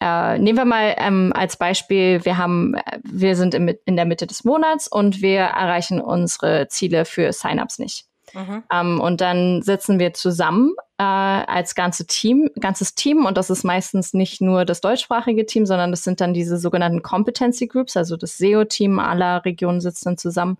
äh, 0.00 0.38
nehmen 0.38 0.58
wir 0.58 0.64
mal 0.66 0.94
ähm, 0.98 1.32
als 1.34 1.56
Beispiel, 1.56 2.24
wir 2.24 2.36
haben, 2.36 2.76
wir 3.02 3.36
sind 3.36 3.54
in, 3.54 3.68
in 3.86 3.96
der 3.96 4.04
Mitte 4.04 4.26
des 4.26 4.44
Monats 4.44 4.86
und 4.86 5.22
wir 5.22 5.40
erreichen 5.40 6.00
unsere 6.00 6.68
Ziele 6.68 7.06
für 7.06 7.32
Signups 7.32 7.78
nicht. 7.78 8.06
Mhm. 8.34 8.62
Ähm, 8.72 9.00
und 9.00 9.20
dann 9.20 9.62
sitzen 9.62 9.98
wir 9.98 10.12
zusammen 10.12 10.74
äh, 10.98 11.02
als 11.02 11.74
ganze 11.74 12.06
Team, 12.06 12.50
ganzes 12.60 12.94
Team 12.94 13.26
und 13.26 13.36
das 13.36 13.50
ist 13.50 13.64
meistens 13.64 14.14
nicht 14.14 14.40
nur 14.40 14.64
das 14.64 14.80
deutschsprachige 14.80 15.46
Team, 15.46 15.66
sondern 15.66 15.90
das 15.90 16.04
sind 16.04 16.20
dann 16.20 16.34
diese 16.34 16.58
sogenannten 16.58 17.02
Competency 17.02 17.66
Groups, 17.66 17.96
also 17.96 18.16
das 18.16 18.38
SEO-Team 18.38 18.98
aller 18.98 19.44
Regionen 19.44 19.80
sitzt 19.80 20.06
dann 20.06 20.18
zusammen 20.18 20.58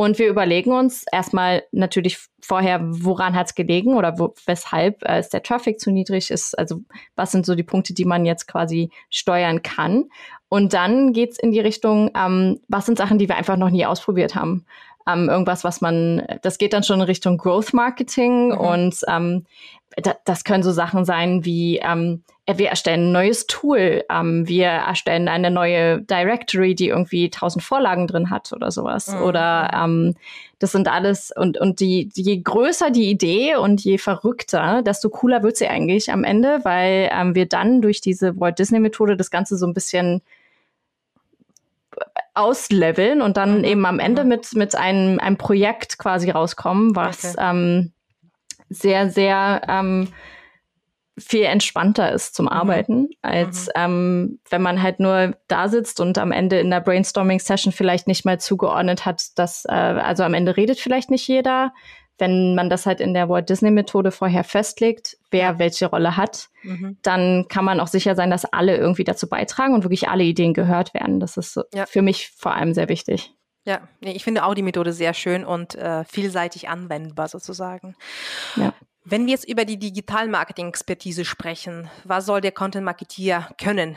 und 0.00 0.20
wir 0.20 0.28
überlegen 0.28 0.70
uns 0.70 1.04
erstmal 1.10 1.64
natürlich 1.72 2.18
vorher, 2.40 2.78
woran 2.82 3.34
hat 3.34 3.48
es 3.48 3.56
gelegen 3.56 3.96
oder 3.96 4.16
wo, 4.16 4.32
weshalb 4.46 5.02
äh, 5.02 5.18
ist 5.18 5.32
der 5.32 5.42
Traffic 5.42 5.80
zu 5.80 5.90
niedrig 5.90 6.30
ist. 6.30 6.56
Also 6.56 6.82
was 7.16 7.32
sind 7.32 7.44
so 7.44 7.56
die 7.56 7.64
Punkte, 7.64 7.94
die 7.94 8.04
man 8.04 8.24
jetzt 8.24 8.46
quasi 8.46 8.90
steuern 9.10 9.60
kann. 9.62 10.04
Und 10.48 10.72
dann 10.72 11.12
geht's 11.12 11.36
in 11.36 11.50
die 11.50 11.58
Richtung, 11.58 12.12
ähm, 12.14 12.60
was 12.68 12.86
sind 12.86 12.96
Sachen, 12.96 13.18
die 13.18 13.28
wir 13.28 13.34
einfach 13.34 13.56
noch 13.56 13.70
nie 13.70 13.86
ausprobiert 13.86 14.36
haben. 14.36 14.64
Ähm, 15.08 15.28
irgendwas, 15.28 15.64
was 15.64 15.80
man, 15.80 16.22
das 16.42 16.58
geht 16.58 16.72
dann 16.72 16.82
schon 16.82 17.00
in 17.00 17.06
Richtung 17.06 17.38
Growth 17.38 17.72
Marketing 17.72 18.48
mhm. 18.48 18.58
und 18.58 18.96
ähm, 19.08 19.46
das 20.24 20.44
können 20.44 20.62
so 20.62 20.70
Sachen 20.70 21.04
sein 21.04 21.44
wie, 21.44 21.78
ähm, 21.78 22.22
wir 22.46 22.68
erstellen 22.68 23.08
ein 23.08 23.12
neues 23.12 23.46
Tool, 23.46 24.04
ähm, 24.10 24.48
wir 24.48 24.68
erstellen 24.68 25.28
eine 25.28 25.50
neue 25.50 26.00
Directory, 26.00 26.74
die 26.74 26.88
irgendwie 26.88 27.30
tausend 27.30 27.62
Vorlagen 27.62 28.06
drin 28.06 28.30
hat 28.30 28.52
oder 28.52 28.70
sowas. 28.70 29.12
Mhm. 29.12 29.22
Oder 29.22 29.70
ähm, 29.74 30.14
das 30.58 30.72
sind 30.72 30.88
alles, 30.88 31.32
und, 31.34 31.58
und 31.58 31.80
die, 31.80 32.10
je 32.14 32.38
größer 32.38 32.90
die 32.90 33.10
Idee 33.10 33.56
und 33.56 33.82
je 33.84 33.98
verrückter, 33.98 34.82
desto 34.82 35.10
cooler 35.10 35.42
wird 35.42 35.56
sie 35.56 35.68
eigentlich 35.68 36.10
am 36.10 36.24
Ende, 36.24 36.60
weil 36.64 37.10
ähm, 37.12 37.34
wir 37.34 37.46
dann 37.46 37.82
durch 37.82 38.00
diese 38.00 38.38
Walt 38.40 38.58
Disney-Methode 38.58 39.16
das 39.16 39.30
Ganze 39.30 39.56
so 39.56 39.66
ein 39.66 39.74
bisschen 39.74 40.22
ausleveln 42.34 43.22
und 43.22 43.36
dann 43.36 43.58
mhm. 43.58 43.64
eben 43.64 43.86
am 43.86 43.98
Ende 43.98 44.22
mhm. 44.22 44.28
mit, 44.28 44.54
mit 44.54 44.74
einem, 44.74 45.18
einem 45.18 45.36
Projekt 45.36 45.98
quasi 45.98 46.30
rauskommen, 46.30 46.94
was 46.94 47.34
okay. 47.34 47.50
ähm, 47.50 47.92
sehr, 48.68 49.10
sehr 49.10 49.62
ähm, 49.68 50.08
viel 51.18 51.44
entspannter 51.44 52.12
ist 52.12 52.34
zum 52.34 52.46
mhm. 52.46 52.52
Arbeiten, 52.52 53.00
mhm. 53.00 53.08
als 53.22 53.66
mhm. 53.66 53.72
Ähm, 53.74 54.40
wenn 54.50 54.62
man 54.62 54.82
halt 54.82 55.00
nur 55.00 55.36
da 55.48 55.68
sitzt 55.68 56.00
und 56.00 56.18
am 56.18 56.32
Ende 56.32 56.60
in 56.60 56.70
der 56.70 56.80
Brainstorming-Session 56.80 57.72
vielleicht 57.72 58.06
nicht 58.06 58.24
mal 58.24 58.38
zugeordnet 58.38 59.04
hat, 59.04 59.22
dass, 59.36 59.64
äh, 59.64 59.72
also 59.72 60.22
am 60.22 60.34
Ende 60.34 60.56
redet 60.56 60.78
vielleicht 60.78 61.10
nicht 61.10 61.26
jeder. 61.26 61.72
Wenn 62.18 62.54
man 62.54 62.68
das 62.68 62.84
halt 62.84 63.00
in 63.00 63.14
der 63.14 63.28
Walt 63.28 63.48
Disney-Methode 63.48 64.10
vorher 64.10 64.44
festlegt, 64.44 65.16
wer 65.30 65.58
welche 65.58 65.86
Rolle 65.86 66.16
hat, 66.16 66.48
mhm. 66.62 66.98
dann 67.02 67.46
kann 67.48 67.64
man 67.64 67.80
auch 67.80 67.86
sicher 67.86 68.14
sein, 68.14 68.30
dass 68.30 68.44
alle 68.44 68.76
irgendwie 68.76 69.04
dazu 69.04 69.28
beitragen 69.28 69.74
und 69.74 69.84
wirklich 69.84 70.08
alle 70.08 70.24
Ideen 70.24 70.52
gehört 70.52 70.94
werden. 70.94 71.20
Das 71.20 71.36
ist 71.36 71.60
ja. 71.72 71.86
für 71.86 72.02
mich 72.02 72.30
vor 72.36 72.54
allem 72.54 72.74
sehr 72.74 72.88
wichtig. 72.88 73.32
Ja, 73.64 73.86
ich 74.00 74.24
finde 74.24 74.44
auch 74.44 74.54
die 74.54 74.62
Methode 74.62 74.92
sehr 74.92 75.14
schön 75.14 75.44
und 75.44 75.74
äh, 75.74 76.04
vielseitig 76.04 76.68
anwendbar 76.68 77.28
sozusagen. 77.28 77.96
Ja. 78.56 78.72
Wenn 79.04 79.26
wir 79.26 79.32
jetzt 79.32 79.48
über 79.48 79.64
die 79.64 79.78
Digital-Marketing-Expertise 79.78 81.24
sprechen, 81.24 81.90
was 82.04 82.26
soll 82.26 82.40
der 82.40 82.52
Content-Marketeer 82.52 83.50
können? 83.58 83.96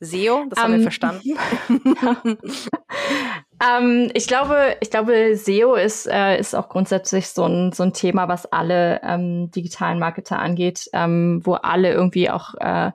SEO, 0.00 0.44
das 0.48 0.58
um, 0.58 0.64
haben 0.64 0.72
wir 0.72 0.78
ähm, 0.78 0.82
verstanden. 0.82 1.38
ähm, 3.60 4.10
ich 4.14 4.26
glaube, 4.26 4.76
ich 4.80 4.90
glaube, 4.90 5.36
SEO 5.36 5.74
ist, 5.74 6.06
äh, 6.06 6.38
ist 6.38 6.54
auch 6.54 6.68
grundsätzlich 6.68 7.28
so 7.28 7.44
ein, 7.44 7.72
so 7.72 7.82
ein 7.82 7.92
Thema, 7.92 8.28
was 8.28 8.46
alle 8.52 9.00
ähm, 9.02 9.50
digitalen 9.50 9.98
Marketer 9.98 10.38
angeht, 10.38 10.88
ähm, 10.92 11.40
wo 11.44 11.54
alle 11.54 11.92
irgendwie 11.92 12.30
auch 12.30 12.54
äh, 12.60 12.90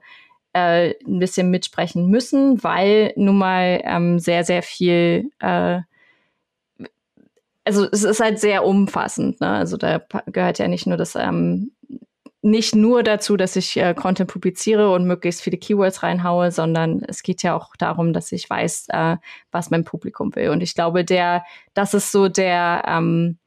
äh, 0.54 0.94
ein 1.06 1.20
bisschen 1.20 1.50
mitsprechen 1.50 2.08
müssen, 2.08 2.64
weil 2.64 3.14
nun 3.16 3.38
mal 3.38 3.82
ähm, 3.84 4.20
sehr, 4.20 4.44
sehr 4.44 4.64
viel 4.64 5.32
äh, 5.40 5.80
also 7.64 7.88
es 7.92 8.04
ist 8.04 8.20
halt 8.20 8.40
sehr 8.40 8.66
umfassend. 8.66 9.40
Ne? 9.40 9.50
Also 9.50 9.78
da 9.78 10.02
gehört 10.28 10.60
ja 10.60 10.68
nicht 10.68 10.88
nur 10.88 10.98
das, 10.98 11.16
ähm, 11.16 11.72
nicht 12.42 12.76
nur 12.76 13.04
dazu, 13.04 13.38
dass 13.38 13.56
ich 13.56 13.78
äh, 13.78 13.94
Content 13.94 14.30
publiziere 14.30 14.92
und 14.92 15.06
möglichst 15.06 15.42
viele 15.42 15.58
Keywords 15.58 16.02
reinhaue, 16.02 16.52
sondern 16.52 17.04
es 17.08 17.22
geht 17.22 17.44
ja 17.44 17.56
auch 17.56 17.76
darum, 17.76 18.14
dass 18.14 18.32
ich 18.32 18.50
weiß, 18.50 18.88
äh, 18.90 19.18
was 19.52 19.70
mein 19.70 19.84
Publikum 19.84 20.36
will. 20.36 20.50
Und 20.50 20.62
ich 20.62 20.74
glaube, 20.74 21.06
der, 21.06 21.44
das 21.74 21.94
ist 21.94 22.12
so 22.12 22.30
der, 22.30 22.84
ähm, 22.88 23.38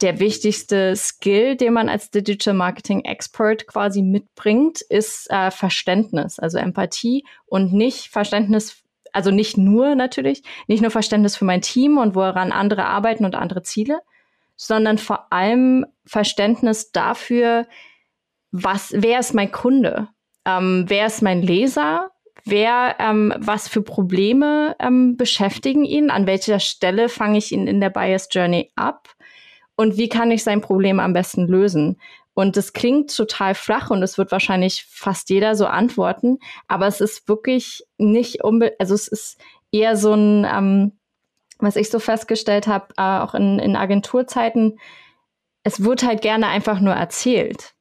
der 0.00 0.18
wichtigste 0.20 0.96
Skill, 0.96 1.56
den 1.56 1.74
man 1.74 1.90
als 1.90 2.10
Digital 2.10 2.54
Marketing 2.54 3.04
Expert 3.04 3.66
quasi 3.66 4.00
mitbringt, 4.00 4.80
ist 4.80 5.30
äh, 5.30 5.50
Verständnis, 5.50 6.38
also 6.38 6.56
Empathie 6.56 7.24
und 7.46 7.74
nicht 7.74 8.08
Verständnis 8.08 8.82
also 9.12 9.32
nicht 9.32 9.56
nur 9.56 9.96
natürlich, 9.96 10.44
nicht 10.68 10.82
nur 10.82 10.92
Verständnis 10.92 11.36
für 11.36 11.44
mein 11.44 11.62
Team 11.62 11.98
und 11.98 12.14
woran 12.14 12.52
andere 12.52 12.84
arbeiten 12.84 13.24
und 13.24 13.34
andere 13.34 13.62
Ziele, 13.64 14.00
sondern 14.54 14.98
vor 14.98 15.32
allem 15.32 15.86
Verständnis 16.04 16.92
dafür, 16.92 17.66
was, 18.52 18.92
wer 18.94 19.20
ist 19.20 19.34
mein 19.34 19.52
Kunde? 19.52 20.08
Ähm, 20.44 20.84
wer 20.88 21.06
ist 21.06 21.22
mein 21.22 21.42
Leser? 21.42 22.10
Wer, 22.44 22.96
ähm, 22.98 23.34
was 23.38 23.68
für 23.68 23.82
Probleme 23.82 24.74
ähm, 24.78 25.16
beschäftigen 25.16 25.84
ihn? 25.84 26.10
An 26.10 26.26
welcher 26.26 26.58
Stelle 26.58 27.08
fange 27.08 27.38
ich 27.38 27.52
ihn 27.52 27.66
in 27.66 27.80
der 27.80 27.90
Bias 27.90 28.28
Journey 28.30 28.72
ab? 28.76 29.08
Und 29.76 29.96
wie 29.96 30.08
kann 30.08 30.30
ich 30.30 30.42
sein 30.42 30.60
Problem 30.60 31.00
am 31.00 31.12
besten 31.12 31.46
lösen? 31.46 31.98
Und 32.34 32.56
das 32.56 32.72
klingt 32.72 33.14
total 33.14 33.54
flach 33.54 33.90
und 33.90 34.02
es 34.02 34.16
wird 34.16 34.32
wahrscheinlich 34.32 34.84
fast 34.88 35.30
jeder 35.30 35.54
so 35.54 35.66
antworten, 35.66 36.38
aber 36.68 36.86
es 36.86 37.00
ist 37.00 37.28
wirklich 37.28 37.84
nicht 37.98 38.44
unbedingt, 38.44 38.80
also 38.80 38.94
es 38.94 39.08
ist 39.08 39.38
eher 39.72 39.96
so 39.96 40.14
ein, 40.14 40.46
ähm, 40.50 40.98
was 41.58 41.76
ich 41.76 41.90
so 41.90 41.98
festgestellt 41.98 42.66
habe, 42.66 42.94
äh, 42.96 43.18
auch 43.20 43.34
in, 43.34 43.58
in 43.58 43.76
Agenturzeiten, 43.76 44.78
es 45.64 45.82
wird 45.84 46.02
halt 46.04 46.22
gerne 46.22 46.46
einfach 46.46 46.80
nur 46.80 46.94
erzählt. 46.94 47.74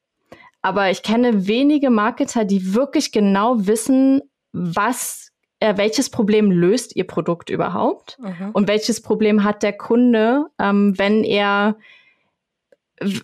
Aber 0.62 0.90
ich 0.90 1.04
kenne 1.04 1.48
wenige 1.48 1.90
Marketer, 1.90 2.46
die 2.46 2.74
wirklich 2.74 3.12
genau 3.12 3.68
wissen, 3.68 4.22
was, 4.52 5.32
äh, 5.60 5.78
welches 5.78 6.10
Problem 6.10 6.52
löst 6.52 6.96
ihr 6.96 7.08
Produkt 7.08 7.50
überhaupt 7.50 8.18
mhm. 8.20 8.52
und 8.54 8.68
welches 8.68 9.02
Problem 9.02 9.44
hat 9.44 9.64
der 9.64 9.74
Kunde, 9.74 10.46
ähm, 10.60 10.98
wenn 10.98 11.24
er 11.24 11.78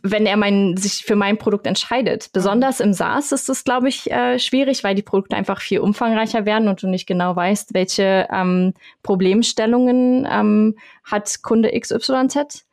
wenn 0.04 0.26
er 0.26 0.38
mein, 0.38 0.78
sich 0.78 1.04
für 1.04 1.16
mein 1.16 1.38
Produkt 1.38 1.68
entscheidet. 1.68 2.32
Besonders 2.32 2.80
im 2.80 2.94
SaaS 2.94 3.32
ist 3.32 3.50
es, 3.50 3.64
glaube 3.64 3.90
ich, 3.90 4.10
äh, 4.10 4.40
schwierig, 4.40 4.84
weil 4.84 4.96
die 4.96 5.02
Produkte 5.02 5.36
einfach 5.36 5.60
viel 5.60 5.80
umfangreicher 5.80 6.46
werden 6.46 6.70
und 6.70 6.82
du 6.82 6.88
nicht 6.88 7.08
genau 7.08 7.36
weißt, 7.36 7.74
welche 7.74 8.28
ähm, 8.32 8.74
Problemstellungen 9.04 10.26
ähm, 10.32 10.78
hat 11.04 11.42
Kunde 11.42 11.78
XYZ. 11.78 12.66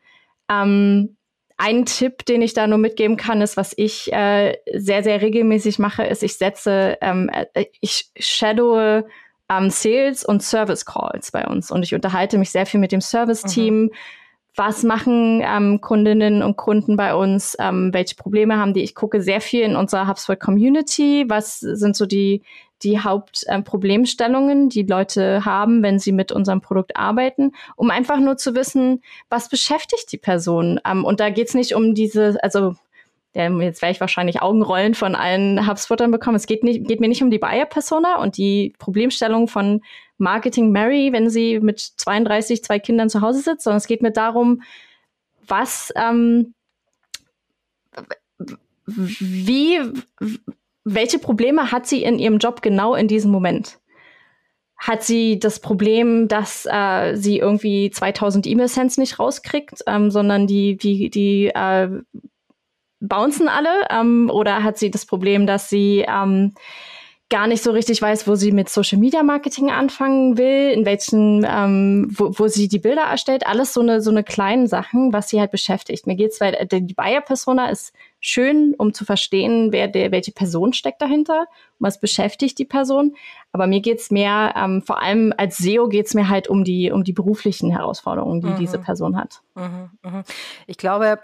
Ähm, 0.49 1.17
ein 1.63 1.87
Tipp, 1.87 2.27
den 2.27 2.43
ich 2.43 2.55
da 2.55 2.67
nur 2.67 2.79
mitgeben 2.79 3.17
kann, 3.17 3.41
ist, 3.41 3.57
was 3.57 3.73
ich 3.77 4.13
äh, 4.13 4.57
sehr, 4.75 5.05
sehr 5.05 5.23
regelmäßig 5.23 5.79
mache, 5.79 6.03
ist, 6.03 6.25
ich 6.25 6.37
setze, 6.37 6.99
ähm, 7.01 7.31
äh, 7.33 7.67
ich 7.81 8.11
shadowe 8.19 9.07
ähm, 9.49 9.71
Sales 9.71 10.25
und 10.25 10.43
Service 10.43 10.85
Calls 10.85 11.31
bei 11.31 11.47
uns 11.47 11.71
und 11.71 11.85
ich 11.85 11.95
unterhalte 11.95 12.37
mich 12.37 12.51
sehr 12.51 12.67
viel 12.67 12.81
mit 12.81 12.91
dem 12.91 13.01
Service-Team. 13.01 13.83
Mhm 13.83 13.91
was 14.55 14.83
machen 14.83 15.41
ähm, 15.43 15.81
Kundinnen 15.81 16.43
und 16.43 16.59
Kunden 16.59 16.95
bei 16.95 17.15
uns, 17.15 17.57
ähm, 17.59 17.89
welche 17.95 18.17
Probleme 18.17 18.59
haben 18.59 18.75
die. 18.75 18.83
Ich 18.83 18.95
gucke 18.95 19.23
sehr 19.23 19.41
viel 19.41 19.63
in 19.63 19.77
unserer 19.77 20.07
HubSpot 20.07 20.39
Community, 20.39 21.25
was 21.27 21.61
sind 21.61 21.97
so 21.97 22.05
die, 22.05 22.43
die 22.83 23.01
Hauptproblemstellungen, 23.01 24.63
ähm, 24.63 24.69
die 24.69 24.83
Leute 24.83 25.45
haben, 25.45 25.83
wenn 25.83 25.99
sie 25.99 26.13
mit 26.13 26.33
unserem 26.33 26.61
Produkt 26.61 26.97
arbeiten, 26.97 27.53
um 27.77 27.91
einfach 27.91 28.19
nur 28.19 28.37
zu 28.37 28.55
wissen, 28.55 29.03
was 29.29 29.49
beschäftigt 29.49 30.11
die 30.13 30.19
Person. 30.19 30.81
Ähm, 30.85 31.05
und 31.05 31.21
da 31.21 31.31
geht's 31.31 31.55
nicht 31.55 31.75
um 31.75 31.95
diese, 31.95 32.43
also 32.43 32.75
jetzt 33.35 33.81
werde 33.81 33.93
ich 33.93 34.01
wahrscheinlich 34.01 34.43
Augenrollen 34.43 34.95
von 34.95 35.15
allen 35.15 35.67
HubSpottern 35.67 36.11
bekommen. 36.11 36.37
Es 36.37 36.47
geht, 36.47 36.63
nicht, 36.63 36.87
geht 36.87 37.01
mir 37.01 37.09
nicht 37.09 37.23
um 37.23 37.31
die 37.31 37.39
Buyer-Persona 37.39 38.17
und 38.17 38.37
die 38.37 38.75
Problemstellung 38.79 39.49
von 39.49 39.81
Marketing 40.19 40.71
Mary, 40.71 41.13
wenn 41.13 41.31
sie 41.31 41.59
mit 41.61 41.81
32 41.81 42.63
zwei 42.63 42.79
Kindern 42.79 43.09
zu 43.09 43.23
Hause 43.23 43.41
sitzt, 43.41 43.65
sondern 43.65 43.79
es 43.79 43.87
geht 43.87 44.03
mir 44.03 44.13
darum, 44.13 44.63
was, 45.49 45.93
ähm, 45.97 46.55
wie, 48.87 49.81
welche 50.85 51.19
Probleme 51.19 51.73
hat 51.73 51.87
sie 51.87 52.03
in 52.03 52.19
ihrem 52.19 52.39
Job 52.39 52.63
genau 52.63 52.95
in 52.95 53.09
diesem 53.09 53.31
Moment? 53.31 53.79
Hat 54.77 55.05
sie 55.05 55.39
das 55.39 55.61
Problem, 55.61 56.27
dass 56.27 56.67
äh, 56.69 57.15
sie 57.15 57.39
irgendwie 57.39 57.91
2000 57.91 58.47
E-Mail-Cents 58.47 58.99
nicht 58.99 59.19
rauskriegt, 59.19 59.85
ähm, 59.87 60.11
sondern 60.11 60.49
die, 60.49 60.77
die, 60.77 61.09
die 61.09 61.47
äh, 61.55 61.89
bouncen 62.99 63.49
alle? 63.49 63.87
Ähm, 63.91 64.29
oder 64.33 64.65
hat 64.65 64.79
sie 64.79 64.91
das 64.91 65.07
Problem, 65.07 65.47
dass 65.47 65.69
sie 65.69 66.05
ähm, 66.09 66.55
gar 67.33 67.47
nicht 67.47 67.63
so 67.63 67.71
richtig 67.71 68.03
weiß, 68.03 68.29
wo 68.29 68.35
sie 68.35 68.53
mit 68.53 68.69
Social 68.69 68.99
Media 68.99 69.23
Marketing 69.23 69.71
anfangen 69.71 70.37
will, 70.37 70.71
in 70.71 70.85
welchen, 70.85 71.47
ähm, 71.49 72.09
wo, 72.11 72.31
wo 72.39 72.47
sie 72.47 72.69
die 72.69 72.79
Bilder 72.79 73.05
erstellt, 73.05 73.47
alles 73.47 73.73
so 73.73 73.81
eine 73.81 74.03
so 74.03 74.11
eine 74.11 74.23
kleinen 74.23 74.67
Sachen, 74.67 75.15
was 75.15 75.31
sie 75.31 75.41
halt 75.41 75.51
beschäftigt. 75.51 76.07
Mir 76.07 76.17
geht's, 76.17 76.43
weil 76.43 76.55
äh, 76.55 76.67
die 76.67 76.93
Buyer 76.93 77.23
Persona 77.23 77.71
ist 77.71 77.95
schön, 78.23 78.75
um 78.79 78.95
zu 78.95 79.05
verstehen, 79.05 79.73
wer 79.73 79.89
der 79.89 80.13
welche 80.13 80.33
Person 80.33 80.73
steckt 80.73 81.03
dahinter, 81.03 81.47
was 81.79 82.01
beschäftigt 82.01 82.59
die 82.59 82.65
Person. 82.65 83.17
Aber 83.51 83.67
mir 83.67 83.81
geht's 83.81 84.11
mehr, 84.11 84.55
ähm, 84.57 84.81
vor 84.81 85.03
allem 85.03 85.35
als 85.37 85.59
SEO 85.59 85.89
geht's 85.89 86.15
mir 86.15 86.31
halt 86.31 86.49
um 86.49 86.65
die 86.65 86.91
um 86.91 87.05
die 87.05 87.13
beruflichen 87.13 87.71
Herausforderungen, 87.71 88.41
die 88.41 88.49
mhm. 88.49 88.57
diese 88.57 88.79
Person 88.79 89.17
hat. 89.17 89.43
Mhm, 89.55 89.91
mh. 90.03 90.23
Ich 90.67 90.79
glaube 90.79 91.19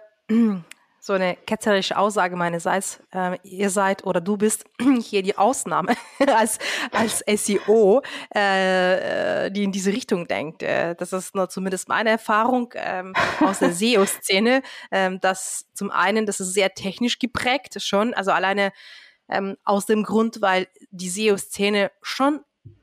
so 1.09 1.15
eine 1.15 1.37
ketzerische 1.37 1.97
Aussage 1.97 2.37
meinerseits, 2.37 3.01
äh, 3.13 3.39
ihr 3.43 3.71
seid 3.71 4.05
oder 4.05 4.21
du 4.21 4.37
bist 4.37 4.67
hier 5.01 5.23
die 5.23 5.39
Ausnahme 5.39 5.95
als, 6.29 6.59
als 6.93 7.25
SEO, 7.27 8.03
äh, 8.29 9.51
die 9.51 9.65
in 9.65 9.73
diese 9.73 9.91
Richtung 9.91 10.29
denkt. 10.29 10.63
Äh, 10.63 10.95
das 10.97 11.15
ist 11.15 11.35
nur 11.35 11.49
zumindest 11.49 11.89
meine 11.89 12.11
Erfahrung 12.11 12.75
ähm, 12.75 13.15
aus 13.41 13.61
der 13.61 13.73
SEO-Szene, 13.73 14.61
ähm, 14.91 15.19
dass 15.21 15.65
zum 15.73 15.91
einen, 15.91 16.27
das 16.27 16.41
ist 16.41 16.53
sehr 16.53 16.75
technisch 16.75 17.19
geprägt 17.19 17.83
schon, 17.83 18.13
also 18.13 18.31
alleine 18.31 18.71
ähm, 19.31 19.57
aus 19.65 19.87
dem 19.87 20.03
Grund, 20.03 20.43
weil 20.43 20.69
die 20.91 21.09
SEO-Szene 21.09 21.91
schon 22.03 22.41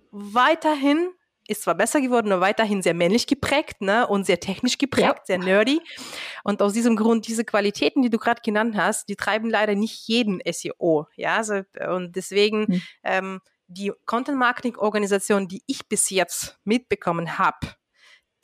weiterhin 0.10 1.10
ist 1.48 1.64
zwar 1.64 1.76
besser 1.76 2.02
geworden, 2.02 2.32
aber 2.32 2.42
weiterhin 2.42 2.82
sehr 2.82 2.94
männlich 2.94 3.28
geprägt 3.28 3.82
ne? 3.82 4.08
und 4.08 4.26
sehr 4.26 4.40
technisch 4.40 4.78
geprägt, 4.78 5.18
ja. 5.18 5.26
sehr 5.26 5.38
nerdy. 5.38 5.80
Und 6.44 6.62
aus 6.62 6.74
diesem 6.74 6.96
Grund, 6.96 7.28
diese 7.28 7.46
Qualitäten, 7.46 8.02
die 8.02 8.10
du 8.10 8.18
gerade 8.18 8.42
genannt 8.44 8.76
hast, 8.76 9.10
die 9.10 9.16
treiben 9.16 9.50
leider 9.50 9.76
nicht 9.76 10.08
jeden 10.08 10.42
SEO. 10.50 11.08
Ja, 11.16 11.38
also, 11.38 11.62
und 11.90 12.16
deswegen 12.16 12.66
mhm. 12.68 12.82
ähm, 13.04 13.42
die 13.68 13.92
Content-Marketing-Organisation, 14.06 15.48
die 15.48 15.64
ich 15.68 15.88
bis 15.88 16.10
jetzt 16.10 16.60
mitbekommen 16.64 17.38
habe, 17.38 17.76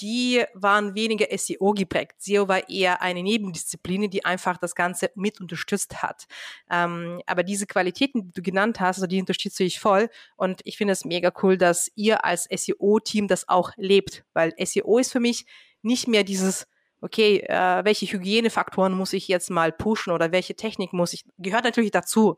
die 0.02 0.44
waren 0.54 0.96
weniger 0.96 1.28
SEO 1.38 1.74
geprägt. 1.74 2.16
SEO 2.20 2.48
war 2.48 2.68
eher 2.70 3.02
eine 3.02 3.22
Nebendisziplin, 3.22 4.10
die 4.10 4.26
einfach 4.26 4.58
das 4.58 4.76
Ganze 4.76 5.12
mit 5.16 5.40
unterstützt 5.40 6.02
hat. 6.02 6.28
Ähm, 6.70 7.22
aber 7.26 7.44
diese 7.44 7.68
Qualitäten, 7.68 8.24
die 8.24 8.34
du 8.34 8.42
genannt 8.42 8.80
hast, 8.80 8.98
also 8.98 9.08
die 9.08 9.20
unterstütze 9.20 9.64
ich 9.64 9.80
voll. 9.80 10.10
Und 10.36 10.62
ich 10.64 10.78
finde 10.78 10.94
es 10.94 11.06
mega 11.06 11.32
cool, 11.44 11.58
dass 11.58 11.92
ihr 11.96 12.26
als 12.26 12.46
SEO-Team 12.46 13.28
das 13.28 13.48
auch 13.48 13.72
lebt, 13.78 14.24
weil 14.34 14.54
SEO 14.64 14.98
ist 14.98 15.12
für 15.12 15.20
mich 15.20 15.46
nicht 15.84 16.08
mehr 16.08 16.24
dieses 16.24 16.68
okay, 17.02 17.40
äh, 17.40 17.84
welche 17.84 18.06
Hygienefaktoren 18.06 18.94
muss 18.94 19.14
ich 19.14 19.28
jetzt 19.28 19.50
mal 19.50 19.72
pushen 19.72 20.14
oder 20.14 20.32
welche 20.32 20.56
Technik 20.56 20.94
muss 20.94 21.14
ich, 21.14 21.26
gehört 21.40 21.64
natürlich 21.64 21.92
dazu. 21.92 22.38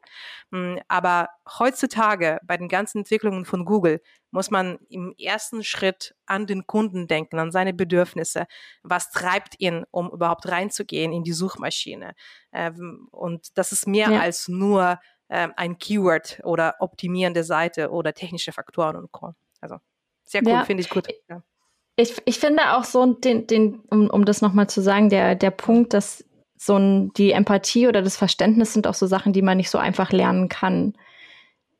Hm, 0.51 0.79
aber 0.87 1.29
heutzutage 1.59 2.39
bei 2.43 2.57
den 2.57 2.69
ganzen 2.69 2.99
Entwicklungen 2.99 3.45
von 3.45 3.65
Google 3.65 4.01
muss 4.31 4.49
man 4.49 4.79
im 4.89 5.13
ersten 5.19 5.63
Schritt 5.63 6.15
an 6.25 6.47
den 6.47 6.65
Kunden 6.65 7.07
denken, 7.07 7.37
an 7.39 7.51
seine 7.51 7.73
Bedürfnisse. 7.73 8.47
Was 8.81 9.11
treibt 9.11 9.59
ihn, 9.59 9.85
um 9.91 10.09
überhaupt 10.09 10.47
reinzugehen 10.47 11.11
in 11.11 11.23
die 11.23 11.33
Suchmaschine? 11.33 12.15
Ähm, 12.51 13.07
und 13.11 13.57
das 13.57 13.73
ist 13.73 13.85
mehr 13.85 14.09
ja. 14.09 14.19
als 14.21 14.47
nur 14.47 14.99
ähm, 15.29 15.53
ein 15.57 15.77
Keyword 15.77 16.39
oder 16.43 16.75
optimierende 16.79 17.43
Seite 17.43 17.91
oder 17.91 18.13
technische 18.13 18.53
Faktoren 18.53 18.95
und 18.95 19.11
Co. 19.11 19.35
Also 19.59 19.77
sehr 20.23 20.41
cool, 20.43 20.51
ja. 20.51 20.65
finde 20.65 20.81
ich 20.81 20.89
gut. 20.89 21.07
Ja. 21.29 21.43
Ich, 21.95 22.15
ich 22.25 22.39
finde 22.39 22.75
auch 22.75 22.83
so 22.83 23.05
den, 23.13 23.45
den, 23.47 23.81
um, 23.89 24.09
um 24.09 24.25
das 24.25 24.41
nochmal 24.41 24.67
zu 24.67 24.81
sagen, 24.81 25.09
der, 25.09 25.35
der 25.35 25.51
Punkt, 25.51 25.93
dass 25.93 26.23
so 26.57 26.77
ein, 26.77 27.11
die 27.13 27.31
Empathie 27.31 27.87
oder 27.87 28.01
das 28.01 28.17
Verständnis 28.17 28.73
sind 28.73 28.87
auch 28.87 28.93
so 28.93 29.05
Sachen, 29.05 29.33
die 29.33 29.41
man 29.41 29.57
nicht 29.57 29.69
so 29.69 29.77
einfach 29.77 30.11
lernen 30.11 30.49
kann. 30.49 30.93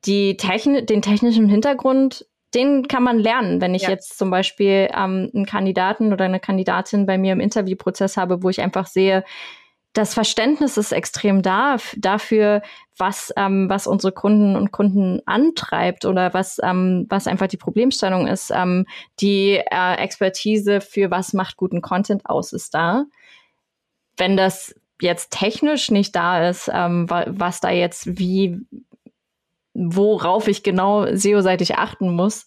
Die 0.05 0.38
Techn 0.38 0.86
den 0.86 1.01
technischen 1.01 1.47
Hintergrund, 1.47 2.26
den 2.53 2.88
kann 2.88 3.03
man 3.03 3.18
lernen. 3.18 3.61
Wenn 3.61 3.74
ich 3.74 3.84
ja. 3.84 3.89
jetzt 3.89 4.18
zum 4.18 4.30
Beispiel 4.30 4.89
ähm, 4.93 5.32
einen 5.34 5.45
Kandidaten 5.45 6.14
oder 6.14 6.26
eine 6.26 6.39
Kandidatin 6.39 7.05
bei 7.05 7.18
mir 7.18 7.34
im 7.34 7.39
Interviewprozess 7.39 8.18
habe, 8.18 8.43
wo 8.43 8.49
ich 8.49 8.61
einfach 8.61 8.86
sehe, 8.86 9.24
das 9.94 10.16
Verständnis 10.16 10.78
ist 10.78 10.91
extrem 10.91 11.44
da 11.44 11.78
dafür, 11.96 12.64
was, 12.98 13.32
ähm, 13.38 13.70
was 13.70 13.88
unsere 13.88 14.12
Kunden 14.12 14.56
und 14.56 14.72
Kunden 14.72 15.22
antreibt 15.26 16.06
oder 16.06 16.34
was, 16.34 16.60
ähm, 16.64 17.06
was 17.10 17.28
einfach 17.28 17.48
die 17.48 17.58
Problemstellung 17.58 18.28
ist. 18.28 18.52
Ähm, 18.54 18.86
die 19.20 19.62
äh, 19.72 19.96
Expertise 19.96 20.82
für 20.82 21.12
was 21.12 21.34
macht 21.34 21.58
guten 21.58 21.82
Content 21.82 22.26
aus 22.26 22.54
ist 22.54 22.74
da. 22.74 23.06
Wenn 24.18 24.36
das 24.36 24.76
jetzt 25.00 25.32
technisch 25.32 25.91
nicht 25.91 26.16
da 26.16 26.50
ist, 26.50 26.72
ähm, 26.74 27.08
was 27.10 27.60
da 27.60 27.70
jetzt 27.70 28.18
wie, 28.18 28.60
worauf 29.74 30.48
ich 30.48 30.64
genau 30.64 31.06
SEO-seitig 31.16 31.76
achten 31.76 32.16
muss, 32.16 32.46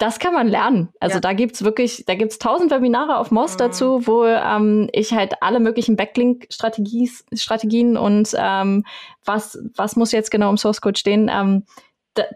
das 0.00 0.18
kann 0.18 0.32
man 0.32 0.48
lernen. 0.48 0.88
Also 0.98 1.16
ja. 1.16 1.20
da 1.20 1.34
gibt's 1.34 1.62
wirklich, 1.62 2.04
da 2.06 2.14
gibt's 2.14 2.38
tausend 2.38 2.70
Webinare 2.70 3.18
auf 3.18 3.30
Moz 3.30 3.54
mhm. 3.54 3.58
dazu, 3.58 4.06
wo 4.06 4.24
ähm, 4.24 4.88
ich 4.92 5.12
halt 5.12 5.42
alle 5.42 5.60
möglichen 5.60 5.94
Backlink-Strategien 5.94 7.98
und 7.98 8.34
ähm, 8.36 8.86
was, 9.26 9.58
was 9.76 9.96
muss 9.96 10.12
jetzt 10.12 10.30
genau 10.30 10.48
im 10.48 10.56
Source 10.56 10.80
Code 10.80 10.98
stehen, 10.98 11.30
ähm, 11.30 11.64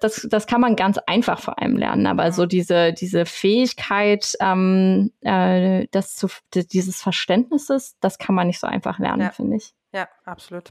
das, 0.01 0.27
das 0.31 0.47
kann 0.47 0.61
man 0.61 0.77
ganz 0.77 0.99
einfach 0.99 1.41
vor 1.41 1.59
allem 1.59 1.77
lernen, 1.77 2.07
aber 2.07 2.27
mhm. 2.27 2.33
so 2.33 2.47
diese, 2.47 2.93
diese 2.93 3.25
Fähigkeit, 3.25 4.35
ähm, 4.41 5.11
äh, 5.23 5.87
das 5.91 6.17
zu, 6.17 6.29
dieses 6.55 7.01
Verständnisses, 7.01 7.97
das 8.01 8.19
kann 8.19 8.35
man 8.35 8.47
nicht 8.47 8.61
so 8.61 8.67
einfach 8.67 8.99
lernen, 8.99 9.23
ja. 9.23 9.31
finde 9.31 9.57
ich. 9.57 9.75
Ja, 9.93 10.07
absolut. 10.27 10.71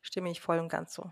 Stimme 0.00 0.30
ich 0.30 0.40
voll 0.40 0.60
und 0.60 0.68
ganz 0.68 0.94
so. 0.94 1.10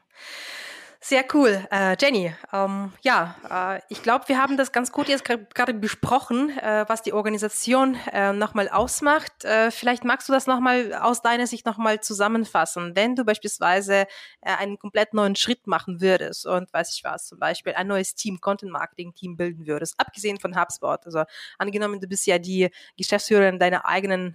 Sehr 1.01 1.25
cool. 1.33 1.65
Äh, 1.71 1.97
Jenny, 2.01 2.35
ähm, 2.53 2.93
ja, 3.03 3.37
äh, 3.49 3.81
ich 3.89 4.03
glaube, 4.03 4.27
wir 4.27 4.43
haben 4.43 4.57
das 4.57 4.73
ganz 4.73 4.91
gut 4.91 5.07
jetzt 5.09 5.25
gerade 5.25 5.73
besprochen, 5.73 6.51
äh, 6.59 6.87
was 6.89 7.03
die 7.03 7.13
Organisation 7.13 7.97
äh, 8.13 8.33
nochmal 8.33 8.69
ausmacht. 8.69 9.45
Äh, 9.45 9.71
vielleicht 9.71 10.03
magst 10.03 10.29
du 10.29 10.33
das 10.33 10.49
nochmal 10.49 10.93
aus 10.95 11.23
deiner 11.23 11.47
Sicht 11.47 11.67
nochmal 11.67 12.01
zusammenfassen. 12.01 12.97
Wenn 12.97 13.15
du 13.15 13.25
beispielsweise 13.25 14.07
äh, 14.41 14.57
einen 14.59 14.77
komplett 14.77 15.15
neuen 15.15 15.37
Schritt 15.37 15.69
machen 15.69 16.01
würdest 16.01 16.47
und 16.47 16.73
weiß 16.73 16.93
ich 16.93 17.05
was, 17.05 17.29
zum 17.29 17.39
Beispiel 17.39 17.75
ein 17.75 17.87
neues 17.87 18.17
Team, 18.17 18.41
Content 18.41 18.73
Marketing 18.73 19.15
Team 19.15 19.37
bilden 19.37 19.69
würdest, 19.69 19.95
abgesehen 19.99 20.41
von 20.41 20.61
HubSpot. 20.61 21.07
Also 21.07 21.23
angenommen, 21.59 22.01
du 22.01 22.09
bist 22.09 22.27
ja 22.27 22.39
die 22.41 22.71
Geschäftsführerin 22.97 23.61
deiner 23.61 23.87
eigenen 23.87 24.35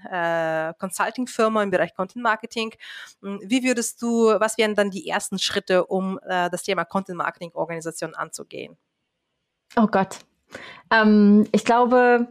Consulting-Firma 0.80 1.61
im 1.61 1.72
Bereich 1.72 1.93
Content 1.93 2.24
Marketing. 2.24 2.74
Hm, 3.22 3.41
wie 3.43 3.64
würdest 3.64 4.01
du, 4.01 4.28
was 4.39 4.57
wären 4.57 4.76
dann 4.76 4.91
die 4.91 5.09
ersten 5.09 5.39
Schritte, 5.39 5.86
um 5.86 6.20
äh, 6.26 6.49
das 6.54 6.64
Thema 6.64 6.86
Content 6.86 7.18
Marketing 7.18 7.51
Organisation 7.54 8.16
anzugehen? 8.16 8.78
Oh 9.76 9.88
Gott. 9.88 10.20
Ähm, 10.91 11.47
ich 11.51 11.66
glaube, 11.66 12.28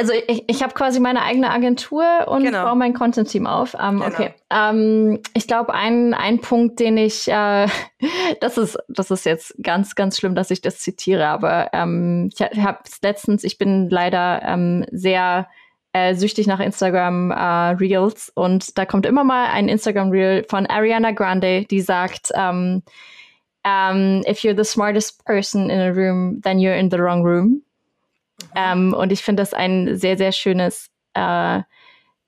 also 0.00 0.14
ich, 0.28 0.44
ich 0.48 0.62
habe 0.62 0.72
quasi 0.72 0.98
meine 0.98 1.22
eigene 1.22 1.50
Agentur 1.50 2.26
und 2.26 2.42
genau. 2.42 2.64
baue 2.64 2.76
mein 2.76 2.94
Content-Team 2.94 3.46
auf. 3.46 3.74
Ähm, 3.74 4.00
genau. 4.00 4.06
Okay. 4.06 4.34
Ähm, 4.50 5.20
ich 5.34 5.46
glaube, 5.46 5.74
ein, 5.74 6.14
ein 6.14 6.40
Punkt, 6.40 6.80
den 6.80 6.96
ich, 6.96 7.28
äh, 7.28 7.66
das 8.40 8.56
ist, 8.56 8.78
das 8.88 9.10
ist 9.10 9.26
jetzt 9.26 9.54
ganz, 9.62 9.94
ganz 9.94 10.16
schlimm, 10.16 10.34
dass 10.34 10.50
ich 10.50 10.62
das 10.62 10.78
zitiere, 10.78 11.26
aber 11.28 11.68
ähm, 11.74 12.30
ich 12.32 12.40
habe 12.40 12.78
letztens, 13.02 13.44
ich 13.44 13.58
bin 13.58 13.90
leider 13.90 14.40
ähm, 14.42 14.86
sehr 14.90 15.48
äh, 15.92 16.14
süchtig 16.14 16.46
nach 16.46 16.60
Instagram 16.60 17.30
äh, 17.30 17.34
Reels 17.34 18.30
und 18.34 18.78
da 18.78 18.86
kommt 18.86 19.06
immer 19.06 19.24
mal 19.24 19.46
ein 19.46 19.68
Instagram 19.68 20.10
Reel 20.10 20.44
von 20.48 20.66
Ariana 20.66 21.10
Grande, 21.12 21.64
die 21.64 21.80
sagt, 21.80 22.30
um, 22.34 22.82
um, 23.64 24.22
if 24.26 24.40
you're 24.40 24.56
the 24.56 24.64
smartest 24.64 25.24
person 25.24 25.68
in 25.68 25.80
a 25.80 25.90
room, 25.90 26.40
then 26.42 26.58
you're 26.58 26.78
in 26.78 26.90
the 26.90 26.98
wrong 26.98 27.24
room. 27.24 27.62
Um, 28.54 28.94
und 28.94 29.12
ich 29.12 29.22
finde 29.22 29.42
das 29.42 29.52
ein 29.52 29.96
sehr, 29.96 30.16
sehr 30.16 30.32
schönes 30.32 30.90
äh, 31.14 31.60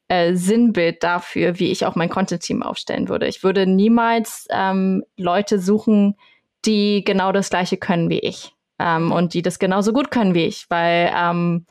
äh, 0.09 0.35
Sinnbild 0.35 1.03
dafür, 1.03 1.59
wie 1.59 1.71
ich 1.71 1.87
auch 1.87 1.95
mein 1.95 2.11
Content-Team 2.11 2.63
aufstellen 2.63 3.09
würde. 3.09 3.29
Ich 3.29 3.43
würde 3.43 3.67
niemals 3.67 4.47
ähm, 4.51 5.05
Leute 5.17 5.59
suchen, 5.59 6.17
die 6.65 7.03
genau 7.05 7.33
das 7.33 7.49
Gleiche 7.49 7.77
können 7.77 8.11
wie 8.11 8.19
ich 8.19 8.53
ähm, 8.79 9.11
und 9.11 9.35
die 9.35 9.43
das 9.43 9.59
genauso 9.59 9.93
gut 9.93 10.11
können 10.11 10.35
wie 10.35 10.45
ich, 10.45 10.67
weil 10.69 11.11
ähm, 11.17 11.67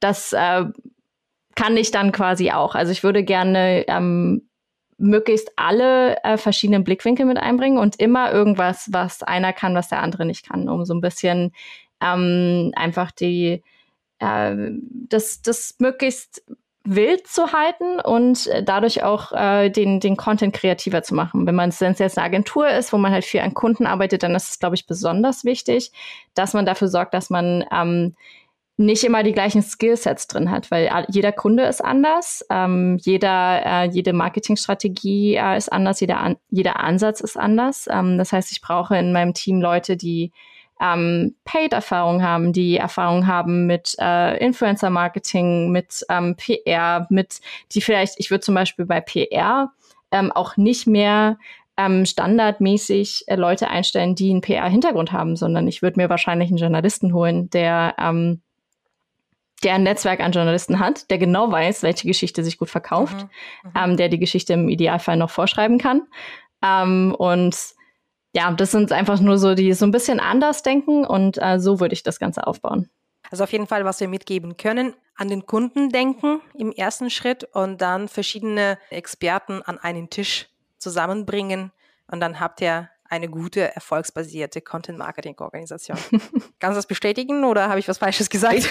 das 0.00 0.32
äh, 0.32 0.64
kann 1.56 1.76
ich 1.76 1.90
dann 1.90 2.12
quasi 2.12 2.52
auch. 2.52 2.76
Also 2.76 2.92
ich 2.92 3.02
würde 3.02 3.24
gerne 3.24 3.84
ähm, 3.88 4.48
möglichst 4.98 5.50
alle 5.56 6.22
äh, 6.22 6.36
verschiedenen 6.36 6.84
Blickwinkel 6.84 7.26
mit 7.26 7.38
einbringen 7.38 7.78
und 7.78 7.96
immer 7.96 8.32
irgendwas, 8.32 8.88
was 8.92 9.22
einer 9.22 9.52
kann, 9.52 9.74
was 9.74 9.88
der 9.88 10.02
andere 10.02 10.24
nicht 10.24 10.48
kann, 10.48 10.68
um 10.68 10.84
so 10.84 10.94
ein 10.94 11.00
bisschen 11.00 11.52
ähm, 12.00 12.72
einfach 12.76 13.10
die 13.10 13.62
äh, 14.18 14.54
das, 15.08 15.42
das 15.42 15.74
möglichst 15.78 16.44
wild 16.84 17.26
zu 17.26 17.52
halten 17.52 18.00
und 18.00 18.48
dadurch 18.62 19.02
auch 19.02 19.32
äh, 19.32 19.70
den, 19.70 19.98
den 19.98 20.16
Content 20.16 20.54
kreativer 20.54 21.02
zu 21.02 21.14
machen. 21.14 21.46
Wenn 21.46 21.56
man 21.56 21.70
es 21.70 21.80
jetzt 21.80 22.00
eine 22.00 22.24
Agentur 22.24 22.68
ist, 22.68 22.92
wo 22.92 22.96
man 22.96 23.12
halt 23.12 23.24
für 23.24 23.42
einen 23.42 23.54
Kunden 23.54 23.86
arbeitet, 23.86 24.22
dann 24.22 24.36
ist 24.36 24.50
es, 24.50 24.58
glaube 24.60 24.76
ich, 24.76 24.86
besonders 24.86 25.44
wichtig, 25.44 25.90
dass 26.34 26.54
man 26.54 26.64
dafür 26.64 26.86
sorgt, 26.86 27.12
dass 27.12 27.28
man 27.28 27.64
ähm, 27.72 28.14
nicht 28.78 29.04
immer 29.04 29.22
die 29.22 29.32
gleichen 29.32 29.62
Skillsets 29.62 30.26
drin 30.26 30.50
hat, 30.50 30.70
weil 30.70 30.90
jeder 31.08 31.32
Kunde 31.32 31.64
ist 31.64 31.82
anders, 31.82 32.44
ähm, 32.50 32.98
jeder, 33.00 33.62
äh, 33.64 33.88
jede 33.88 34.12
Marketingstrategie 34.12 35.36
äh, 35.36 35.56
ist 35.56 35.72
anders, 35.72 36.00
jeder, 36.00 36.20
an, 36.20 36.36
jeder 36.50 36.80
Ansatz 36.80 37.20
ist 37.20 37.38
anders. 37.38 37.88
Ähm, 37.90 38.18
das 38.18 38.32
heißt, 38.32 38.52
ich 38.52 38.60
brauche 38.60 38.96
in 38.96 39.12
meinem 39.12 39.32
Team 39.32 39.62
Leute, 39.62 39.96
die 39.96 40.30
ähm, 40.78 41.34
Paid-Erfahrung 41.44 42.22
haben, 42.22 42.52
die 42.52 42.76
Erfahrung 42.76 43.26
haben 43.26 43.66
mit 43.66 43.96
äh, 43.98 44.36
Influencer-Marketing, 44.44 45.70
mit 45.70 46.04
ähm, 46.10 46.36
PR, 46.36 47.06
mit 47.08 47.40
die 47.72 47.80
vielleicht, 47.80 48.16
ich 48.18 48.30
würde 48.30 48.42
zum 48.42 48.54
Beispiel 48.54 48.84
bei 48.84 49.00
PR 49.00 49.72
ähm, 50.10 50.30
auch 50.32 50.58
nicht 50.58 50.86
mehr 50.86 51.38
ähm, 51.78 52.04
standardmäßig 52.04 53.24
äh, 53.26 53.36
Leute 53.36 53.68
einstellen, 53.68 54.14
die 54.14 54.30
einen 54.30 54.42
PR-Hintergrund 54.42 55.12
haben, 55.12 55.36
sondern 55.36 55.66
ich 55.66 55.80
würde 55.80 55.98
mir 55.98 56.10
wahrscheinlich 56.10 56.50
einen 56.50 56.58
Journalisten 56.58 57.14
holen, 57.14 57.48
der 57.50 57.94
ähm, 57.98 58.42
der 59.62 59.74
ein 59.74 59.82
Netzwerk 59.82 60.20
an 60.20 60.32
Journalisten 60.32 60.78
hat, 60.78 61.10
der 61.10 61.18
genau 61.18 61.50
weiß, 61.50 61.82
welche 61.82 62.06
Geschichte 62.06 62.44
sich 62.44 62.58
gut 62.58 62.70
verkauft, 62.70 63.16
mhm, 63.16 63.70
mhm. 63.70 63.72
ähm, 63.74 63.96
der 63.96 64.08
die 64.08 64.18
Geschichte 64.18 64.52
im 64.52 64.68
Idealfall 64.68 65.16
noch 65.16 65.30
vorschreiben 65.30 65.78
kann. 65.78 66.02
Ähm, 66.62 67.14
und 67.16 67.56
ja, 68.32 68.50
das 68.52 68.70
sind 68.70 68.92
einfach 68.92 69.20
nur 69.20 69.38
so, 69.38 69.54
die 69.54 69.72
so 69.72 69.86
ein 69.86 69.92
bisschen 69.92 70.20
anders 70.20 70.62
denken 70.62 71.06
und 71.06 71.38
äh, 71.40 71.58
so 71.58 71.80
würde 71.80 71.94
ich 71.94 72.02
das 72.02 72.18
Ganze 72.18 72.46
aufbauen. 72.46 72.90
Also 73.30 73.44
auf 73.44 73.52
jeden 73.52 73.66
Fall, 73.66 73.84
was 73.84 74.00
wir 74.00 74.08
mitgeben 74.08 74.56
können, 74.56 74.94
an 75.16 75.28
den 75.28 75.46
Kunden 75.46 75.88
denken 75.88 76.40
im 76.54 76.70
ersten 76.70 77.10
Schritt 77.10 77.44
und 77.44 77.80
dann 77.80 78.08
verschiedene 78.08 78.78
Experten 78.90 79.62
an 79.62 79.78
einen 79.78 80.10
Tisch 80.10 80.48
zusammenbringen 80.78 81.72
und 82.08 82.20
dann 82.20 82.38
habt 82.38 82.60
ihr 82.60 82.90
eine 83.08 83.28
gute, 83.28 83.74
erfolgsbasierte 83.74 84.60
Content-Marketing-Organisation. 84.60 85.98
Kannst 86.10 86.74
du 86.74 86.78
das 86.78 86.86
bestätigen 86.86 87.44
oder 87.44 87.68
habe 87.68 87.78
ich 87.78 87.88
was 87.88 87.98
Falsches 87.98 88.30
gesagt? 88.30 88.68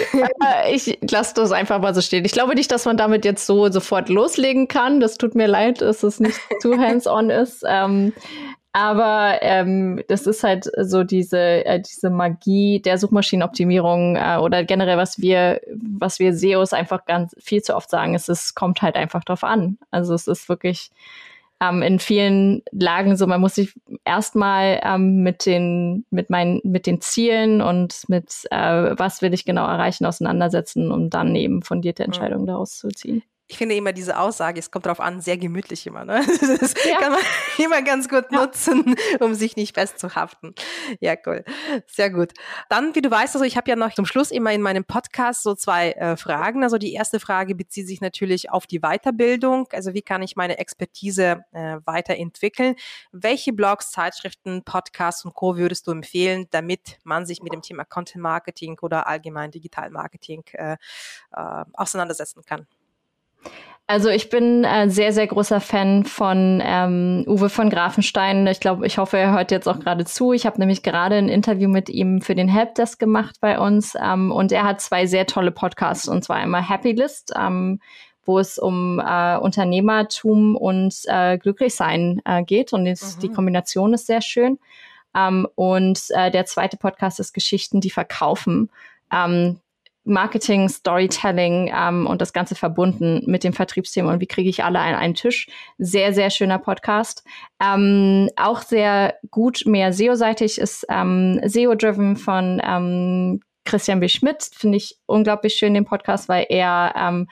Ich, 0.71 1.01
ich 1.01 1.11
lasse 1.11 1.33
das 1.35 1.51
einfach 1.51 1.79
mal 1.79 1.93
so 1.93 2.01
stehen. 2.01 2.25
Ich 2.25 2.31
glaube 2.31 2.55
nicht, 2.55 2.71
dass 2.71 2.85
man 2.85 2.97
damit 2.97 3.25
jetzt 3.25 3.45
so 3.45 3.69
sofort 3.71 4.09
loslegen 4.09 4.67
kann. 4.67 4.99
Das 4.99 5.17
tut 5.17 5.35
mir 5.35 5.47
leid, 5.47 5.81
dass 5.81 6.03
es 6.03 6.19
nicht 6.19 6.39
zu 6.59 6.77
hands-on 6.77 7.29
ist. 7.29 7.63
Ähm, 7.67 8.13
Aber 8.73 9.37
ähm, 9.41 10.03
das 10.09 10.27
ist 10.27 10.43
halt 10.43 10.69
so 10.81 11.05
diese, 11.05 11.65
äh, 11.65 11.79
diese 11.79 12.09
Magie 12.09 12.81
der 12.81 12.97
Suchmaschinenoptimierung 12.97 14.17
äh, 14.17 14.37
oder 14.41 14.65
generell, 14.65 14.97
was 14.97 15.17
wir, 15.17 15.61
was 15.73 16.19
wir 16.19 16.33
SEOs 16.33 16.73
einfach 16.73 17.05
ganz 17.05 17.33
viel 17.39 17.61
zu 17.61 17.73
oft 17.73 17.89
sagen, 17.89 18.15
ist, 18.15 18.27
es 18.27 18.53
kommt 18.53 18.81
halt 18.81 18.97
einfach 18.97 19.23
drauf 19.23 19.45
an. 19.45 19.77
Also 19.91 20.13
es 20.13 20.27
ist 20.27 20.49
wirklich 20.49 20.91
ähm, 21.61 21.81
in 21.81 21.99
vielen 21.99 22.63
Lagen 22.71 23.15
so, 23.15 23.27
man 23.27 23.41
muss 23.41 23.55
sich 23.55 23.73
erstmal 24.03 24.81
ähm, 24.83 25.23
mit 25.23 25.45
den, 25.45 26.05
mit 26.09 26.29
meinen, 26.29 26.61
mit 26.63 26.85
den 26.85 27.01
Zielen 27.01 27.61
und 27.61 28.03
mit 28.07 28.45
äh, 28.51 28.93
was 28.97 29.21
will 29.21 29.33
ich 29.33 29.45
genau 29.45 29.65
erreichen, 29.65 30.05
auseinandersetzen, 30.05 30.91
um 30.91 31.09
dann 31.09 31.35
eben 31.35 31.61
fundierte. 31.61 32.03
Entscheidungen 32.03 32.45
daraus 32.45 32.77
zu 32.77 32.89
ziehen 32.89 33.23
ich 33.47 33.57
finde 33.57 33.75
immer 33.75 33.93
diese 33.93 34.17
Aussage, 34.17 34.59
es 34.59 34.71
kommt 34.71 34.87
darauf 34.87 34.99
an, 34.99 35.21
sehr 35.21 35.37
gemütlich 35.37 35.85
immer. 35.85 36.03
Ne? 36.03 36.25
Das 36.65 36.73
ja. 36.85 36.97
kann 36.99 37.11
man 37.11 37.21
immer 37.57 37.81
ganz 37.81 38.07
gut 38.07 38.31
nutzen, 38.31 38.95
um 39.19 39.33
sich 39.33 39.55
nicht 39.55 39.75
festzuhaften. 39.75 40.55
Ja, 40.99 41.15
cool. 41.25 41.43
Sehr 41.87 42.09
gut. 42.09 42.33
Dann, 42.69 42.95
wie 42.95 43.01
du 43.01 43.11
weißt, 43.11 43.35
also 43.35 43.45
ich 43.45 43.57
habe 43.57 43.69
ja 43.69 43.75
noch 43.75 43.93
zum 43.93 44.05
Schluss 44.05 44.31
immer 44.31 44.51
in 44.51 44.61
meinem 44.61 44.83
Podcast 44.83 45.43
so 45.43 45.53
zwei 45.53 45.91
äh, 45.91 46.17
Fragen. 46.17 46.63
Also 46.63 46.77
die 46.77 46.93
erste 46.93 47.19
Frage 47.19 47.55
bezieht 47.55 47.87
sich 47.87 48.01
natürlich 48.01 48.49
auf 48.51 48.67
die 48.67 48.79
Weiterbildung. 48.79 49.67
Also 49.71 49.93
wie 49.93 50.01
kann 50.01 50.21
ich 50.21 50.35
meine 50.35 50.57
Expertise 50.57 51.45
äh, 51.51 51.77
weiterentwickeln? 51.85 52.75
Welche 53.11 53.53
Blogs, 53.53 53.91
Zeitschriften, 53.91 54.63
Podcasts 54.63 55.25
und 55.25 55.33
Co. 55.33 55.57
würdest 55.57 55.87
du 55.87 55.91
empfehlen, 55.91 56.47
damit 56.51 56.99
man 57.03 57.25
sich 57.25 57.41
mit 57.41 57.53
dem 57.53 57.61
Thema 57.61 57.85
Content 57.85 58.23
Marketing 58.23 58.79
oder 58.81 59.07
allgemein 59.07 59.51
Digital 59.51 59.89
Marketing 59.89 60.43
äh, 60.53 60.77
äh, 61.33 61.65
auseinandersetzen 61.73 62.43
kann? 62.45 62.67
Also 63.87 64.09
ich 64.09 64.29
bin 64.29 64.63
äh, 64.63 64.89
sehr, 64.89 65.13
sehr 65.13 65.27
großer 65.27 65.61
Fan 65.61 66.05
von 66.05 66.59
ähm, 66.63 67.23
Uwe 67.27 67.49
von 67.49 67.69
Grafenstein. 67.69 68.47
Ich 68.47 68.59
glaube, 68.59 68.87
ich 68.87 68.97
hoffe, 68.97 69.17
er 69.19 69.31
hört 69.31 69.51
jetzt 69.51 69.67
auch 69.67 69.79
gerade 69.79 70.05
zu. 70.05 70.33
Ich 70.33 70.47
habe 70.47 70.59
nämlich 70.59 70.81
gerade 70.81 71.17
ein 71.17 71.29
Interview 71.29 71.69
mit 71.69 71.89
ihm 71.89 72.21
für 72.21 72.33
den 72.33 72.47
Helpdesk 72.47 72.97
gemacht 72.97 73.35
bei 73.41 73.59
uns. 73.59 73.93
Ähm, 74.01 74.31
und 74.31 74.51
er 74.51 74.63
hat 74.63 74.81
zwei 74.81 75.05
sehr 75.05 75.27
tolle 75.27 75.51
Podcasts. 75.51 76.07
Und 76.07 76.23
zwar 76.23 76.37
einmal 76.37 76.67
Happy 76.67 76.93
List, 76.93 77.33
ähm, 77.39 77.79
wo 78.25 78.39
es 78.39 78.57
um 78.57 78.99
äh, 78.99 79.37
Unternehmertum 79.37 80.55
und 80.55 80.95
äh, 81.05 81.37
Glücklichsein 81.37 82.23
äh, 82.25 82.43
geht. 82.43 82.73
Und 82.73 82.87
jetzt, 82.87 83.17
mhm. 83.17 83.21
die 83.21 83.29
Kombination 83.29 83.93
ist 83.93 84.07
sehr 84.07 84.21
schön. 84.21 84.57
Ähm, 85.15 85.47
und 85.53 86.01
äh, 86.09 86.31
der 86.31 86.47
zweite 86.47 86.77
Podcast 86.77 87.19
ist 87.19 87.33
Geschichten, 87.33 87.81
die 87.81 87.91
verkaufen. 87.91 88.71
Ähm, 89.13 89.59
Marketing, 90.05 90.69
Storytelling 90.69 91.71
ähm, 91.75 92.07
und 92.07 92.21
das 92.21 92.31
Ganze 92.31 92.55
verbunden 92.55 93.23
mit 93.25 93.43
dem 93.43 93.53
Vertriebsthema 93.53 94.13
und 94.13 94.21
wie 94.21 94.27
kriege 94.27 94.49
ich 94.49 94.63
alle 94.63 94.79
an 94.79 94.95
einen 94.95 95.15
Tisch. 95.15 95.47
Sehr, 95.77 96.13
sehr 96.13 96.29
schöner 96.29 96.59
Podcast. 96.59 97.23
Ähm, 97.61 98.29
auch 98.35 98.61
sehr 98.61 99.15
gut, 99.31 99.63
mehr 99.65 99.91
SEO-seitig 99.91 100.59
ist 100.59 100.85
ähm, 100.89 101.41
SEO-driven 101.43 102.15
von 102.15 102.61
ähm, 102.63 103.41
Christian 103.65 103.99
B. 103.99 104.07
Schmidt. 104.07 104.49
Finde 104.53 104.77
ich 104.77 104.97
unglaublich 105.07 105.55
schön, 105.55 105.73
den 105.73 105.85
Podcast, 105.85 106.29
weil 106.29 106.45
er 106.49 106.93
ähm, 106.95 107.27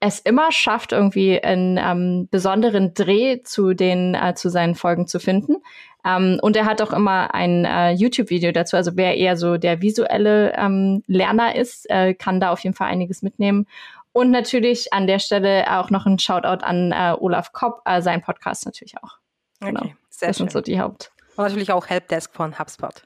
es 0.00 0.20
immer 0.20 0.52
schafft, 0.52 0.92
irgendwie 0.92 1.42
einen 1.42 1.76
ähm, 1.76 2.28
besonderen 2.30 2.94
Dreh 2.94 3.42
zu 3.42 3.74
den 3.74 4.14
äh, 4.14 4.34
zu 4.34 4.48
seinen 4.48 4.74
Folgen 4.74 5.06
zu 5.06 5.18
finden. 5.18 5.56
Ähm, 6.04 6.38
und 6.40 6.56
er 6.56 6.66
hat 6.66 6.80
auch 6.80 6.92
immer 6.92 7.34
ein 7.34 7.64
äh, 7.64 7.90
YouTube-Video 7.90 8.52
dazu. 8.52 8.76
Also 8.76 8.92
wer 8.94 9.16
eher 9.16 9.36
so 9.36 9.56
der 9.56 9.82
visuelle 9.82 10.54
ähm, 10.56 11.02
Lerner 11.06 11.56
ist, 11.56 11.90
äh, 11.90 12.14
kann 12.14 12.40
da 12.40 12.50
auf 12.50 12.60
jeden 12.60 12.76
Fall 12.76 12.88
einiges 12.88 13.22
mitnehmen. 13.22 13.66
Und 14.12 14.30
natürlich 14.30 14.92
an 14.92 15.06
der 15.06 15.18
Stelle 15.18 15.78
auch 15.78 15.90
noch 15.90 16.06
ein 16.06 16.18
Shoutout 16.18 16.64
an 16.64 16.92
äh, 16.92 17.14
Olaf 17.18 17.52
Kopp, 17.52 17.82
äh, 17.84 18.00
sein 18.00 18.22
Podcast 18.22 18.66
natürlich 18.66 18.94
auch. 19.02 19.18
Genau. 19.60 19.80
Okay, 19.80 19.96
sehr 20.10 20.28
das 20.28 20.36
schön. 20.36 20.46
sind 20.48 20.52
so 20.52 20.60
die 20.60 20.80
Haupt. 20.80 21.12
Und 21.36 21.44
natürlich 21.44 21.72
auch 21.72 21.86
Helpdesk 21.86 22.32
von 22.34 22.58
HubSpot. 22.58 23.02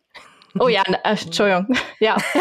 Oh 0.59 0.69
ja, 0.69 0.83
äh, 0.83 1.11
Entschuldigung. 1.11 1.67
Ja. 2.01 2.17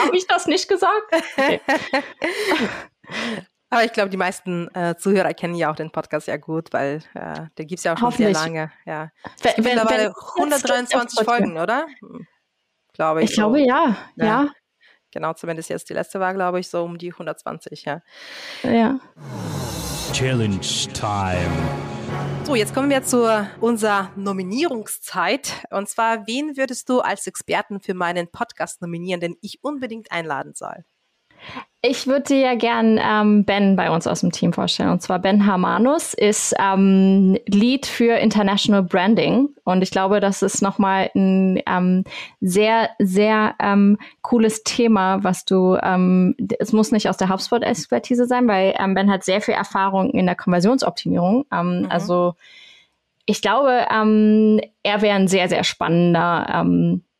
Habe 0.00 0.16
ich 0.16 0.26
das 0.26 0.46
nicht 0.46 0.68
gesagt? 0.68 1.12
Okay. 1.36 1.60
Aber 3.70 3.84
ich 3.84 3.92
glaube, 3.92 4.08
die 4.08 4.16
meisten 4.16 4.74
äh, 4.74 4.96
Zuhörer 4.96 5.34
kennen 5.34 5.54
ja 5.54 5.70
auch 5.70 5.76
den 5.76 5.90
Podcast 5.90 6.26
sehr 6.26 6.38
gut, 6.38 6.72
weil 6.72 7.02
äh, 7.14 7.34
der 7.58 7.64
gibt 7.66 7.78
es 7.78 7.84
ja 7.84 7.94
auch 7.94 7.98
schon 7.98 8.12
sehr 8.12 8.32
lange. 8.32 8.72
Ja. 8.86 9.10
Wenn, 9.42 9.64
mittlerweile 9.64 10.14
123 10.36 11.24
Folgen, 11.24 11.58
oder? 11.58 11.86
Hm, 12.00 12.26
glaube 12.94 13.22
ich. 13.22 13.30
Ich 13.30 13.36
so. 13.36 13.42
glaube 13.42 13.60
ja, 13.60 13.96
ja, 14.16 14.24
ja. 14.24 14.48
Genau, 15.10 15.32
zumindest 15.34 15.68
jetzt 15.70 15.88
die 15.90 15.94
letzte 15.94 16.20
war, 16.20 16.32
glaube 16.34 16.60
ich, 16.60 16.68
so 16.68 16.82
um 16.82 16.96
die 16.96 17.12
120, 17.12 17.84
ja. 17.84 18.02
Ja. 18.62 18.98
Challenge 20.12 20.60
Time. 20.94 21.88
So, 22.44 22.54
jetzt 22.54 22.74
kommen 22.74 22.88
wir 22.88 23.02
zu 23.04 23.26
unserer 23.60 24.10
Nominierungszeit. 24.16 25.52
Und 25.70 25.88
zwar, 25.88 26.26
wen 26.26 26.56
würdest 26.56 26.88
du 26.88 27.00
als 27.00 27.26
Experten 27.26 27.80
für 27.80 27.92
meinen 27.92 28.28
Podcast 28.28 28.80
nominieren, 28.80 29.20
den 29.20 29.36
ich 29.42 29.62
unbedingt 29.62 30.10
einladen 30.10 30.54
soll? 30.54 30.84
Ich 31.80 32.08
würde 32.08 32.22
dir 32.22 32.38
ja 32.40 32.54
gern 32.56 32.98
ähm, 33.00 33.44
Ben 33.44 33.76
bei 33.76 33.88
uns 33.90 34.08
aus 34.08 34.20
dem 34.20 34.32
Team 34.32 34.52
vorstellen. 34.52 34.90
Und 34.90 35.00
zwar 35.00 35.20
Ben 35.20 35.46
Harmanus 35.46 36.12
ist 36.12 36.52
ähm, 36.58 37.38
Lead 37.46 37.86
für 37.86 38.18
International 38.18 38.82
Branding. 38.82 39.50
Und 39.62 39.82
ich 39.82 39.92
glaube, 39.92 40.18
das 40.18 40.42
ist 40.42 40.60
nochmal 40.60 41.08
ein 41.14 41.62
ähm, 41.66 42.02
sehr, 42.40 42.90
sehr 42.98 43.54
ähm, 43.60 43.96
cooles 44.22 44.64
Thema, 44.64 45.22
was 45.22 45.44
du, 45.44 45.76
ähm, 45.80 46.34
es 46.58 46.72
muss 46.72 46.90
nicht 46.90 47.08
aus 47.08 47.16
der 47.16 47.28
HubSpot-Expertise 47.28 48.26
sein, 48.26 48.48
weil 48.48 48.74
ähm, 48.76 48.94
Ben 48.94 49.08
hat 49.08 49.22
sehr 49.22 49.40
viel 49.40 49.54
Erfahrung 49.54 50.10
in 50.10 50.26
der 50.26 50.34
Konversionsoptimierung. 50.34 51.46
Mhm. 51.52 51.86
Also 51.88 52.34
ich 53.24 53.40
glaube, 53.40 53.86
er 53.90 55.02
wäre 55.02 55.16
ein 55.16 55.28
sehr, 55.28 55.48
sehr 55.48 55.62
spannender 55.62 56.66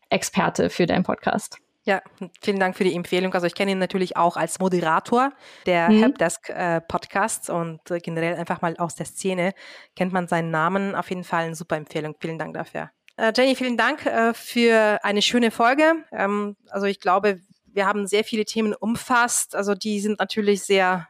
Experte 0.08 0.70
für 0.70 0.86
deinen 0.86 1.02
Podcast. 1.02 1.58
Ja, 1.88 2.02
vielen 2.42 2.60
Dank 2.60 2.76
für 2.76 2.84
die 2.84 2.94
Empfehlung. 2.94 3.32
Also 3.32 3.46
ich 3.46 3.54
kenne 3.54 3.70
ihn 3.70 3.78
natürlich 3.78 4.14
auch 4.14 4.36
als 4.36 4.58
Moderator 4.58 5.32
der 5.64 5.88
mhm. 5.88 6.00
Helpdesk 6.00 6.50
äh, 6.50 6.82
Podcasts 6.82 7.48
und 7.48 7.90
äh, 7.90 7.98
generell 7.98 8.36
einfach 8.36 8.60
mal 8.60 8.76
aus 8.76 8.94
der 8.94 9.06
Szene 9.06 9.54
kennt 9.96 10.12
man 10.12 10.28
seinen 10.28 10.50
Namen. 10.50 10.94
Auf 10.94 11.08
jeden 11.08 11.24
Fall 11.24 11.44
eine 11.44 11.54
super 11.54 11.76
Empfehlung. 11.76 12.14
Vielen 12.20 12.38
Dank 12.38 12.52
dafür. 12.52 12.90
Äh, 13.16 13.32
Jenny, 13.34 13.56
vielen 13.56 13.78
Dank 13.78 14.04
äh, 14.04 14.34
für 14.34 14.98
eine 15.02 15.22
schöne 15.22 15.50
Folge. 15.50 16.04
Ähm, 16.12 16.58
also 16.68 16.84
ich 16.84 17.00
glaube, 17.00 17.40
wir 17.72 17.86
haben 17.86 18.06
sehr 18.06 18.22
viele 18.22 18.44
Themen 18.44 18.74
umfasst. 18.74 19.56
Also 19.56 19.74
die 19.74 20.00
sind 20.00 20.18
natürlich 20.18 20.64
sehr 20.64 21.08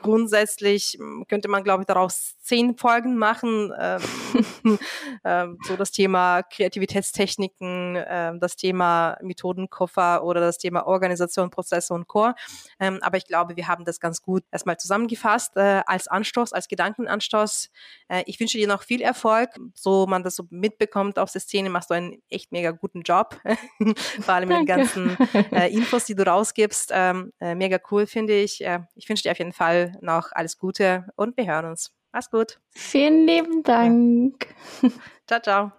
grundsätzlich 0.00 0.96
hm, 0.98 1.24
könnte 1.28 1.48
man, 1.48 1.64
glaube 1.64 1.82
ich, 1.82 1.86
daraus 1.86 2.38
zehn 2.40 2.76
Folgen 2.76 3.16
machen. 3.16 3.72
Ähm, 3.78 4.00
ähm, 5.24 5.58
so 5.66 5.76
das 5.76 5.92
Thema 5.92 6.42
Kreativitätstechniken, 6.42 7.96
äh, 7.96 8.32
das 8.38 8.56
Thema 8.56 9.16
Methodenkoffer 9.22 10.24
oder 10.24 10.40
das 10.40 10.58
Thema 10.58 10.86
Organisation, 10.86 11.50
Prozesse 11.50 11.94
und 11.94 12.06
Core. 12.08 12.34
Ähm, 12.78 12.98
aber 13.02 13.16
ich 13.16 13.26
glaube, 13.26 13.56
wir 13.56 13.68
haben 13.68 13.84
das 13.84 14.00
ganz 14.00 14.22
gut 14.22 14.44
erstmal 14.50 14.76
zusammengefasst 14.76 15.56
äh, 15.56 15.82
als 15.86 16.08
Anstoß, 16.08 16.52
als 16.52 16.68
Gedankenanstoß. 16.68 17.70
Äh, 18.08 18.22
ich 18.26 18.40
wünsche 18.40 18.58
dir 18.58 18.68
noch 18.68 18.82
viel 18.82 19.02
Erfolg. 19.02 19.50
So 19.74 20.06
man 20.06 20.22
das 20.22 20.36
so 20.36 20.44
mitbekommt 20.50 21.18
auf 21.18 21.32
der 21.32 21.40
Szene, 21.40 21.70
machst 21.70 21.90
du 21.90 21.94
einen 21.94 22.22
echt 22.30 22.52
mega 22.52 22.70
guten 22.70 23.02
Job. 23.02 23.40
Vor 24.20 24.34
allem 24.34 24.48
mit 24.48 24.58
den 24.58 24.66
ganzen 24.66 25.16
äh, 25.52 25.72
Infos, 25.72 26.04
die 26.04 26.14
du 26.14 26.26
rausgibst. 26.26 26.90
Ähm, 26.92 27.32
äh, 27.40 27.54
mega 27.54 27.78
cool, 27.90 28.06
finde 28.06 28.34
ich. 28.34 28.64
Äh, 28.64 28.80
ich 28.94 29.08
wünsche 29.08 29.22
dir 29.22 29.32
auf 29.32 29.38
jeden 29.38 29.52
Fall 29.52 29.89
noch 30.00 30.32
alles 30.32 30.58
Gute 30.58 31.06
und 31.16 31.36
wir 31.36 31.46
hören 31.46 31.66
uns. 31.66 31.92
Mach's 32.12 32.30
gut. 32.30 32.60
Vielen 32.70 33.26
lieben 33.26 33.62
Dank. 33.62 34.46
Ciao, 35.26 35.40
ciao. 35.40 35.72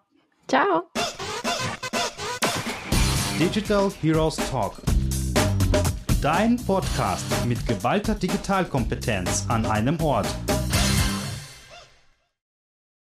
Ciao. 0.47 0.84
Digital 3.39 3.91
Heroes 4.01 4.38
Talk. 4.49 4.82
Dein 6.22 6.55
Podcast 6.57 7.26
mit 7.45 7.66
geballter 7.66 8.16
Digitalkompetenz 8.16 9.45
an 9.49 9.66
einem 9.66 9.99
Ort. 9.99 10.28